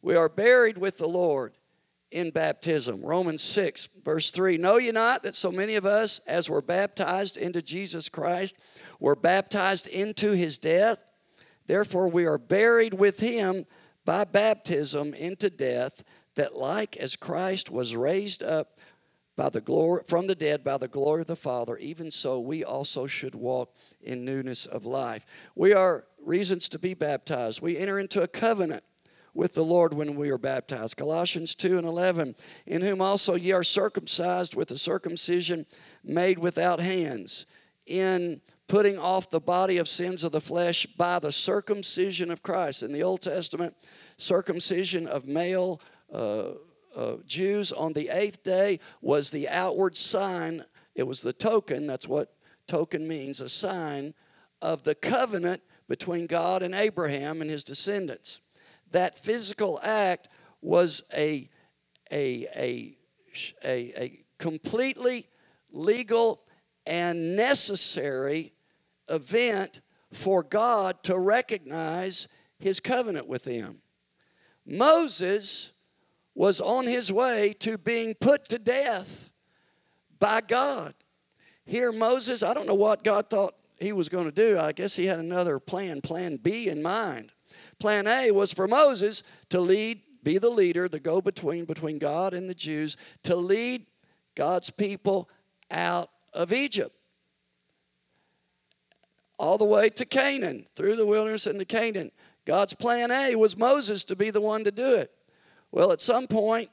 We 0.00 0.16
are 0.16 0.30
buried 0.30 0.78
with 0.78 0.96
the 0.96 1.08
Lord 1.08 1.52
in 2.10 2.30
baptism. 2.30 3.02
Romans 3.02 3.42
6, 3.42 3.90
verse 4.02 4.30
3 4.30 4.56
Know 4.56 4.78
ye 4.78 4.90
not 4.90 5.22
that 5.22 5.34
so 5.34 5.52
many 5.52 5.74
of 5.74 5.84
us, 5.84 6.20
as 6.26 6.48
were 6.48 6.62
baptized 6.62 7.36
into 7.36 7.60
Jesus 7.60 8.08
Christ, 8.08 8.56
were 8.98 9.16
baptized 9.16 9.86
into 9.86 10.32
his 10.32 10.56
death? 10.56 11.04
Therefore, 11.70 12.08
we 12.08 12.26
are 12.26 12.36
buried 12.36 12.94
with 12.94 13.20
him 13.20 13.64
by 14.04 14.24
baptism 14.24 15.14
into 15.14 15.48
death, 15.48 16.02
that 16.34 16.56
like 16.56 16.96
as 16.96 17.14
Christ 17.14 17.70
was 17.70 17.94
raised 17.94 18.42
up 18.42 18.80
by 19.36 19.50
the 19.50 19.60
glory 19.60 20.02
from 20.04 20.26
the 20.26 20.34
dead 20.34 20.64
by 20.64 20.78
the 20.78 20.88
glory 20.88 21.20
of 21.20 21.28
the 21.28 21.36
Father, 21.36 21.76
even 21.76 22.10
so 22.10 22.40
we 22.40 22.64
also 22.64 23.06
should 23.06 23.36
walk 23.36 23.72
in 24.00 24.24
newness 24.24 24.66
of 24.66 24.84
life. 24.84 25.24
We 25.54 25.72
are 25.72 26.06
reasons 26.20 26.68
to 26.70 26.80
be 26.80 26.92
baptized. 26.92 27.62
We 27.62 27.78
enter 27.78 28.00
into 28.00 28.20
a 28.20 28.26
covenant 28.26 28.82
with 29.32 29.54
the 29.54 29.64
Lord 29.64 29.94
when 29.94 30.16
we 30.16 30.30
are 30.30 30.38
baptized. 30.38 30.96
Colossians 30.96 31.54
2 31.54 31.78
and 31.78 31.86
11, 31.86 32.34
in 32.66 32.82
whom 32.82 33.00
also 33.00 33.36
ye 33.36 33.52
are 33.52 33.62
circumcised 33.62 34.56
with 34.56 34.72
a 34.72 34.76
circumcision 34.76 35.66
made 36.02 36.40
without 36.40 36.80
hands, 36.80 37.46
in 37.86 38.40
putting 38.70 39.00
off 39.00 39.28
the 39.30 39.40
body 39.40 39.78
of 39.78 39.88
sins 39.88 40.22
of 40.22 40.30
the 40.30 40.40
flesh 40.40 40.86
by 40.86 41.18
the 41.18 41.32
circumcision 41.32 42.30
of 42.30 42.40
Christ. 42.40 42.84
In 42.84 42.92
the 42.92 43.02
Old 43.02 43.20
Testament, 43.20 43.74
circumcision 44.16 45.08
of 45.08 45.26
male 45.26 45.80
uh, 46.14 46.50
uh, 46.96 47.16
Jews 47.26 47.72
on 47.72 47.94
the 47.94 48.10
eighth 48.10 48.44
day 48.44 48.78
was 49.02 49.32
the 49.32 49.48
outward 49.48 49.96
sign, 49.96 50.64
it 50.94 51.02
was 51.02 51.20
the 51.20 51.32
token, 51.32 51.88
that's 51.88 52.06
what 52.06 52.32
token 52.68 53.08
means, 53.08 53.40
a 53.40 53.48
sign 53.48 54.14
of 54.62 54.84
the 54.84 54.94
covenant 54.94 55.62
between 55.88 56.28
God 56.28 56.62
and 56.62 56.72
Abraham 56.72 57.42
and 57.42 57.50
his 57.50 57.64
descendants. 57.64 58.40
That 58.92 59.18
physical 59.18 59.80
act 59.82 60.28
was 60.62 61.02
a, 61.12 61.50
a, 62.12 62.46
a, 62.54 62.96
a, 63.64 64.00
a 64.00 64.24
completely 64.38 65.26
legal 65.72 66.44
and 66.86 67.34
necessary 67.34 68.52
event 69.10 69.80
for 70.12 70.42
God 70.42 71.02
to 71.04 71.18
recognize 71.18 72.28
his 72.58 72.80
covenant 72.80 73.26
with 73.26 73.44
them. 73.44 73.78
Moses 74.66 75.72
was 76.34 76.60
on 76.60 76.86
his 76.86 77.12
way 77.12 77.54
to 77.60 77.78
being 77.78 78.14
put 78.14 78.48
to 78.48 78.58
death 78.58 79.30
by 80.18 80.40
God. 80.40 80.94
Here, 81.64 81.92
Moses, 81.92 82.42
I 82.42 82.54
don't 82.54 82.66
know 82.66 82.74
what 82.74 83.04
God 83.04 83.30
thought 83.30 83.54
he 83.78 83.92
was 83.92 84.08
going 84.08 84.26
to 84.26 84.32
do. 84.32 84.58
I 84.58 84.72
guess 84.72 84.96
he 84.96 85.06
had 85.06 85.18
another 85.18 85.58
plan, 85.58 86.00
plan 86.00 86.36
B 86.36 86.68
in 86.68 86.82
mind. 86.82 87.32
Plan 87.78 88.06
A 88.06 88.30
was 88.30 88.52
for 88.52 88.68
Moses 88.68 89.22
to 89.48 89.60
lead, 89.60 90.02
be 90.22 90.38
the 90.38 90.50
leader, 90.50 90.88
the 90.88 91.00
go 91.00 91.20
between 91.20 91.64
between 91.64 91.98
God 91.98 92.34
and 92.34 92.48
the 92.48 92.54
Jews, 92.54 92.96
to 93.24 93.34
lead 93.36 93.86
God's 94.34 94.70
people 94.70 95.30
out 95.70 96.10
of 96.32 96.52
Egypt 96.52 96.94
all 99.40 99.56
the 99.56 99.64
way 99.64 99.88
to 99.88 100.04
Canaan, 100.04 100.66
through 100.76 100.96
the 100.96 101.06
wilderness 101.06 101.46
into 101.46 101.64
Canaan. 101.64 102.12
God's 102.44 102.74
plan 102.74 103.10
A 103.10 103.34
was 103.36 103.56
Moses 103.56 104.04
to 104.04 104.14
be 104.14 104.28
the 104.28 104.40
one 104.40 104.64
to 104.64 104.70
do 104.70 104.96
it. 104.96 105.10
Well, 105.72 105.92
at 105.92 106.02
some 106.02 106.26
point, 106.26 106.68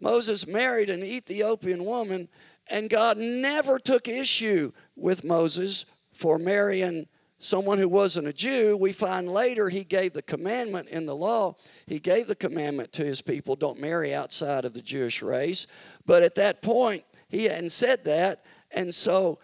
Moses 0.00 0.46
married 0.46 0.88
an 0.88 1.04
Ethiopian 1.04 1.84
woman, 1.84 2.28
and 2.68 2.88
God 2.88 3.18
never 3.18 3.78
took 3.78 4.08
issue 4.08 4.72
with 4.96 5.24
Moses 5.24 5.84
for 6.14 6.38
marrying 6.38 7.06
someone 7.38 7.76
who 7.76 7.88
wasn't 7.88 8.28
a 8.28 8.32
Jew. 8.32 8.78
We 8.78 8.92
find 8.92 9.28
later 9.28 9.68
he 9.68 9.84
gave 9.84 10.14
the 10.14 10.22
commandment 10.22 10.88
in 10.88 11.04
the 11.04 11.14
law. 11.14 11.56
He 11.86 11.98
gave 11.98 12.28
the 12.28 12.34
commandment 12.34 12.94
to 12.94 13.04
his 13.04 13.20
people 13.20 13.56
don't 13.56 13.78
marry 13.78 14.14
outside 14.14 14.64
of 14.64 14.72
the 14.72 14.80
Jewish 14.80 15.20
race. 15.22 15.66
But 16.06 16.22
at 16.22 16.34
that 16.36 16.62
point, 16.62 17.04
he 17.28 17.44
hadn't 17.44 17.72
said 17.72 18.04
that. 18.04 18.42
And 18.70 18.94
so 18.94 19.38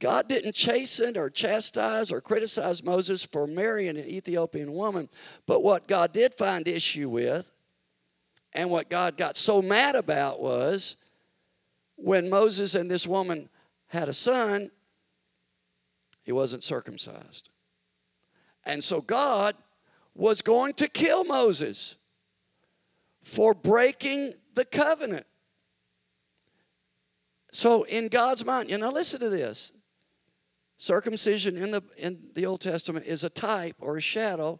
God 0.00 0.28
didn't 0.28 0.54
chasten 0.54 1.16
or 1.16 1.28
chastise 1.28 2.10
or 2.10 2.22
criticize 2.22 2.82
Moses 2.82 3.22
for 3.22 3.46
marrying 3.46 3.98
an 3.98 4.06
Ethiopian 4.06 4.72
woman. 4.72 5.10
But 5.46 5.62
what 5.62 5.86
God 5.86 6.12
did 6.12 6.34
find 6.34 6.66
issue 6.66 7.08
with, 7.10 7.50
and 8.54 8.70
what 8.70 8.88
God 8.88 9.16
got 9.16 9.36
so 9.36 9.62
mad 9.62 9.94
about 9.94 10.40
was 10.40 10.96
when 11.96 12.30
Moses 12.30 12.74
and 12.74 12.90
this 12.90 13.06
woman 13.06 13.50
had 13.88 14.08
a 14.08 14.12
son, 14.12 14.70
he 16.22 16.32
wasn't 16.32 16.64
circumcised. 16.64 17.50
And 18.64 18.82
so 18.82 19.02
God 19.02 19.54
was 20.14 20.40
going 20.40 20.74
to 20.74 20.88
kill 20.88 21.24
Moses 21.24 21.96
for 23.22 23.52
breaking 23.52 24.34
the 24.54 24.64
covenant. 24.64 25.26
So, 27.52 27.82
in 27.82 28.08
God's 28.08 28.44
mind, 28.44 28.70
you 28.70 28.78
know, 28.78 28.90
listen 28.90 29.20
to 29.20 29.28
this. 29.28 29.72
Circumcision 30.80 31.58
in 31.58 31.72
the, 31.72 31.82
in 31.98 32.18
the 32.32 32.46
Old 32.46 32.62
Testament 32.62 33.04
is 33.04 33.22
a 33.22 33.28
type 33.28 33.76
or 33.80 33.98
a 33.98 34.00
shadow, 34.00 34.58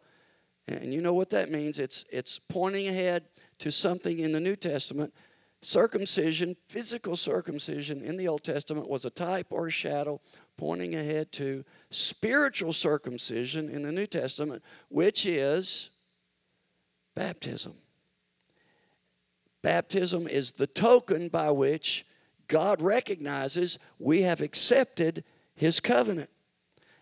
and 0.69 0.93
you 0.93 1.01
know 1.01 1.15
what 1.15 1.31
that 1.31 1.51
means. 1.51 1.79
It's, 1.79 2.05
it's 2.13 2.39
pointing 2.39 2.89
ahead 2.89 3.25
to 3.61 3.73
something 3.73 4.19
in 4.19 4.33
the 4.33 4.39
New 4.39 4.55
Testament. 4.55 5.15
Circumcision, 5.63 6.59
physical 6.69 7.17
circumcision 7.17 8.03
in 8.03 8.19
the 8.19 8.29
Old 8.29 8.45
Testament, 8.45 8.87
was 8.87 9.07
a 9.07 9.11
type 9.11 9.47
or 9.49 9.69
a 9.69 9.71
shadow 9.71 10.21
pointing 10.59 10.95
ahead 10.95 11.33
to 11.33 11.65
spiritual 11.89 12.75
circumcision 12.75 13.71
in 13.71 13.81
the 13.81 13.91
New 13.91 14.07
Testament, 14.07 14.63
which 14.91 15.25
is 15.25 15.89
baptism. 17.15 17.73
Baptism 19.63 20.29
is 20.29 20.53
the 20.53 20.67
token 20.67 21.31
by 21.31 21.51
which 21.51 22.05
God 22.47 22.83
recognizes 22.83 23.79
we 23.99 24.21
have 24.21 24.43
accepted 24.43 25.25
His 25.61 25.79
covenant. 25.79 26.31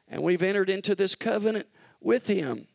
And 0.09 0.21
we've 0.21 0.43
entered 0.43 0.69
into 0.69 0.97
this 0.97 1.15
covenant 1.15 1.69
with 2.01 2.27
Him. 2.27 2.67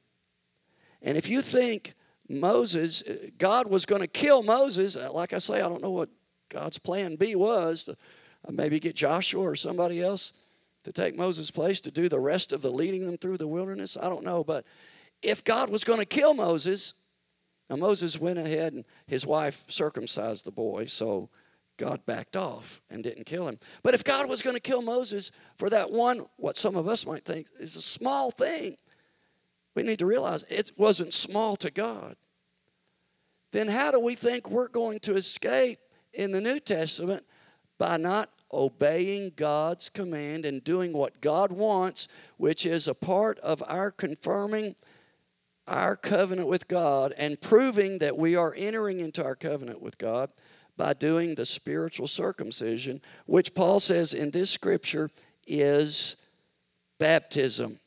And 1.02 1.18
if 1.18 1.28
you 1.28 1.42
think 1.42 1.94
Moses, 2.30 3.02
uh, 3.02 3.28
God 3.38 3.68
was 3.68 3.86
going 3.86 4.00
to 4.00 4.08
kill 4.08 4.44
Moses, 4.44 4.96
uh, 4.96 5.12
like 5.12 5.34
I 5.34 5.40
say, 5.40 5.56
I 5.56 5.68
don't 5.68 5.82
know 5.82 5.92
what 5.92 6.08
God's 6.48 6.78
plan 6.78 7.18
B 7.18 7.36
was 7.36 7.84
to 7.84 7.98
uh, 8.48 8.52
maybe 8.54 8.80
get 8.80 8.96
Joshua 8.96 9.44
or 9.44 9.58
somebody 9.58 10.02
else 10.02 10.32
to 10.86 10.94
take 10.94 11.18
Moses' 11.18 11.52
place 11.52 11.82
to 11.82 11.92
do 11.92 12.08
the 12.08 12.18
rest 12.18 12.54
of 12.54 12.62
the 12.62 12.72
leading 12.72 13.06
them 13.06 13.18
through 13.18 13.38
the 13.38 13.48
wilderness. 13.50 13.98
I 14.02 14.08
don't 14.08 14.24
know. 14.24 14.42
But 14.42 14.64
if 15.22 15.44
God 15.44 15.70
was 15.70 15.84
going 15.84 16.00
to 16.00 16.06
kill 16.06 16.34
Moses, 16.34 16.94
now 17.70 17.76
Moses 17.76 18.22
went 18.22 18.40
ahead 18.40 18.72
and 18.72 18.86
his 19.06 19.26
wife 19.26 19.66
circumcised 19.68 20.46
the 20.46 20.52
boy, 20.52 20.86
so 20.86 21.28
God 21.78 22.06
backed 22.06 22.38
off 22.38 22.82
and 22.90 23.04
didn't 23.04 23.26
kill 23.26 23.48
him. 23.48 23.60
But 23.82 23.94
if 23.94 24.04
God 24.04 24.30
was 24.30 24.42
going 24.42 24.56
to 24.56 24.62
kill 24.62 24.82
Moses 24.82 25.32
for 25.58 25.70
that 25.70 25.92
one, 25.92 26.26
what 26.38 26.58
some 26.58 26.76
of 26.76 26.88
us 26.88 27.06
might 27.06 27.26
think 27.26 27.48
is 27.60 27.76
a 27.76 27.82
small 27.82 28.32
thing, 28.32 28.78
we 29.76 29.84
need 29.84 30.00
to 30.00 30.06
realize 30.06 30.44
it 30.50 30.72
wasn't 30.78 31.14
small 31.14 31.56
to 31.58 31.72
God. 31.72 32.16
Then 33.52 33.68
how 33.68 33.92
do 33.92 34.00
we 34.00 34.16
think 34.16 34.50
we're 34.50 34.68
going 34.68 35.00
to 35.02 35.16
escape 35.16 35.80
in 36.14 36.32
the 36.32 36.42
New 36.42 36.60
Testament 36.60 37.26
by 37.78 37.98
not 37.98 38.30
obeying 38.52 39.34
God's 39.36 39.90
command 39.90 40.46
and 40.46 40.64
doing 40.64 40.94
what 40.94 41.22
God 41.22 41.52
wants, 41.52 42.08
which 42.38 42.66
is 42.66 42.88
a 42.88 42.94
part 42.94 43.40
of 43.40 43.64
our 43.68 43.90
confirming 43.90 44.76
our 45.68 45.96
covenant 45.96 46.48
with 46.48 46.68
God 46.68 47.14
and 47.18 47.40
proving 47.40 48.00
that 48.00 48.18
we 48.18 48.36
are 48.36 48.54
entering 48.56 49.00
into 49.00 49.24
our 49.24 49.36
covenant 49.36 49.82
with 49.82 49.98
God 49.98 50.30
by 50.78 50.94
doing 50.94 51.36
the 51.36 51.46
spiritual 51.46 52.08
circumcision, 52.08 53.02
which 53.26 53.54
Paul 53.54 53.80
says 53.80 54.14
in 54.14 54.32
this 54.32 54.50
scripture 54.50 55.10
is 55.46 56.16
baptism. 57.00 57.80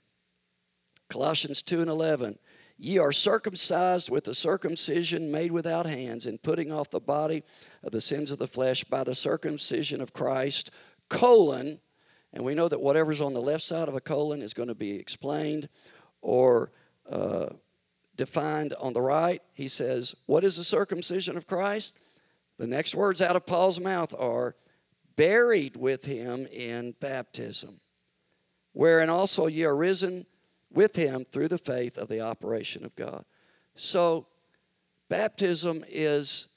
Colossians 1.08 1.62
2 1.62 1.80
and 1.80 1.90
11. 1.90 2.38
Ye 2.78 2.98
are 2.98 3.12
circumcised 3.12 4.10
with 4.10 4.24
the 4.24 4.34
circumcision 4.34 5.32
made 5.32 5.50
without 5.50 5.86
hands, 5.86 6.26
in 6.26 6.38
putting 6.38 6.70
off 6.70 6.90
the 6.90 7.00
body 7.00 7.42
of 7.82 7.92
the 7.92 8.00
sins 8.00 8.30
of 8.30 8.38
the 8.38 8.46
flesh 8.46 8.84
by 8.84 9.02
the 9.02 9.14
circumcision 9.14 10.02
of 10.02 10.12
Christ, 10.12 10.70
colon, 11.08 11.80
and 12.32 12.44
we 12.44 12.54
know 12.54 12.68
that 12.68 12.82
whatever's 12.82 13.22
on 13.22 13.32
the 13.32 13.40
left 13.40 13.62
side 13.64 13.88
of 13.88 13.94
a 13.94 14.00
colon 14.00 14.42
is 14.42 14.52
going 14.52 14.68
to 14.68 14.74
be 14.74 14.90
explained 14.90 15.70
or 16.20 16.70
uh, 17.10 17.46
defined 18.14 18.74
on 18.78 18.92
the 18.92 19.00
right. 19.00 19.40
He 19.54 19.68
says, 19.68 20.14
What 20.26 20.44
is 20.44 20.56
the 20.56 20.64
circumcision 20.64 21.38
of 21.38 21.46
Christ? 21.46 21.96
The 22.58 22.66
next 22.66 22.94
words 22.94 23.20
out 23.20 23.36
of 23.36 23.46
Paul's 23.46 23.80
mouth 23.80 24.14
are, 24.18 24.56
Buried 25.16 25.76
with 25.76 26.04
him 26.04 26.46
in 26.52 26.94
baptism, 27.00 27.80
wherein 28.74 29.08
also 29.08 29.46
ye 29.46 29.64
are 29.64 29.74
risen 29.74 30.26
with 30.70 30.94
him 30.94 31.24
through 31.24 31.48
the 31.48 31.56
faith 31.56 31.96
of 31.96 32.08
the 32.08 32.20
operation 32.20 32.84
of 32.84 32.94
God. 32.96 33.24
So, 33.74 34.26
baptism 35.08 35.84
is, 35.88 36.48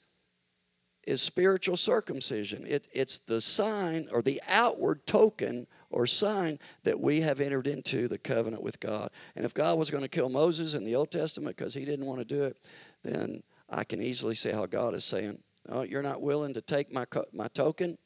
is 1.06 1.22
spiritual 1.22 1.78
circumcision. 1.78 2.66
It, 2.66 2.86
it's 2.92 3.16
the 3.16 3.40
sign 3.40 4.08
or 4.12 4.20
the 4.20 4.42
outward 4.46 5.06
token 5.06 5.66
or 5.88 6.06
sign 6.06 6.58
that 6.82 7.00
we 7.00 7.20
have 7.20 7.40
entered 7.40 7.66
into 7.66 8.08
the 8.08 8.18
covenant 8.18 8.62
with 8.62 8.78
God. 8.78 9.10
And 9.34 9.46
if 9.46 9.54
God 9.54 9.78
was 9.78 9.90
going 9.90 10.02
to 10.02 10.08
kill 10.08 10.28
Moses 10.28 10.74
in 10.74 10.84
the 10.84 10.96
Old 10.96 11.10
Testament 11.10 11.56
because 11.56 11.72
he 11.72 11.86
didn't 11.86 12.06
want 12.06 12.18
to 12.20 12.26
do 12.26 12.44
it, 12.44 12.58
then 13.02 13.42
I 13.70 13.84
can 13.84 14.02
easily 14.02 14.34
see 14.34 14.50
how 14.50 14.66
God 14.66 14.94
is 14.94 15.04
saying, 15.04 15.38
Oh, 15.70 15.82
you're 15.82 16.02
not 16.02 16.20
willing 16.20 16.54
to 16.54 16.60
take 16.60 16.92
my, 16.92 17.06
my 17.32 17.48
token, 17.48 17.96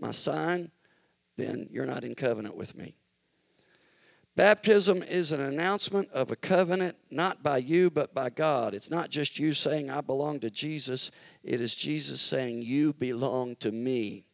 my 0.00 0.10
sign, 0.10 0.70
then 1.36 1.68
you're 1.70 1.86
not 1.86 2.02
in 2.02 2.14
covenant 2.14 2.56
with 2.56 2.76
me. 2.76 2.96
Baptism 4.36 5.02
is 5.04 5.30
an 5.30 5.40
announcement 5.40 6.10
of 6.10 6.32
a 6.32 6.36
covenant 6.36 6.96
not 7.08 7.42
by 7.42 7.58
you 7.58 7.88
but 7.88 8.14
by 8.14 8.30
God. 8.30 8.74
It's 8.74 8.90
not 8.90 9.08
just 9.08 9.38
you 9.38 9.52
saying, 9.52 9.90
I 9.90 10.00
belong 10.00 10.40
to 10.40 10.50
Jesus, 10.50 11.12
it 11.44 11.60
is 11.60 11.76
Jesus 11.76 12.20
saying, 12.20 12.62
You 12.62 12.92
belong 12.92 13.54
to 13.56 13.70
me. 13.70 14.26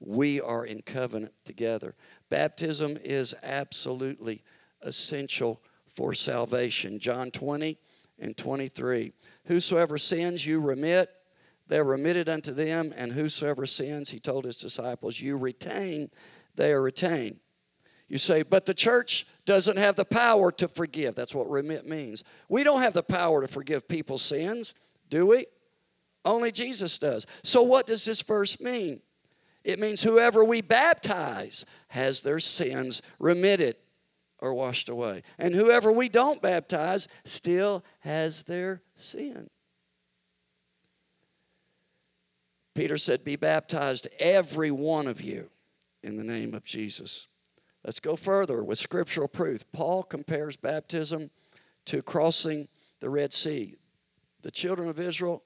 We 0.00 0.40
are 0.40 0.66
in 0.66 0.82
covenant 0.82 1.32
together. 1.44 1.94
Baptism 2.28 2.98
is 3.04 3.34
absolutely 3.42 4.42
essential 4.82 5.62
for 5.86 6.12
salvation. 6.12 6.98
John 6.98 7.30
20 7.30 7.78
and 8.18 8.36
23. 8.36 9.12
Whosoever 9.44 9.96
sins 9.96 10.44
you 10.44 10.60
remit, 10.60 11.08
they're 11.66 11.84
remitted 11.84 12.28
unto 12.28 12.52
them, 12.52 12.92
and 12.96 13.12
whosoever 13.12 13.66
sins, 13.66 14.10
he 14.10 14.20
told 14.20 14.44
his 14.44 14.58
disciples, 14.58 15.20
you 15.20 15.36
retain, 15.36 16.10
they 16.54 16.72
are 16.72 16.82
retained. 16.82 17.38
You 18.08 18.18
say, 18.18 18.42
but 18.42 18.66
the 18.66 18.74
church 18.74 19.26
doesn't 19.46 19.78
have 19.78 19.96
the 19.96 20.04
power 20.04 20.52
to 20.52 20.68
forgive. 20.68 21.14
That's 21.14 21.34
what 21.34 21.48
remit 21.48 21.86
means. 21.86 22.22
We 22.48 22.62
don't 22.62 22.82
have 22.82 22.92
the 22.92 23.02
power 23.02 23.40
to 23.40 23.48
forgive 23.48 23.88
people's 23.88 24.22
sins, 24.22 24.74
do 25.08 25.26
we? 25.26 25.46
Only 26.24 26.52
Jesus 26.52 26.98
does. 26.98 27.26
So, 27.42 27.62
what 27.62 27.86
does 27.86 28.04
this 28.04 28.22
verse 28.22 28.60
mean? 28.60 29.00
It 29.62 29.78
means 29.78 30.02
whoever 30.02 30.44
we 30.44 30.60
baptize 30.60 31.64
has 31.88 32.20
their 32.20 32.40
sins 32.40 33.00
remitted 33.18 33.76
or 34.38 34.52
washed 34.52 34.90
away. 34.90 35.22
And 35.38 35.54
whoever 35.54 35.90
we 35.90 36.08
don't 36.10 36.42
baptize 36.42 37.08
still 37.24 37.82
has 38.00 38.42
their 38.42 38.82
sin. 38.94 39.48
Peter 42.74 42.98
said, 42.98 43.24
Be 43.24 43.36
baptized, 43.36 44.08
every 44.18 44.70
one 44.70 45.06
of 45.06 45.20
you, 45.20 45.50
in 46.02 46.16
the 46.16 46.24
name 46.24 46.54
of 46.54 46.64
Jesus. 46.64 47.28
Let's 47.84 48.00
go 48.00 48.16
further 48.16 48.64
with 48.64 48.78
scriptural 48.78 49.28
proof. 49.28 49.64
Paul 49.72 50.02
compares 50.02 50.56
baptism 50.56 51.30
to 51.86 52.02
crossing 52.02 52.68
the 53.00 53.10
Red 53.10 53.32
Sea. 53.32 53.76
The 54.42 54.50
children 54.50 54.88
of 54.88 54.98
Israel, 54.98 55.44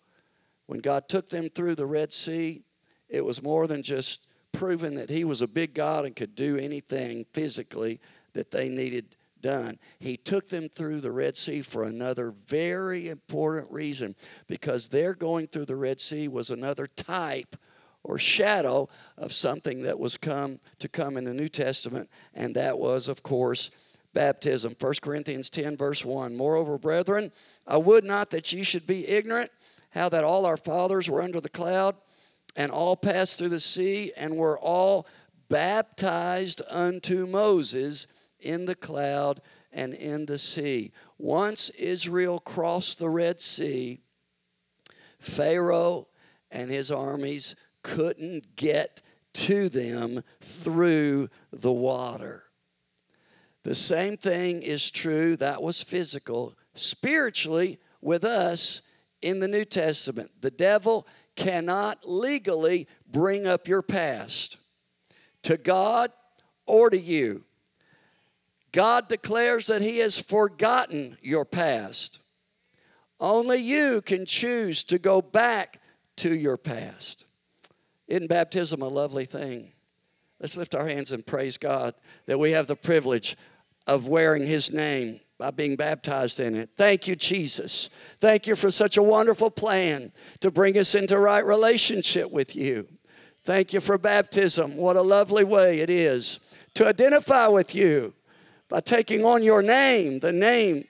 when 0.66 0.80
God 0.80 1.08
took 1.08 1.28
them 1.28 1.50
through 1.50 1.74
the 1.74 1.86
Red 1.86 2.12
Sea, 2.12 2.62
it 3.08 3.24
was 3.24 3.42
more 3.42 3.66
than 3.66 3.82
just 3.82 4.26
proving 4.52 4.94
that 4.94 5.10
He 5.10 5.24
was 5.24 5.42
a 5.42 5.48
big 5.48 5.74
God 5.74 6.04
and 6.04 6.16
could 6.16 6.34
do 6.34 6.56
anything 6.56 7.26
physically 7.32 8.00
that 8.32 8.50
they 8.50 8.68
needed 8.68 9.16
done. 9.40 9.78
He 9.98 10.16
took 10.16 10.48
them 10.48 10.68
through 10.68 11.00
the 11.00 11.12
Red 11.12 11.36
Sea 11.36 11.62
for 11.62 11.84
another 11.84 12.30
very 12.30 13.08
important 13.08 13.70
reason 13.70 14.14
because 14.46 14.88
their 14.88 15.14
going 15.14 15.46
through 15.46 15.66
the 15.66 15.76
Red 15.76 16.00
Sea 16.00 16.28
was 16.28 16.50
another 16.50 16.86
type 16.86 17.56
or 18.02 18.18
shadow 18.18 18.88
of 19.16 19.32
something 19.32 19.82
that 19.82 19.98
was 19.98 20.16
come 20.16 20.60
to 20.78 20.88
come 20.88 21.16
in 21.16 21.24
the 21.24 21.34
New 21.34 21.48
Testament, 21.48 22.08
and 22.32 22.54
that 22.54 22.78
was, 22.78 23.08
of 23.08 23.22
course, 23.22 23.70
baptism. 24.14 24.74
1 24.80 24.94
Corinthians 25.02 25.50
10, 25.50 25.76
verse 25.76 26.04
1. 26.04 26.36
Moreover, 26.36 26.78
brethren, 26.78 27.32
I 27.66 27.76
would 27.76 28.04
not 28.04 28.30
that 28.30 28.52
ye 28.52 28.62
should 28.62 28.86
be 28.86 29.06
ignorant 29.06 29.50
how 29.90 30.08
that 30.08 30.24
all 30.24 30.46
our 30.46 30.56
fathers 30.56 31.08
were 31.08 31.22
under 31.22 31.40
the 31.40 31.48
cloud 31.48 31.96
and 32.56 32.70
all 32.70 32.96
passed 32.96 33.38
through 33.38 33.48
the 33.50 33.60
sea 33.60 34.12
and 34.16 34.36
were 34.36 34.58
all 34.58 35.06
baptized 35.48 36.62
unto 36.68 37.26
Moses 37.26 38.06
in 38.40 38.66
the 38.66 38.74
cloud 38.74 39.40
and 39.72 39.94
in 39.94 40.26
the 40.26 40.38
sea. 40.38 40.92
Once 41.18 41.70
Israel 41.70 42.38
crossed 42.38 42.98
the 42.98 43.10
Red 43.10 43.40
Sea, 43.40 44.00
Pharaoh 45.18 46.08
and 46.50 46.70
his 46.70 46.90
armies 46.90 47.56
couldn't 47.82 48.56
get 48.56 49.02
to 49.34 49.68
them 49.68 50.22
through 50.40 51.28
the 51.52 51.72
water. 51.72 52.44
The 53.64 53.74
same 53.74 54.16
thing 54.16 54.62
is 54.62 54.90
true, 54.90 55.36
that 55.36 55.62
was 55.62 55.82
physical, 55.82 56.56
spiritually 56.74 57.78
with 58.00 58.24
us 58.24 58.80
in 59.20 59.40
the 59.40 59.48
New 59.48 59.64
Testament. 59.64 60.30
The 60.40 60.50
devil 60.50 61.06
cannot 61.36 61.98
legally 62.04 62.88
bring 63.06 63.46
up 63.46 63.68
your 63.68 63.82
past 63.82 64.56
to 65.42 65.56
God 65.56 66.10
or 66.66 66.90
to 66.90 66.98
you. 66.98 67.44
God 68.78 69.08
declares 69.08 69.66
that 69.66 69.82
He 69.82 69.98
has 69.98 70.20
forgotten 70.20 71.18
your 71.20 71.44
past. 71.44 72.20
Only 73.18 73.56
you 73.56 74.00
can 74.00 74.24
choose 74.24 74.84
to 74.84 75.00
go 75.00 75.20
back 75.20 75.80
to 76.18 76.32
your 76.32 76.56
past. 76.56 77.24
Isn't 78.06 78.28
baptism 78.28 78.80
a 78.80 78.86
lovely 78.86 79.24
thing? 79.24 79.72
Let's 80.38 80.56
lift 80.56 80.76
our 80.76 80.86
hands 80.86 81.10
and 81.10 81.26
praise 81.26 81.58
God 81.58 81.92
that 82.26 82.38
we 82.38 82.52
have 82.52 82.68
the 82.68 82.76
privilege 82.76 83.36
of 83.88 84.06
wearing 84.06 84.46
His 84.46 84.72
name 84.72 85.18
by 85.38 85.50
being 85.50 85.74
baptized 85.74 86.38
in 86.38 86.54
it. 86.54 86.70
Thank 86.76 87.08
you, 87.08 87.16
Jesus. 87.16 87.90
Thank 88.20 88.46
you 88.46 88.54
for 88.54 88.70
such 88.70 88.96
a 88.96 89.02
wonderful 89.02 89.50
plan 89.50 90.12
to 90.38 90.52
bring 90.52 90.78
us 90.78 90.94
into 90.94 91.18
right 91.18 91.44
relationship 91.44 92.30
with 92.30 92.54
you. 92.54 92.86
Thank 93.42 93.72
you 93.72 93.80
for 93.80 93.98
baptism. 93.98 94.76
What 94.76 94.94
a 94.94 95.02
lovely 95.02 95.42
way 95.42 95.80
it 95.80 95.90
is 95.90 96.38
to 96.74 96.86
identify 96.86 97.48
with 97.48 97.74
you 97.74 98.14
by 98.68 98.80
taking 98.80 99.24
on 99.24 99.42
your 99.42 99.62
name, 99.62 100.20
the 100.20 100.32
name, 100.32 100.84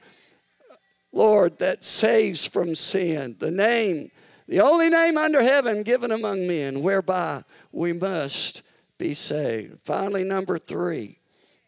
Lord, 1.12 1.58
that 1.58 1.84
saves 1.84 2.46
from 2.46 2.74
sin, 2.74 3.36
the 3.38 3.50
name, 3.50 4.10
the 4.46 4.60
only 4.60 4.90
name 4.90 5.16
under 5.16 5.42
heaven 5.42 5.82
given 5.82 6.10
among 6.10 6.46
men 6.46 6.82
whereby 6.82 7.44
we 7.72 7.92
must 7.92 8.62
be 8.98 9.14
saved. 9.14 9.80
Finally, 9.84 10.24
number 10.24 10.58
three, 10.58 11.18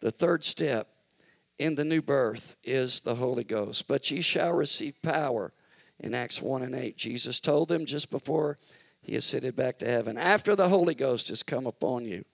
the 0.01 0.11
third 0.11 0.45
step 0.45 0.89
in 1.59 1.75
the 1.75 1.85
new 1.85 2.03
birth 2.03 2.57
is 2.65 3.01
the 3.01 3.15
Holy 3.17 3.45
Ghost. 3.45 3.87
But 3.87 4.11
ye 4.11 4.21
shall 4.23 4.53
receive 4.53 5.01
power. 5.03 5.53
In 5.99 6.15
Acts 6.15 6.41
1 6.41 6.63
and 6.63 6.75
8, 6.75 6.97
Jesus 6.97 7.39
told 7.39 7.69
them 7.69 7.85
just 7.85 8.11
before 8.11 8.59
he 9.03 9.17
ascended 9.17 9.55
back 9.55 9.79
to 9.79 9.87
heaven, 9.87 10.17
After 10.17 10.57
the 10.57 10.71
Holy 10.71 10.95
Ghost 10.95 11.29
has 11.29 11.43
come 11.43 11.67
upon 11.67 12.07
you, 12.07 12.25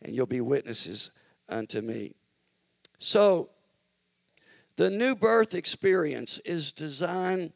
and 0.00 0.14
you'll 0.14 0.26
be 0.26 0.40
witnesses 0.40 1.10
unto 1.48 1.82
me. 1.82 2.14
So, 3.00 3.50
the 4.76 4.90
new 4.90 5.16
birth 5.16 5.54
experience 5.54 6.38
is 6.44 6.70
designed 6.70 7.52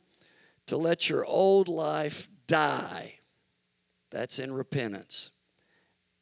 to 0.66 0.76
let 0.76 1.08
your 1.08 1.24
old 1.24 1.68
life 1.68 2.26
die. 2.48 3.20
That's 4.10 4.40
in 4.40 4.52
repentance. 4.52 5.30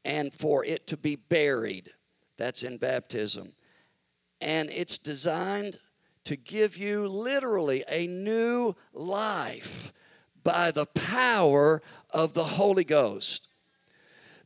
And 0.05 0.35
for 0.35 0.65
it 0.65 0.87
to 0.89 0.99
be 0.99 1.17
buried. 1.17 1.91
That's 2.37 2.63
in 2.63 2.77
baptism 2.77 3.55
and 4.43 4.71
it's 4.71 4.99
designed 4.99 5.79
to 6.25 6.37
give 6.37 6.77
you 6.77 7.07
literally 7.07 7.85
a 7.89 8.09
new 8.09 8.75
life 8.93 9.93
by 10.43 10.73
the 10.73 10.87
power 10.87 11.81
of 12.11 12.35
the 12.35 12.45
Holy 12.45 12.85
Ghost. 12.85 13.49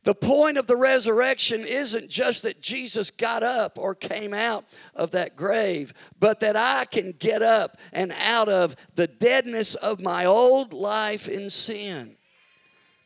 The 0.07 0.15
point 0.15 0.57
of 0.57 0.67
the 0.67 0.77
resurrection 0.77 1.65
isn't 1.65 2.09
just 2.09 2.43
that 2.43 2.61
Jesus 2.61 3.11
got 3.11 3.43
up 3.43 3.77
or 3.77 3.93
came 3.93 4.33
out 4.33 4.63
of 4.95 5.11
that 5.11 5.35
grave, 5.35 5.93
but 6.17 6.39
that 6.39 6.55
I 6.55 6.85
can 6.85 7.11
get 7.11 7.41
up 7.41 7.77
and 7.91 8.13
out 8.13 8.47
of 8.47 8.77
the 8.95 9.07
deadness 9.07 9.75
of 9.75 9.99
my 9.99 10.23
old 10.23 10.71
life 10.71 11.27
in 11.27 11.49
sin. 11.49 12.15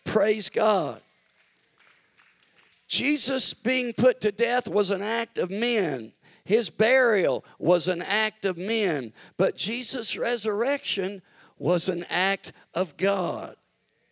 Praise 0.05 0.47
God. 0.47 1.01
Jesus 2.87 3.55
being 3.55 3.93
put 3.93 4.21
to 4.21 4.31
death 4.31 4.67
was 4.67 4.91
an 4.91 5.01
act 5.01 5.39
of 5.39 5.49
men. 5.49 6.13
His 6.45 6.69
burial 6.69 7.43
was 7.57 7.87
an 7.87 8.03
act 8.03 8.45
of 8.45 8.59
men, 8.59 9.11
but 9.37 9.57
Jesus' 9.57 10.15
resurrection 10.15 11.23
was 11.57 11.89
an 11.89 12.05
act 12.11 12.53
of 12.75 12.95
God. 12.95 13.55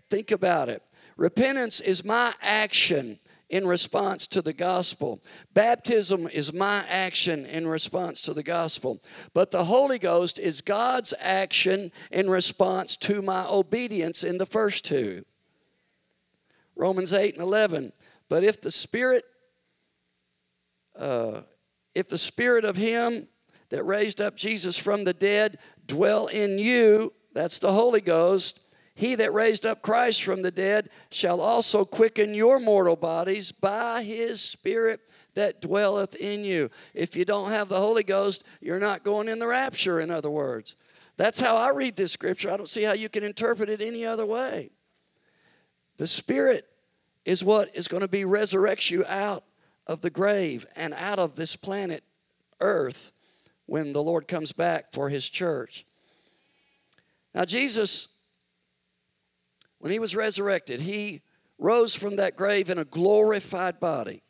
Think 0.10 0.32
about 0.32 0.70
it. 0.70 0.82
Repentance 1.20 1.82
is 1.82 2.06
my 2.06 2.34
action 2.42 3.20
in 3.50 3.68
response 3.68 4.26
to 4.28 4.42
the 4.42 4.54
gospel. 4.54 5.22
Baptism 5.54 6.30
is 6.30 6.54
my 6.54 6.86
action 6.88 7.46
in 7.46 7.68
response 7.68 8.22
to 8.22 8.34
the 8.34 8.42
gospel. 8.42 9.02
But 9.34 9.52
the 9.52 9.66
Holy 9.66 10.00
Ghost 10.00 10.40
is 10.40 10.62
God's 10.62 11.14
action 11.20 11.92
in 12.10 12.30
response 12.30 12.96
to 12.98 13.22
my 13.22 13.46
obedience 13.46 14.24
in 14.24 14.38
the 14.38 14.46
first 14.46 14.86
two. 14.86 15.26
Romans 16.78 17.14
8 17.14 17.34
and 17.34 17.44
11. 17.44 17.92
But 18.30 18.46
if 18.46 18.62
the 18.62 18.72
Spirit, 18.72 19.26
uh, 20.98 21.42
if 21.94 22.08
the 22.08 22.18
spirit 22.18 22.64
of 22.64 22.78
him 22.78 23.28
that 23.72 23.86
raised 23.86 24.22
up 24.22 24.38
Jesus 24.38 24.78
from 24.78 25.04
the 25.04 25.14
dead 25.14 25.58
dwell 25.86 26.28
in 26.28 26.58
you, 26.60 27.12
that's 27.34 27.60
the 27.60 27.74
Holy 27.74 28.00
Ghost, 28.00 28.62
he 29.00 29.16
that 29.16 29.34
raised 29.34 29.66
up 29.66 29.82
Christ 29.82 30.24
from 30.24 30.42
the 30.42 30.52
dead 30.52 30.90
shall 31.10 31.40
also 31.40 31.86
quicken 31.86 32.34
your 32.34 32.60
mortal 32.60 32.98
bodies 32.98 33.50
by 33.50 34.04
his 34.04 34.42
spirit 34.42 35.00
that 35.36 35.62
dwelleth 35.62 36.16
in 36.16 36.44
you. 36.44 36.70
If 36.94 37.16
you 37.16 37.24
don't 37.24 37.50
have 37.50 37.70
the 37.70 37.80
Holy 37.80 38.04
Ghost, 38.04 38.44
you're 38.60 38.78
not 38.78 39.06
going 39.06 39.30
in 39.30 39.40
the 39.40 39.48
rapture, 39.48 40.02
in 40.02 40.12
other 40.12 40.30
words. 40.30 40.76
That's 41.16 41.40
how 41.40 41.56
I 41.56 41.70
read 41.70 41.96
this 41.96 42.12
scripture. 42.12 42.52
I 42.52 42.58
don't 42.58 42.68
see 42.68 42.84
how 42.84 42.92
you 42.92 43.08
can 43.08 43.24
interpret 43.24 43.70
it 43.70 43.80
any 43.80 44.06
other 44.06 44.26
way. 44.26 44.70
The 45.96 46.06
Spirit 46.06 46.68
is 47.24 47.42
what 47.42 47.74
is 47.74 47.88
going 47.88 48.02
to 48.02 48.10
be 48.10 48.26
resurrect 48.26 48.92
you 48.92 49.06
out 49.06 49.46
of 49.88 50.02
the 50.02 50.10
grave 50.10 50.66
and 50.76 50.94
out 50.94 51.20
of 51.20 51.38
this 51.38 51.56
planet 51.56 52.04
earth 52.60 53.14
when 53.66 53.94
the 53.94 54.04
Lord 54.04 54.28
comes 54.28 54.52
back 54.52 54.92
for 54.92 55.08
his 55.08 55.30
church. 55.30 55.86
Now, 57.34 57.46
Jesus, 57.46 58.10
when 59.80 59.92
he 59.92 60.00
was 60.00 60.16
resurrected, 60.16 60.82
he 60.82 61.22
rose 61.58 61.96
from 61.96 62.16
that 62.18 62.36
grave 62.36 62.70
in 62.70 62.78
a 62.78 62.86
glorified 62.86 63.80
body. 63.80 64.24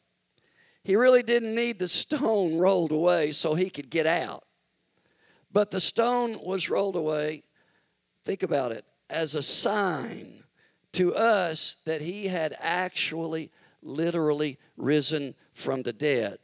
He 0.84 0.96
really 0.96 1.24
didn't 1.24 1.54
need 1.54 1.80
the 1.80 1.88
stone 1.88 2.58
rolled 2.60 2.92
away 2.92 3.32
so 3.32 3.54
he 3.54 3.70
could 3.70 3.90
get 3.90 4.08
out. 4.08 4.44
But 5.52 5.72
the 5.72 5.80
stone 5.80 6.40
was 6.44 6.70
rolled 6.70 6.96
away, 6.96 7.44
think 8.24 8.44
about 8.44 8.72
it, 8.72 8.86
as 9.10 9.36
a 9.36 9.42
sign 9.42 10.44
to 10.94 11.16
us 11.16 11.78
that 11.86 12.02
he 12.02 12.28
had 12.28 12.56
actually, 12.60 13.52
literally 13.82 14.58
risen 14.78 15.36
from 15.54 15.84
the 15.84 15.94
dead. 15.94 16.38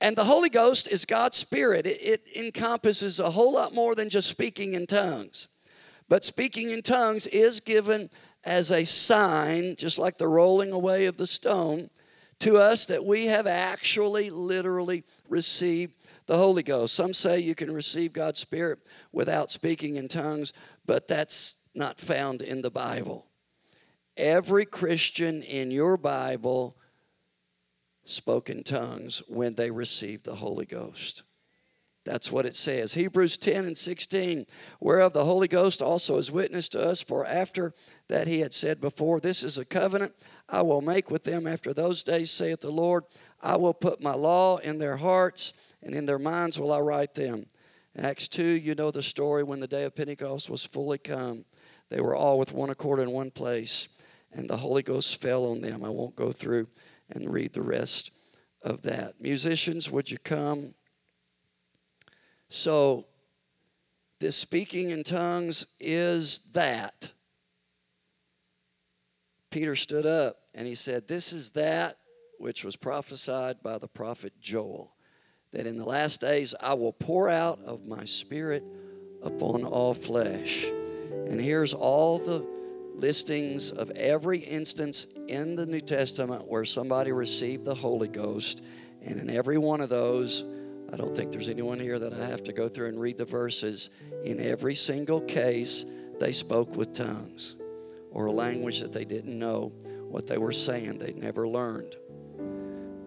And 0.00 0.16
the 0.16 0.24
Holy 0.24 0.48
Ghost 0.48 0.88
is 0.88 1.04
God's 1.04 1.36
Spirit. 1.36 1.86
It, 1.86 2.00
it, 2.02 2.26
encompasses 2.34 3.20
a 3.20 3.30
whole 3.30 3.52
lot 3.52 3.72
more 3.72 3.94
than 3.94 4.08
just 4.08 4.28
speaking 4.28 4.74
in 4.74 4.86
tongues. 4.86 5.48
But 6.12 6.26
speaking 6.26 6.68
in 6.68 6.82
tongues 6.82 7.26
is 7.28 7.60
given 7.60 8.10
as 8.44 8.70
a 8.70 8.84
sign, 8.84 9.76
just 9.76 9.98
like 9.98 10.18
the 10.18 10.28
rolling 10.28 10.70
away 10.70 11.06
of 11.06 11.16
the 11.16 11.26
stone, 11.26 11.88
to 12.40 12.58
us 12.58 12.84
that 12.84 13.06
we 13.06 13.28
have 13.28 13.46
actually, 13.46 14.28
literally 14.28 15.04
received 15.26 15.94
the 16.26 16.36
Holy 16.36 16.62
Ghost. 16.62 16.92
Some 16.92 17.14
say 17.14 17.38
you 17.38 17.54
can 17.54 17.72
receive 17.72 18.12
God's 18.12 18.40
Spirit 18.40 18.80
without 19.10 19.50
speaking 19.50 19.96
in 19.96 20.06
tongues, 20.06 20.52
but 20.84 21.08
that's 21.08 21.56
not 21.74 21.98
found 21.98 22.42
in 22.42 22.60
the 22.60 22.70
Bible. 22.70 23.24
Every 24.14 24.66
Christian 24.66 25.42
in 25.42 25.70
your 25.70 25.96
Bible 25.96 26.76
spoke 28.04 28.50
in 28.50 28.64
tongues 28.64 29.22
when 29.28 29.54
they 29.54 29.70
received 29.70 30.26
the 30.26 30.34
Holy 30.34 30.66
Ghost. 30.66 31.22
That's 32.04 32.32
what 32.32 32.46
it 32.46 32.56
says. 32.56 32.94
Hebrews 32.94 33.38
10 33.38 33.64
and 33.64 33.78
16, 33.78 34.46
whereof 34.80 35.12
the 35.12 35.24
Holy 35.24 35.46
Ghost 35.46 35.80
also 35.80 36.16
is 36.16 36.32
witness 36.32 36.68
to 36.70 36.82
us, 36.82 37.00
for 37.00 37.24
after 37.24 37.74
that 38.08 38.26
he 38.26 38.40
had 38.40 38.52
said 38.52 38.80
before, 38.80 39.20
This 39.20 39.44
is 39.44 39.56
a 39.56 39.64
covenant 39.64 40.14
I 40.48 40.62
will 40.62 40.80
make 40.80 41.10
with 41.10 41.22
them 41.22 41.46
after 41.46 41.72
those 41.72 42.02
days, 42.02 42.30
saith 42.32 42.60
the 42.60 42.70
Lord. 42.70 43.04
I 43.40 43.56
will 43.56 43.74
put 43.74 44.02
my 44.02 44.14
law 44.14 44.56
in 44.56 44.78
their 44.78 44.96
hearts, 44.96 45.52
and 45.80 45.94
in 45.94 46.06
their 46.06 46.18
minds 46.18 46.58
will 46.58 46.72
I 46.72 46.80
write 46.80 47.14
them. 47.14 47.46
Acts 47.96 48.26
2, 48.28 48.44
you 48.44 48.74
know 48.74 48.90
the 48.90 49.02
story 49.02 49.44
when 49.44 49.60
the 49.60 49.68
day 49.68 49.84
of 49.84 49.94
Pentecost 49.94 50.50
was 50.50 50.64
fully 50.64 50.98
come. 50.98 51.44
They 51.88 52.00
were 52.00 52.16
all 52.16 52.38
with 52.38 52.52
one 52.52 52.70
accord 52.70 52.98
in 52.98 53.10
one 53.12 53.30
place, 53.30 53.88
and 54.32 54.48
the 54.48 54.56
Holy 54.56 54.82
Ghost 54.82 55.20
fell 55.20 55.44
on 55.44 55.60
them. 55.60 55.84
I 55.84 55.90
won't 55.90 56.16
go 56.16 56.32
through 56.32 56.68
and 57.10 57.32
read 57.32 57.52
the 57.52 57.62
rest 57.62 58.10
of 58.62 58.82
that. 58.82 59.20
Musicians, 59.20 59.90
would 59.90 60.10
you 60.10 60.18
come? 60.18 60.74
So, 62.52 63.06
this 64.20 64.36
speaking 64.36 64.90
in 64.90 65.04
tongues 65.04 65.64
is 65.80 66.40
that. 66.52 67.10
Peter 69.48 69.74
stood 69.74 70.04
up 70.04 70.36
and 70.54 70.66
he 70.66 70.74
said, 70.74 71.08
This 71.08 71.32
is 71.32 71.52
that 71.52 71.96
which 72.38 72.62
was 72.62 72.76
prophesied 72.76 73.62
by 73.62 73.78
the 73.78 73.88
prophet 73.88 74.34
Joel, 74.38 74.94
that 75.52 75.66
in 75.66 75.78
the 75.78 75.86
last 75.86 76.20
days 76.20 76.54
I 76.60 76.74
will 76.74 76.92
pour 76.92 77.30
out 77.30 77.58
of 77.64 77.86
my 77.86 78.04
spirit 78.04 78.62
upon 79.22 79.64
all 79.64 79.94
flesh. 79.94 80.66
And 80.66 81.40
here's 81.40 81.72
all 81.72 82.18
the 82.18 82.46
listings 82.94 83.70
of 83.70 83.90
every 83.92 84.40
instance 84.40 85.06
in 85.26 85.56
the 85.56 85.64
New 85.64 85.80
Testament 85.80 86.46
where 86.46 86.66
somebody 86.66 87.12
received 87.12 87.64
the 87.64 87.74
Holy 87.74 88.08
Ghost. 88.08 88.62
And 89.00 89.18
in 89.18 89.30
every 89.30 89.56
one 89.56 89.80
of 89.80 89.88
those, 89.88 90.44
I 90.92 90.96
don't 90.96 91.16
think 91.16 91.32
there's 91.32 91.48
anyone 91.48 91.80
here 91.80 91.98
that 91.98 92.12
I 92.12 92.26
have 92.26 92.44
to 92.44 92.52
go 92.52 92.68
through 92.68 92.88
and 92.88 93.00
read 93.00 93.16
the 93.16 93.24
verses. 93.24 93.88
In 94.24 94.40
every 94.40 94.74
single 94.74 95.22
case, 95.22 95.86
they 96.20 96.32
spoke 96.32 96.76
with 96.76 96.92
tongues 96.92 97.56
or 98.10 98.26
a 98.26 98.32
language 98.32 98.80
that 98.80 98.92
they 98.92 99.06
didn't 99.06 99.38
know 99.38 99.72
what 100.08 100.26
they 100.26 100.36
were 100.36 100.52
saying, 100.52 100.98
they'd 100.98 101.16
never 101.16 101.48
learned. 101.48 101.96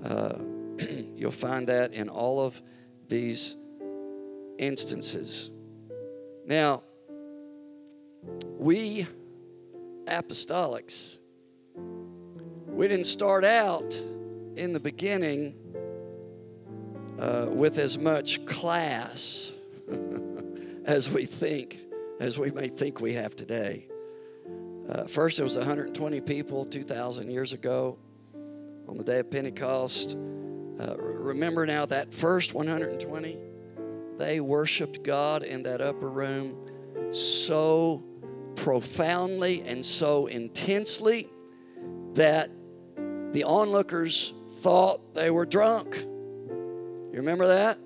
Uh, 0.03 0.39
you'll 1.15 1.31
find 1.31 1.67
that 1.67 1.93
in 1.93 2.09
all 2.09 2.41
of 2.41 2.59
these 3.07 3.55
instances. 4.57 5.51
Now, 6.47 6.81
we 8.57 9.05
apostolics, 10.05 11.19
we 12.67 12.87
didn't 12.87 13.05
start 13.05 13.45
out 13.45 13.95
in 14.55 14.73
the 14.73 14.79
beginning 14.79 15.55
uh, 17.19 17.47
with 17.49 17.77
as 17.77 17.97
much 17.97 18.45
class 18.45 19.51
as 20.85 21.09
we 21.09 21.25
think, 21.25 21.79
as 22.19 22.37
we 22.37 22.51
may 22.51 22.67
think 22.67 23.01
we 23.01 23.13
have 23.13 23.35
today. 23.35 23.87
Uh, 24.89 25.05
first, 25.05 25.39
it 25.39 25.43
was 25.43 25.57
120 25.57 26.21
people 26.21 26.65
2,000 26.65 27.31
years 27.31 27.53
ago 27.53 27.97
on 28.87 28.97
the 28.97 29.03
day 29.03 29.19
of 29.19 29.31
Pentecost. 29.31 30.15
Uh, 30.15 30.95
remember 30.97 31.65
now 31.65 31.85
that 31.85 32.13
first 32.13 32.53
120, 32.53 33.37
they 34.17 34.39
worshiped 34.39 35.03
God 35.03 35.43
in 35.43 35.63
that 35.63 35.81
upper 35.81 36.09
room 36.09 36.55
so 37.11 38.03
profoundly 38.55 39.61
and 39.61 39.85
so 39.85 40.27
intensely 40.27 41.29
that 42.13 42.49
the 43.31 43.43
onlookers 43.43 44.33
thought 44.59 45.13
they 45.13 45.29
were 45.29 45.45
drunk. 45.45 46.05
You 47.15 47.21
remember 47.21 47.47
that? 47.47 47.79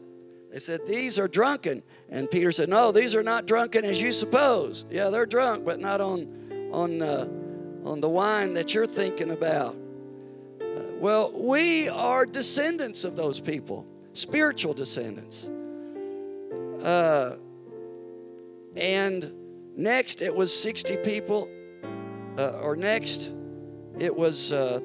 They 0.52 0.58
said, 0.58 0.88
These 0.88 1.20
are 1.20 1.28
drunken. 1.28 1.84
And 2.10 2.28
Peter 2.32 2.52
said, 2.52 2.68
No, 2.68 2.92
these 2.92 3.16
are 3.16 3.22
not 3.22 3.46
drunken 3.46 3.86
as 3.86 4.02
you 4.02 4.12
suppose. 4.12 4.86
Yeah, 4.90 5.12
they're 5.12 5.28
drunk, 5.28 5.64
but 5.64 5.80
not 5.80 6.02
on, 6.02 6.72
on, 6.74 7.00
uh, 7.00 7.30
on 7.86 8.02
the 8.02 8.10
wine 8.10 8.56
that 8.56 8.74
you're 8.74 8.88
thinking 8.88 9.30
about. 9.30 9.76
Uh, 10.60 10.82
well, 10.96 11.32
we 11.32 11.90
are 11.90 12.26
descendants 12.26 13.04
of 13.04 13.16
those 13.16 13.40
people, 13.40 13.86
spiritual 14.14 14.74
descendants. 14.74 15.48
Uh, 16.84 17.36
and 18.78 19.32
next, 19.78 20.24
it 20.24 20.34
was 20.34 20.52
60 20.60 20.98
people. 21.04 21.48
Uh, 22.36 22.50
or 22.64 22.76
next, 22.76 23.32
it 24.00 24.16
was 24.16 24.52
uh, 24.52 24.80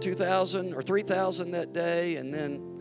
2,000 0.00 0.74
or 0.74 0.82
3,000 0.82 1.52
that 1.52 1.72
day, 1.72 2.16
and 2.16 2.34
then 2.34 2.75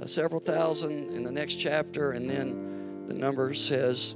uh, 0.00 0.06
several 0.06 0.40
thousand 0.40 1.10
in 1.14 1.22
the 1.22 1.32
next 1.32 1.56
chapter, 1.56 2.12
and 2.12 2.28
then 2.28 3.06
the 3.06 3.14
number 3.14 3.54
says 3.54 4.14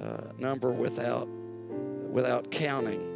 uh, 0.00 0.32
number 0.38 0.70
without 0.70 1.28
without 1.28 2.50
counting. 2.50 3.12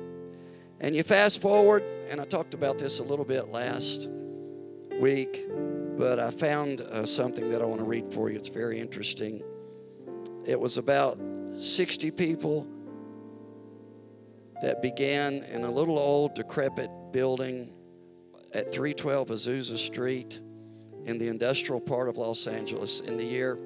And 0.80 0.94
you 0.94 1.03
fast 1.03 1.42
forward, 1.42 1.82
and 2.09 2.20
I 2.20 2.24
talked 2.24 2.55
about 2.55 2.78
this 2.78 3.01
a 3.01 3.03
little 3.03 3.24
bit 3.24 3.48
last 3.48 4.09
week, 4.98 5.46
but 5.98 6.18
I 6.18 6.30
found 6.30 6.80
uh, 6.80 7.05
something 7.05 7.51
that 7.51 7.61
I 7.61 7.64
want 7.64 7.80
to 7.80 7.86
read 7.86 8.12
for 8.12 8.30
you. 8.30 8.36
It's 8.36 8.48
very 8.48 8.78
interesting. 8.78 9.42
It 10.46 10.59
was 10.59 10.78
about 10.78 11.18
60 11.59 12.11
people 12.12 12.66
that 14.62 14.80
began 14.82 15.44
in 15.44 15.64
a 15.64 15.70
little 15.70 15.98
old, 15.98 16.34
decrepit 16.34 16.90
building 17.12 17.72
at 18.53 18.72
312 18.72 19.28
Azusa 19.28 19.78
Street 19.78 20.40
in 21.07 21.18
the 21.18 21.28
industrial 21.28 21.80
part 21.80 22.09
of 22.09 22.16
Los 22.16 22.46
Angeles 22.46 23.01
in 23.01 23.16
the 23.16 23.24
year 23.24 23.59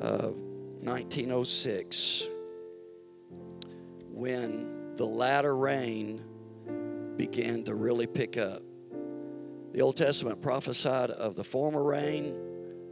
of 0.00 0.38
1906 0.82 2.28
when 4.10 4.96
the 4.96 5.04
latter 5.04 5.56
rain 5.56 6.22
began 7.16 7.62
to 7.64 7.74
really 7.74 8.06
pick 8.06 8.36
up. 8.36 8.62
The 9.72 9.80
Old 9.80 9.96
Testament 9.96 10.40
prophesied 10.40 11.10
of 11.10 11.36
the 11.36 11.44
former 11.44 11.84
rain, 11.84 12.34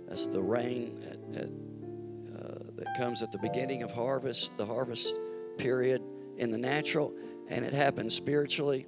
that's 0.07 0.27
the 0.27 0.43
rain 0.43 1.03
at, 1.05 1.41
at 1.41 1.49
uh, 1.49 2.59
that 2.77 2.87
comes 2.97 3.23
at 3.23 3.33
the 3.33 3.39
beginning 3.39 3.83
of 3.83 3.91
harvest, 3.91 4.57
the 4.57 4.67
harvest 4.67 5.17
period 5.59 6.03
in 6.37 6.51
the 6.51 6.59
natural, 6.59 7.13
and 7.49 7.65
it 7.65 7.73
happened 7.73 8.13
spiritually 8.13 8.87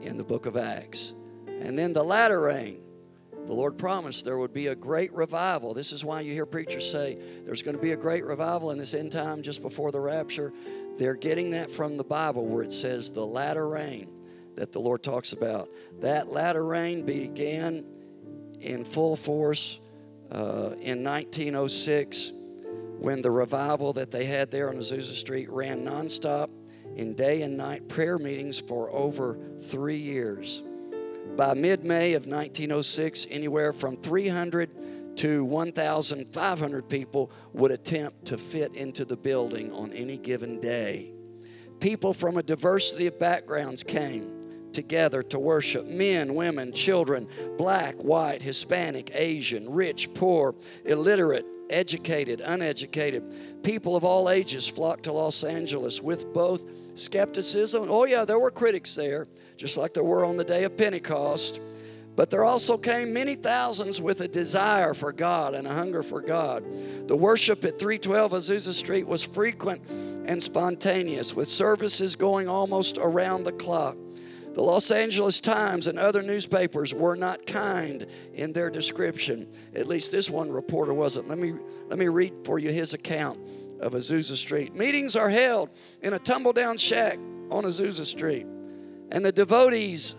in 0.00 0.16
the 0.16 0.24
book 0.24 0.46
of 0.46 0.56
Acts. 0.56 1.14
And 1.46 1.78
then 1.78 1.92
the 1.92 2.02
latter 2.02 2.40
rain. 2.40 2.82
The 3.50 3.56
Lord 3.56 3.78
promised 3.78 4.24
there 4.24 4.38
would 4.38 4.52
be 4.52 4.68
a 4.68 4.76
great 4.76 5.12
revival. 5.12 5.74
This 5.74 5.90
is 5.90 6.04
why 6.04 6.20
you 6.20 6.32
hear 6.32 6.46
preachers 6.46 6.88
say 6.88 7.18
there's 7.44 7.62
going 7.62 7.74
to 7.74 7.82
be 7.82 7.90
a 7.90 7.96
great 7.96 8.24
revival 8.24 8.70
in 8.70 8.78
this 8.78 8.94
end 8.94 9.10
time 9.10 9.42
just 9.42 9.60
before 9.60 9.90
the 9.90 9.98
rapture. 9.98 10.52
They're 10.98 11.16
getting 11.16 11.50
that 11.50 11.68
from 11.68 11.96
the 11.96 12.04
Bible 12.04 12.46
where 12.46 12.62
it 12.62 12.72
says 12.72 13.10
the 13.10 13.26
latter 13.26 13.68
rain 13.68 14.08
that 14.54 14.70
the 14.70 14.78
Lord 14.78 15.02
talks 15.02 15.32
about. 15.32 15.68
That 15.98 16.28
latter 16.28 16.64
rain 16.64 17.04
began 17.04 17.84
in 18.60 18.84
full 18.84 19.16
force 19.16 19.80
uh, 20.30 20.76
in 20.78 21.02
1906 21.02 22.30
when 23.00 23.20
the 23.20 23.32
revival 23.32 23.92
that 23.94 24.12
they 24.12 24.26
had 24.26 24.52
there 24.52 24.68
on 24.68 24.76
Azusa 24.76 25.16
Street 25.16 25.50
ran 25.50 25.84
nonstop 25.84 26.50
in 26.94 27.14
day 27.14 27.42
and 27.42 27.56
night 27.56 27.88
prayer 27.88 28.16
meetings 28.16 28.60
for 28.60 28.92
over 28.92 29.40
three 29.58 29.98
years. 29.98 30.62
By 31.36 31.54
mid 31.54 31.84
May 31.84 32.14
of 32.14 32.26
1906, 32.26 33.26
anywhere 33.30 33.72
from 33.72 33.96
300 33.96 35.16
to 35.16 35.44
1,500 35.44 36.88
people 36.88 37.30
would 37.52 37.70
attempt 37.70 38.26
to 38.26 38.38
fit 38.38 38.74
into 38.74 39.04
the 39.04 39.16
building 39.16 39.72
on 39.72 39.92
any 39.92 40.16
given 40.16 40.60
day. 40.60 41.12
People 41.80 42.12
from 42.12 42.36
a 42.36 42.42
diversity 42.42 43.06
of 43.06 43.18
backgrounds 43.18 43.82
came 43.82 44.40
together 44.72 45.22
to 45.24 45.38
worship 45.38 45.86
men, 45.86 46.34
women, 46.34 46.72
children, 46.72 47.28
black, 47.56 48.00
white, 48.02 48.42
Hispanic, 48.42 49.10
Asian, 49.14 49.70
rich, 49.70 50.12
poor, 50.14 50.54
illiterate, 50.84 51.44
educated, 51.70 52.40
uneducated. 52.40 53.62
People 53.62 53.96
of 53.96 54.04
all 54.04 54.30
ages 54.30 54.68
flocked 54.68 55.04
to 55.04 55.12
Los 55.12 55.44
Angeles 55.44 56.00
with 56.00 56.32
both 56.32 56.64
skepticism. 56.94 57.86
Oh, 57.90 58.04
yeah, 58.04 58.24
there 58.24 58.38
were 58.38 58.50
critics 58.50 58.94
there, 58.94 59.28
just 59.60 59.76
like 59.76 59.92
there 59.92 60.02
were 60.02 60.24
on 60.24 60.38
the 60.38 60.44
day 60.44 60.64
of 60.64 60.74
Pentecost. 60.74 61.60
But 62.16 62.30
there 62.30 62.44
also 62.44 62.78
came 62.78 63.12
many 63.12 63.34
thousands 63.34 64.00
with 64.00 64.22
a 64.22 64.28
desire 64.28 64.94
for 64.94 65.12
God 65.12 65.54
and 65.54 65.66
a 65.66 65.74
hunger 65.74 66.02
for 66.02 66.22
God. 66.22 66.64
The 67.06 67.16
worship 67.16 67.62
at 67.66 67.78
312 67.78 68.32
Azusa 68.32 68.72
Street 68.72 69.06
was 69.06 69.22
frequent 69.22 69.82
and 70.24 70.42
spontaneous, 70.42 71.34
with 71.34 71.46
services 71.46 72.16
going 72.16 72.48
almost 72.48 72.96
around 72.96 73.44
the 73.44 73.52
clock. 73.52 73.98
The 74.54 74.62
Los 74.62 74.90
Angeles 74.90 75.40
Times 75.40 75.86
and 75.88 75.98
other 75.98 76.22
newspapers 76.22 76.94
were 76.94 77.14
not 77.14 77.46
kind 77.46 78.06
in 78.32 78.54
their 78.54 78.70
description. 78.70 79.46
At 79.74 79.86
least 79.88 80.10
this 80.10 80.30
one 80.30 80.50
reporter 80.50 80.94
wasn't. 80.94 81.28
Let 81.28 81.38
me, 81.38 81.52
let 81.88 81.98
me 81.98 82.08
read 82.08 82.32
for 82.44 82.58
you 82.58 82.72
his 82.72 82.94
account 82.94 83.38
of 83.78 83.92
Azusa 83.92 84.36
Street. 84.36 84.74
Meetings 84.74 85.16
are 85.16 85.28
held 85.28 85.68
in 86.00 86.14
a 86.14 86.18
tumble 86.18 86.54
down 86.54 86.78
shack 86.78 87.18
on 87.50 87.64
Azusa 87.64 88.06
Street, 88.06 88.46
and 89.10 89.24
the 89.24 89.32
devotees 89.32 90.14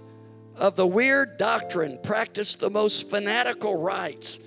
of 0.55 0.75
the 0.75 0.85
weird 0.85 1.37
doctrine 1.37 1.99
practice 2.03 2.55
the 2.55 2.69
most 2.69 3.09
fanatical 3.09 3.77
rites, 3.77 4.39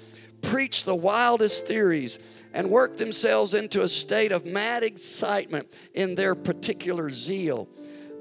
preach 0.43 0.85
the 0.85 0.95
wildest 0.95 1.67
theories, 1.67 2.19
and 2.53 2.71
work 2.71 2.97
themselves 2.97 3.55
into 3.55 3.83
a 3.83 3.89
state 3.89 4.31
of 4.31 4.47
mad 4.47 4.85
excitement 4.85 5.67
in 5.93 6.15
their 6.15 6.35
particular 6.35 7.11
zeal. 7.11 7.69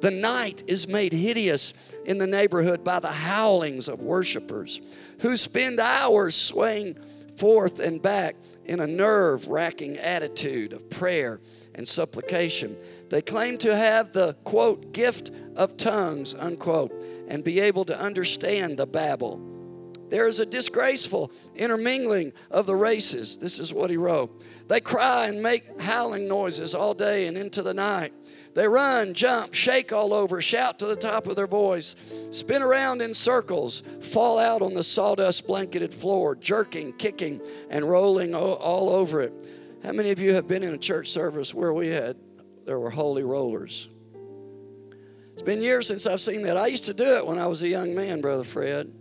The 0.01 0.11
night 0.11 0.63
is 0.67 0.88
made 0.88 1.13
hideous 1.13 1.74
in 2.05 2.17
the 2.17 2.28
neighborhood 2.28 2.84
by 2.84 2.99
the 2.99 3.11
howlings 3.11 3.88
of 3.88 4.01
worshipers 4.01 4.82
who 5.21 5.38
spend 5.38 5.80
hours 5.80 6.36
swaying 6.36 6.97
forth 7.38 7.80
and 7.80 8.01
back 8.01 8.36
in 8.65 8.80
a 8.80 8.88
nerve 8.88 9.47
wracking 9.47 9.97
attitude 9.97 10.74
of 10.74 10.89
prayer 10.89 11.39
and 11.76 11.88
supplication. 11.88 12.76
They 13.14 13.22
claim 13.22 13.59
to 13.59 13.76
have 13.76 14.11
the 14.11 14.34
quote 14.43 14.91
gift 14.91 15.30
of 15.55 15.78
tongues 15.78 16.34
unquote 16.34 16.91
and 17.28 17.43
be 17.43 17.59
able 17.59 17.86
to 17.86 18.01
understand 18.01 18.80
the 18.80 18.88
babble 18.88 19.39
There 20.09 20.26
is 20.26 20.39
a 20.39 20.47
disgraceful 20.47 21.32
intermingling 21.55 22.34
of 22.49 22.66
the 22.66 22.76
races. 22.76 23.38
This 23.38 23.59
is 23.59 23.72
what 23.72 23.91
he 23.91 23.97
wrote. 23.97 24.43
They 24.68 24.82
cry 24.82 25.28
and 25.28 25.43
make 25.43 25.80
howling 25.80 26.28
noises 26.28 26.74
all 26.74 26.95
day 26.95 27.28
and 27.28 27.38
into 27.38 27.61
the 27.61 27.76
night. 27.76 28.14
They 28.55 28.68
run, 28.68 29.14
jump, 29.14 29.53
shake 29.53 29.93
all 29.93 30.11
over, 30.11 30.41
shout 30.41 30.80
to 30.80 30.88
the 30.88 30.95
top 30.95 31.28
of 31.28 31.36
their 31.36 31.45
voice, 31.45 31.95
spin 32.32 32.64
around 32.64 33.03
in 33.03 33.14
circles, 33.14 33.84
fall 34.01 34.39
out 34.39 34.64
on 34.64 34.74
the 34.74 34.82
sawdust 34.82 35.45
blanketed 35.45 35.93
floor, 35.93 36.36
jerking, 36.36 36.93
kicking, 36.93 37.41
and 37.70 37.88
rolling 37.88 38.34
all 38.34 38.89
over 38.89 39.22
it. 39.22 39.34
How 39.84 39.91
many 39.91 40.09
of 40.09 40.20
you 40.20 40.34
have 40.34 40.47
been 40.47 40.64
in 40.64 40.74
a 40.74 40.80
church 40.80 41.11
service 41.11 41.53
where 41.53 41.74
we 41.74 41.89
had 41.89 42.16
there 42.66 42.80
were 42.80 42.89
holy 42.89 43.24
rollers? 43.24 43.89
It's 45.34 45.41
been 45.41 45.61
years 45.61 45.88
since 45.88 46.05
I've 46.05 46.22
seen 46.22 46.43
that. 46.43 46.57
I 46.57 46.68
used 46.68 46.86
to 46.86 46.93
do 46.93 47.18
it 47.18 47.26
when 47.26 47.39
I 47.39 47.47
was 47.47 47.64
a 47.64 47.68
young 47.68 47.95
man, 47.95 48.22
Brother 48.22 48.43
Fred. 48.43 48.93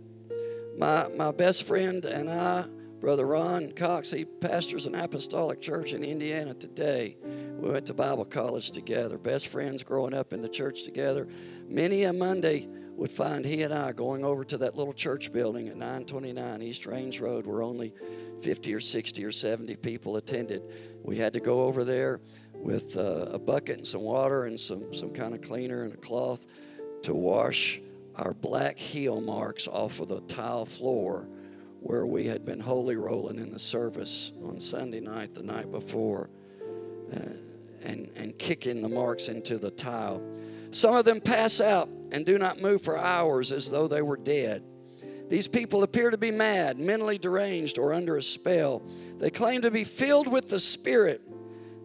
My 0.77 1.07
my 1.15 1.31
best 1.31 1.67
friend 1.67 2.03
and 2.05 2.29
I, 2.29 2.65
Brother 2.99 3.27
Ron 3.27 3.71
Cox, 3.73 4.09
he 4.09 4.25
pastors 4.25 4.87
an 4.87 4.95
apostolic 4.95 5.61
church 5.61 5.93
in 5.93 6.03
Indiana 6.03 6.55
today. 6.55 7.17
We 7.57 7.69
went 7.69 7.85
to 7.85 7.93
Bible 7.93 8.25
college 8.25 8.71
together, 8.71 9.17
best 9.17 9.47
friends 9.47 9.83
growing 9.83 10.13
up 10.13 10.33
in 10.33 10.41
the 10.41 10.49
church 10.49 10.83
together. 10.83 11.27
Many 11.67 12.03
a 12.03 12.13
Monday 12.13 12.67
would 12.95 13.11
find 13.11 13.45
he 13.45 13.61
and 13.63 13.73
I 13.73 13.91
going 13.91 14.23
over 14.23 14.43
to 14.45 14.57
that 14.59 14.75
little 14.75 14.93
church 14.93 15.31
building 15.31 15.67
at 15.67 15.77
929 15.77 16.61
East 16.61 16.85
Range 16.85 17.19
Road 17.19 17.45
where 17.45 17.61
only 17.61 17.93
50 18.41 18.73
or 18.73 18.79
60 18.79 19.23
or 19.23 19.31
70 19.31 19.75
people 19.77 20.15
attended. 20.17 20.63
We 21.03 21.17
had 21.17 21.33
to 21.33 21.39
go 21.39 21.61
over 21.61 21.83
there 21.83 22.21
with 22.63 22.97
uh, 22.97 23.27
a 23.31 23.39
bucket 23.39 23.77
and 23.77 23.87
some 23.87 24.01
water 24.01 24.45
and 24.45 24.59
some, 24.59 24.93
some 24.93 25.11
kind 25.11 25.35
of 25.35 25.41
cleaner 25.41 25.83
and 25.83 25.93
a 25.93 25.97
cloth 25.97 26.47
to 27.03 27.13
wash 27.13 27.81
our 28.15 28.33
black 28.33 28.79
heel 28.79 29.21
marks 29.21 29.67
off 29.67 29.99
of 29.99 30.07
the 30.07 30.21
tile 30.21 30.65
floor 30.65 31.27
where 31.81 32.05
we 32.05 32.25
had 32.25 32.45
been 32.45 32.59
holy 32.59 32.95
rolling 32.95 33.37
in 33.37 33.51
the 33.51 33.59
service 33.59 34.31
on 34.45 34.59
Sunday 34.59 35.01
night 35.01 35.35
the 35.35 35.43
night 35.43 35.71
before. 35.71 36.29
Uh, 37.13 37.33
and, 37.83 38.09
and 38.15 38.37
kicking 38.39 38.81
the 38.81 38.89
marks 38.89 39.27
into 39.27 39.57
the 39.57 39.71
tile. 39.71 40.23
Some 40.71 40.95
of 40.95 41.05
them 41.05 41.21
pass 41.21 41.61
out 41.61 41.89
and 42.11 42.25
do 42.25 42.37
not 42.37 42.59
move 42.59 42.81
for 42.81 42.97
hours 42.97 43.51
as 43.51 43.69
though 43.69 43.87
they 43.87 44.01
were 44.01 44.17
dead. 44.17 44.63
These 45.29 45.47
people 45.47 45.83
appear 45.83 46.11
to 46.11 46.17
be 46.17 46.31
mad, 46.31 46.79
mentally 46.79 47.17
deranged, 47.17 47.77
or 47.77 47.93
under 47.93 48.17
a 48.17 48.21
spell. 48.21 48.83
They 49.17 49.29
claim 49.29 49.61
to 49.61 49.71
be 49.71 49.83
filled 49.83 50.31
with 50.31 50.49
the 50.49 50.59
Spirit. 50.59 51.21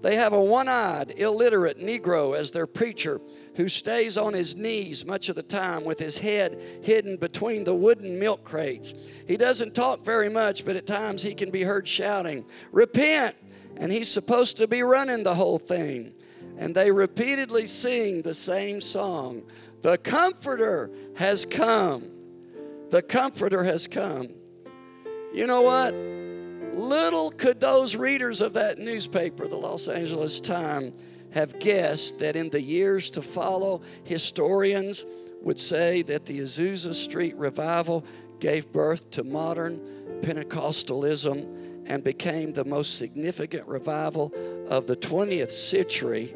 They 0.00 0.14
have 0.14 0.32
a 0.32 0.40
one 0.40 0.68
eyed, 0.68 1.12
illiterate 1.16 1.78
Negro 1.78 2.36
as 2.36 2.50
their 2.50 2.66
preacher 2.66 3.20
who 3.56 3.68
stays 3.68 4.16
on 4.16 4.32
his 4.32 4.54
knees 4.54 5.04
much 5.04 5.28
of 5.28 5.34
the 5.34 5.42
time 5.42 5.84
with 5.84 5.98
his 5.98 6.18
head 6.18 6.60
hidden 6.82 7.16
between 7.16 7.64
the 7.64 7.74
wooden 7.74 8.18
milk 8.18 8.44
crates. 8.44 8.94
He 9.26 9.36
doesn't 9.36 9.74
talk 9.74 10.04
very 10.04 10.28
much, 10.28 10.64
but 10.64 10.76
at 10.76 10.86
times 10.86 11.22
he 11.22 11.34
can 11.34 11.50
be 11.50 11.62
heard 11.62 11.88
shouting, 11.88 12.44
Repent! 12.70 13.34
and 13.76 13.92
he's 13.92 14.10
supposed 14.10 14.56
to 14.58 14.68
be 14.68 14.82
running 14.82 15.22
the 15.22 15.34
whole 15.34 15.58
thing. 15.58 16.12
And 16.56 16.74
they 16.74 16.90
repeatedly 16.90 17.66
sing 17.66 18.22
the 18.22 18.34
same 18.34 18.80
song 18.80 19.42
The 19.82 19.98
Comforter 19.98 20.90
has 21.16 21.44
come. 21.44 22.10
The 22.90 23.02
Comforter 23.02 23.64
has 23.64 23.86
come. 23.86 24.28
You 25.32 25.46
know 25.46 25.62
what? 25.62 25.94
Little 26.78 27.32
could 27.32 27.60
those 27.60 27.96
readers 27.96 28.40
of 28.40 28.52
that 28.52 28.78
newspaper, 28.78 29.48
the 29.48 29.56
Los 29.56 29.88
Angeles 29.88 30.40
Times, 30.40 30.92
have 31.32 31.58
guessed 31.58 32.20
that 32.20 32.36
in 32.36 32.50
the 32.50 32.62
years 32.62 33.10
to 33.10 33.20
follow, 33.20 33.82
historians 34.04 35.04
would 35.42 35.58
say 35.58 36.02
that 36.02 36.24
the 36.24 36.38
Azusa 36.38 36.94
Street 36.94 37.34
revival 37.34 38.04
gave 38.38 38.72
birth 38.72 39.10
to 39.10 39.24
modern 39.24 39.80
Pentecostalism 40.22 41.84
and 41.86 42.04
became 42.04 42.52
the 42.52 42.64
most 42.64 42.96
significant 42.96 43.66
revival 43.66 44.32
of 44.68 44.86
the 44.86 44.96
20th 44.96 45.50
century 45.50 46.32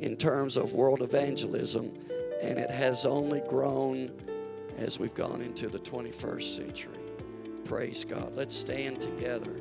in 0.00 0.16
terms 0.16 0.58
of 0.58 0.74
world 0.74 1.00
evangelism, 1.00 1.94
and 2.42 2.58
it 2.58 2.70
has 2.70 3.06
only 3.06 3.40
grown 3.48 4.12
as 4.76 4.98
we've 4.98 5.14
gone 5.14 5.40
into 5.40 5.68
the 5.68 5.78
21st 5.78 6.56
century. 6.56 7.01
Praise 7.72 8.04
God. 8.04 8.36
Let's 8.36 8.54
stand 8.54 9.00
together. 9.00 9.56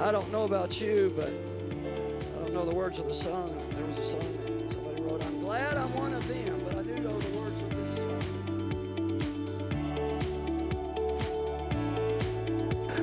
I 0.00 0.10
don't 0.10 0.32
know 0.32 0.42
about 0.42 0.80
you, 0.80 1.12
but 1.14 1.28
I 1.28 2.40
don't 2.40 2.52
know 2.52 2.64
the 2.64 2.74
words 2.74 2.98
of 2.98 3.06
the 3.06 3.14
song. 3.14 3.56
There 3.76 3.86
was 3.86 3.96
a 3.98 4.04
song 4.04 4.20
somebody 4.66 5.02
wrote, 5.02 5.24
I'm 5.24 5.40
glad 5.40 5.76
I'm 5.76 5.94
one 5.94 6.14
of 6.14 6.26
them, 6.26 6.60
but 6.64 6.76
I 6.76 6.82
do 6.82 6.96
know 6.98 7.16
the 7.16 7.38
words 7.38 7.60
of 7.60 7.76
this 7.76 7.96
song. 8.02 8.18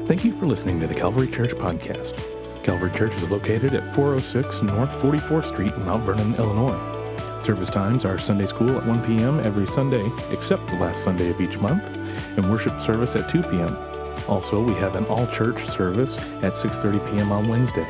Thank 0.05 0.25
you 0.25 0.33
for 0.33 0.47
listening 0.47 0.81
to 0.81 0.87
the 0.87 0.93
Calvary 0.95 1.27
Church 1.27 1.51
podcast. 1.51 2.21
Calvary 2.65 2.91
Church 2.91 3.13
is 3.23 3.31
located 3.31 3.73
at 3.73 3.95
406 3.95 4.63
North 4.63 4.91
44th 5.01 5.45
Street 5.45 5.71
in 5.71 5.85
Mount 5.85 6.03
Vernon, 6.03 6.35
Illinois. 6.35 6.77
Service 7.39 7.69
times 7.69 8.03
are 8.03 8.17
Sunday 8.17 8.47
school 8.47 8.77
at 8.77 8.85
1 8.85 9.01
p.m. 9.05 9.39
every 9.39 9.65
Sunday, 9.65 10.11
except 10.29 10.67
the 10.67 10.75
last 10.75 11.03
Sunday 11.03 11.29
of 11.29 11.39
each 11.39 11.57
month, 11.57 12.00
and 12.37 12.49
worship 12.49 12.79
service 12.79 13.15
at 13.15 13.29
2 13.29 13.43
p.m. 13.43 13.77
Also, 14.27 14.61
we 14.61 14.73
have 14.75 14.95
an 14.95 15.05
all-church 15.05 15.65
service 15.67 16.17
at 16.43 16.53
6:30 16.53 17.11
p.m. 17.11 17.31
on 17.31 17.47
Wednesday. 17.47 17.87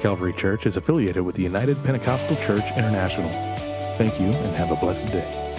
Calvary 0.00 0.32
Church 0.32 0.66
is 0.66 0.76
affiliated 0.76 1.22
with 1.22 1.34
the 1.34 1.42
United 1.42 1.82
Pentecostal 1.84 2.36
Church 2.36 2.64
International. 2.76 3.30
Thank 3.98 4.18
you 4.18 4.28
and 4.28 4.56
have 4.56 4.70
a 4.70 4.76
blessed 4.76 5.06
day. 5.06 5.49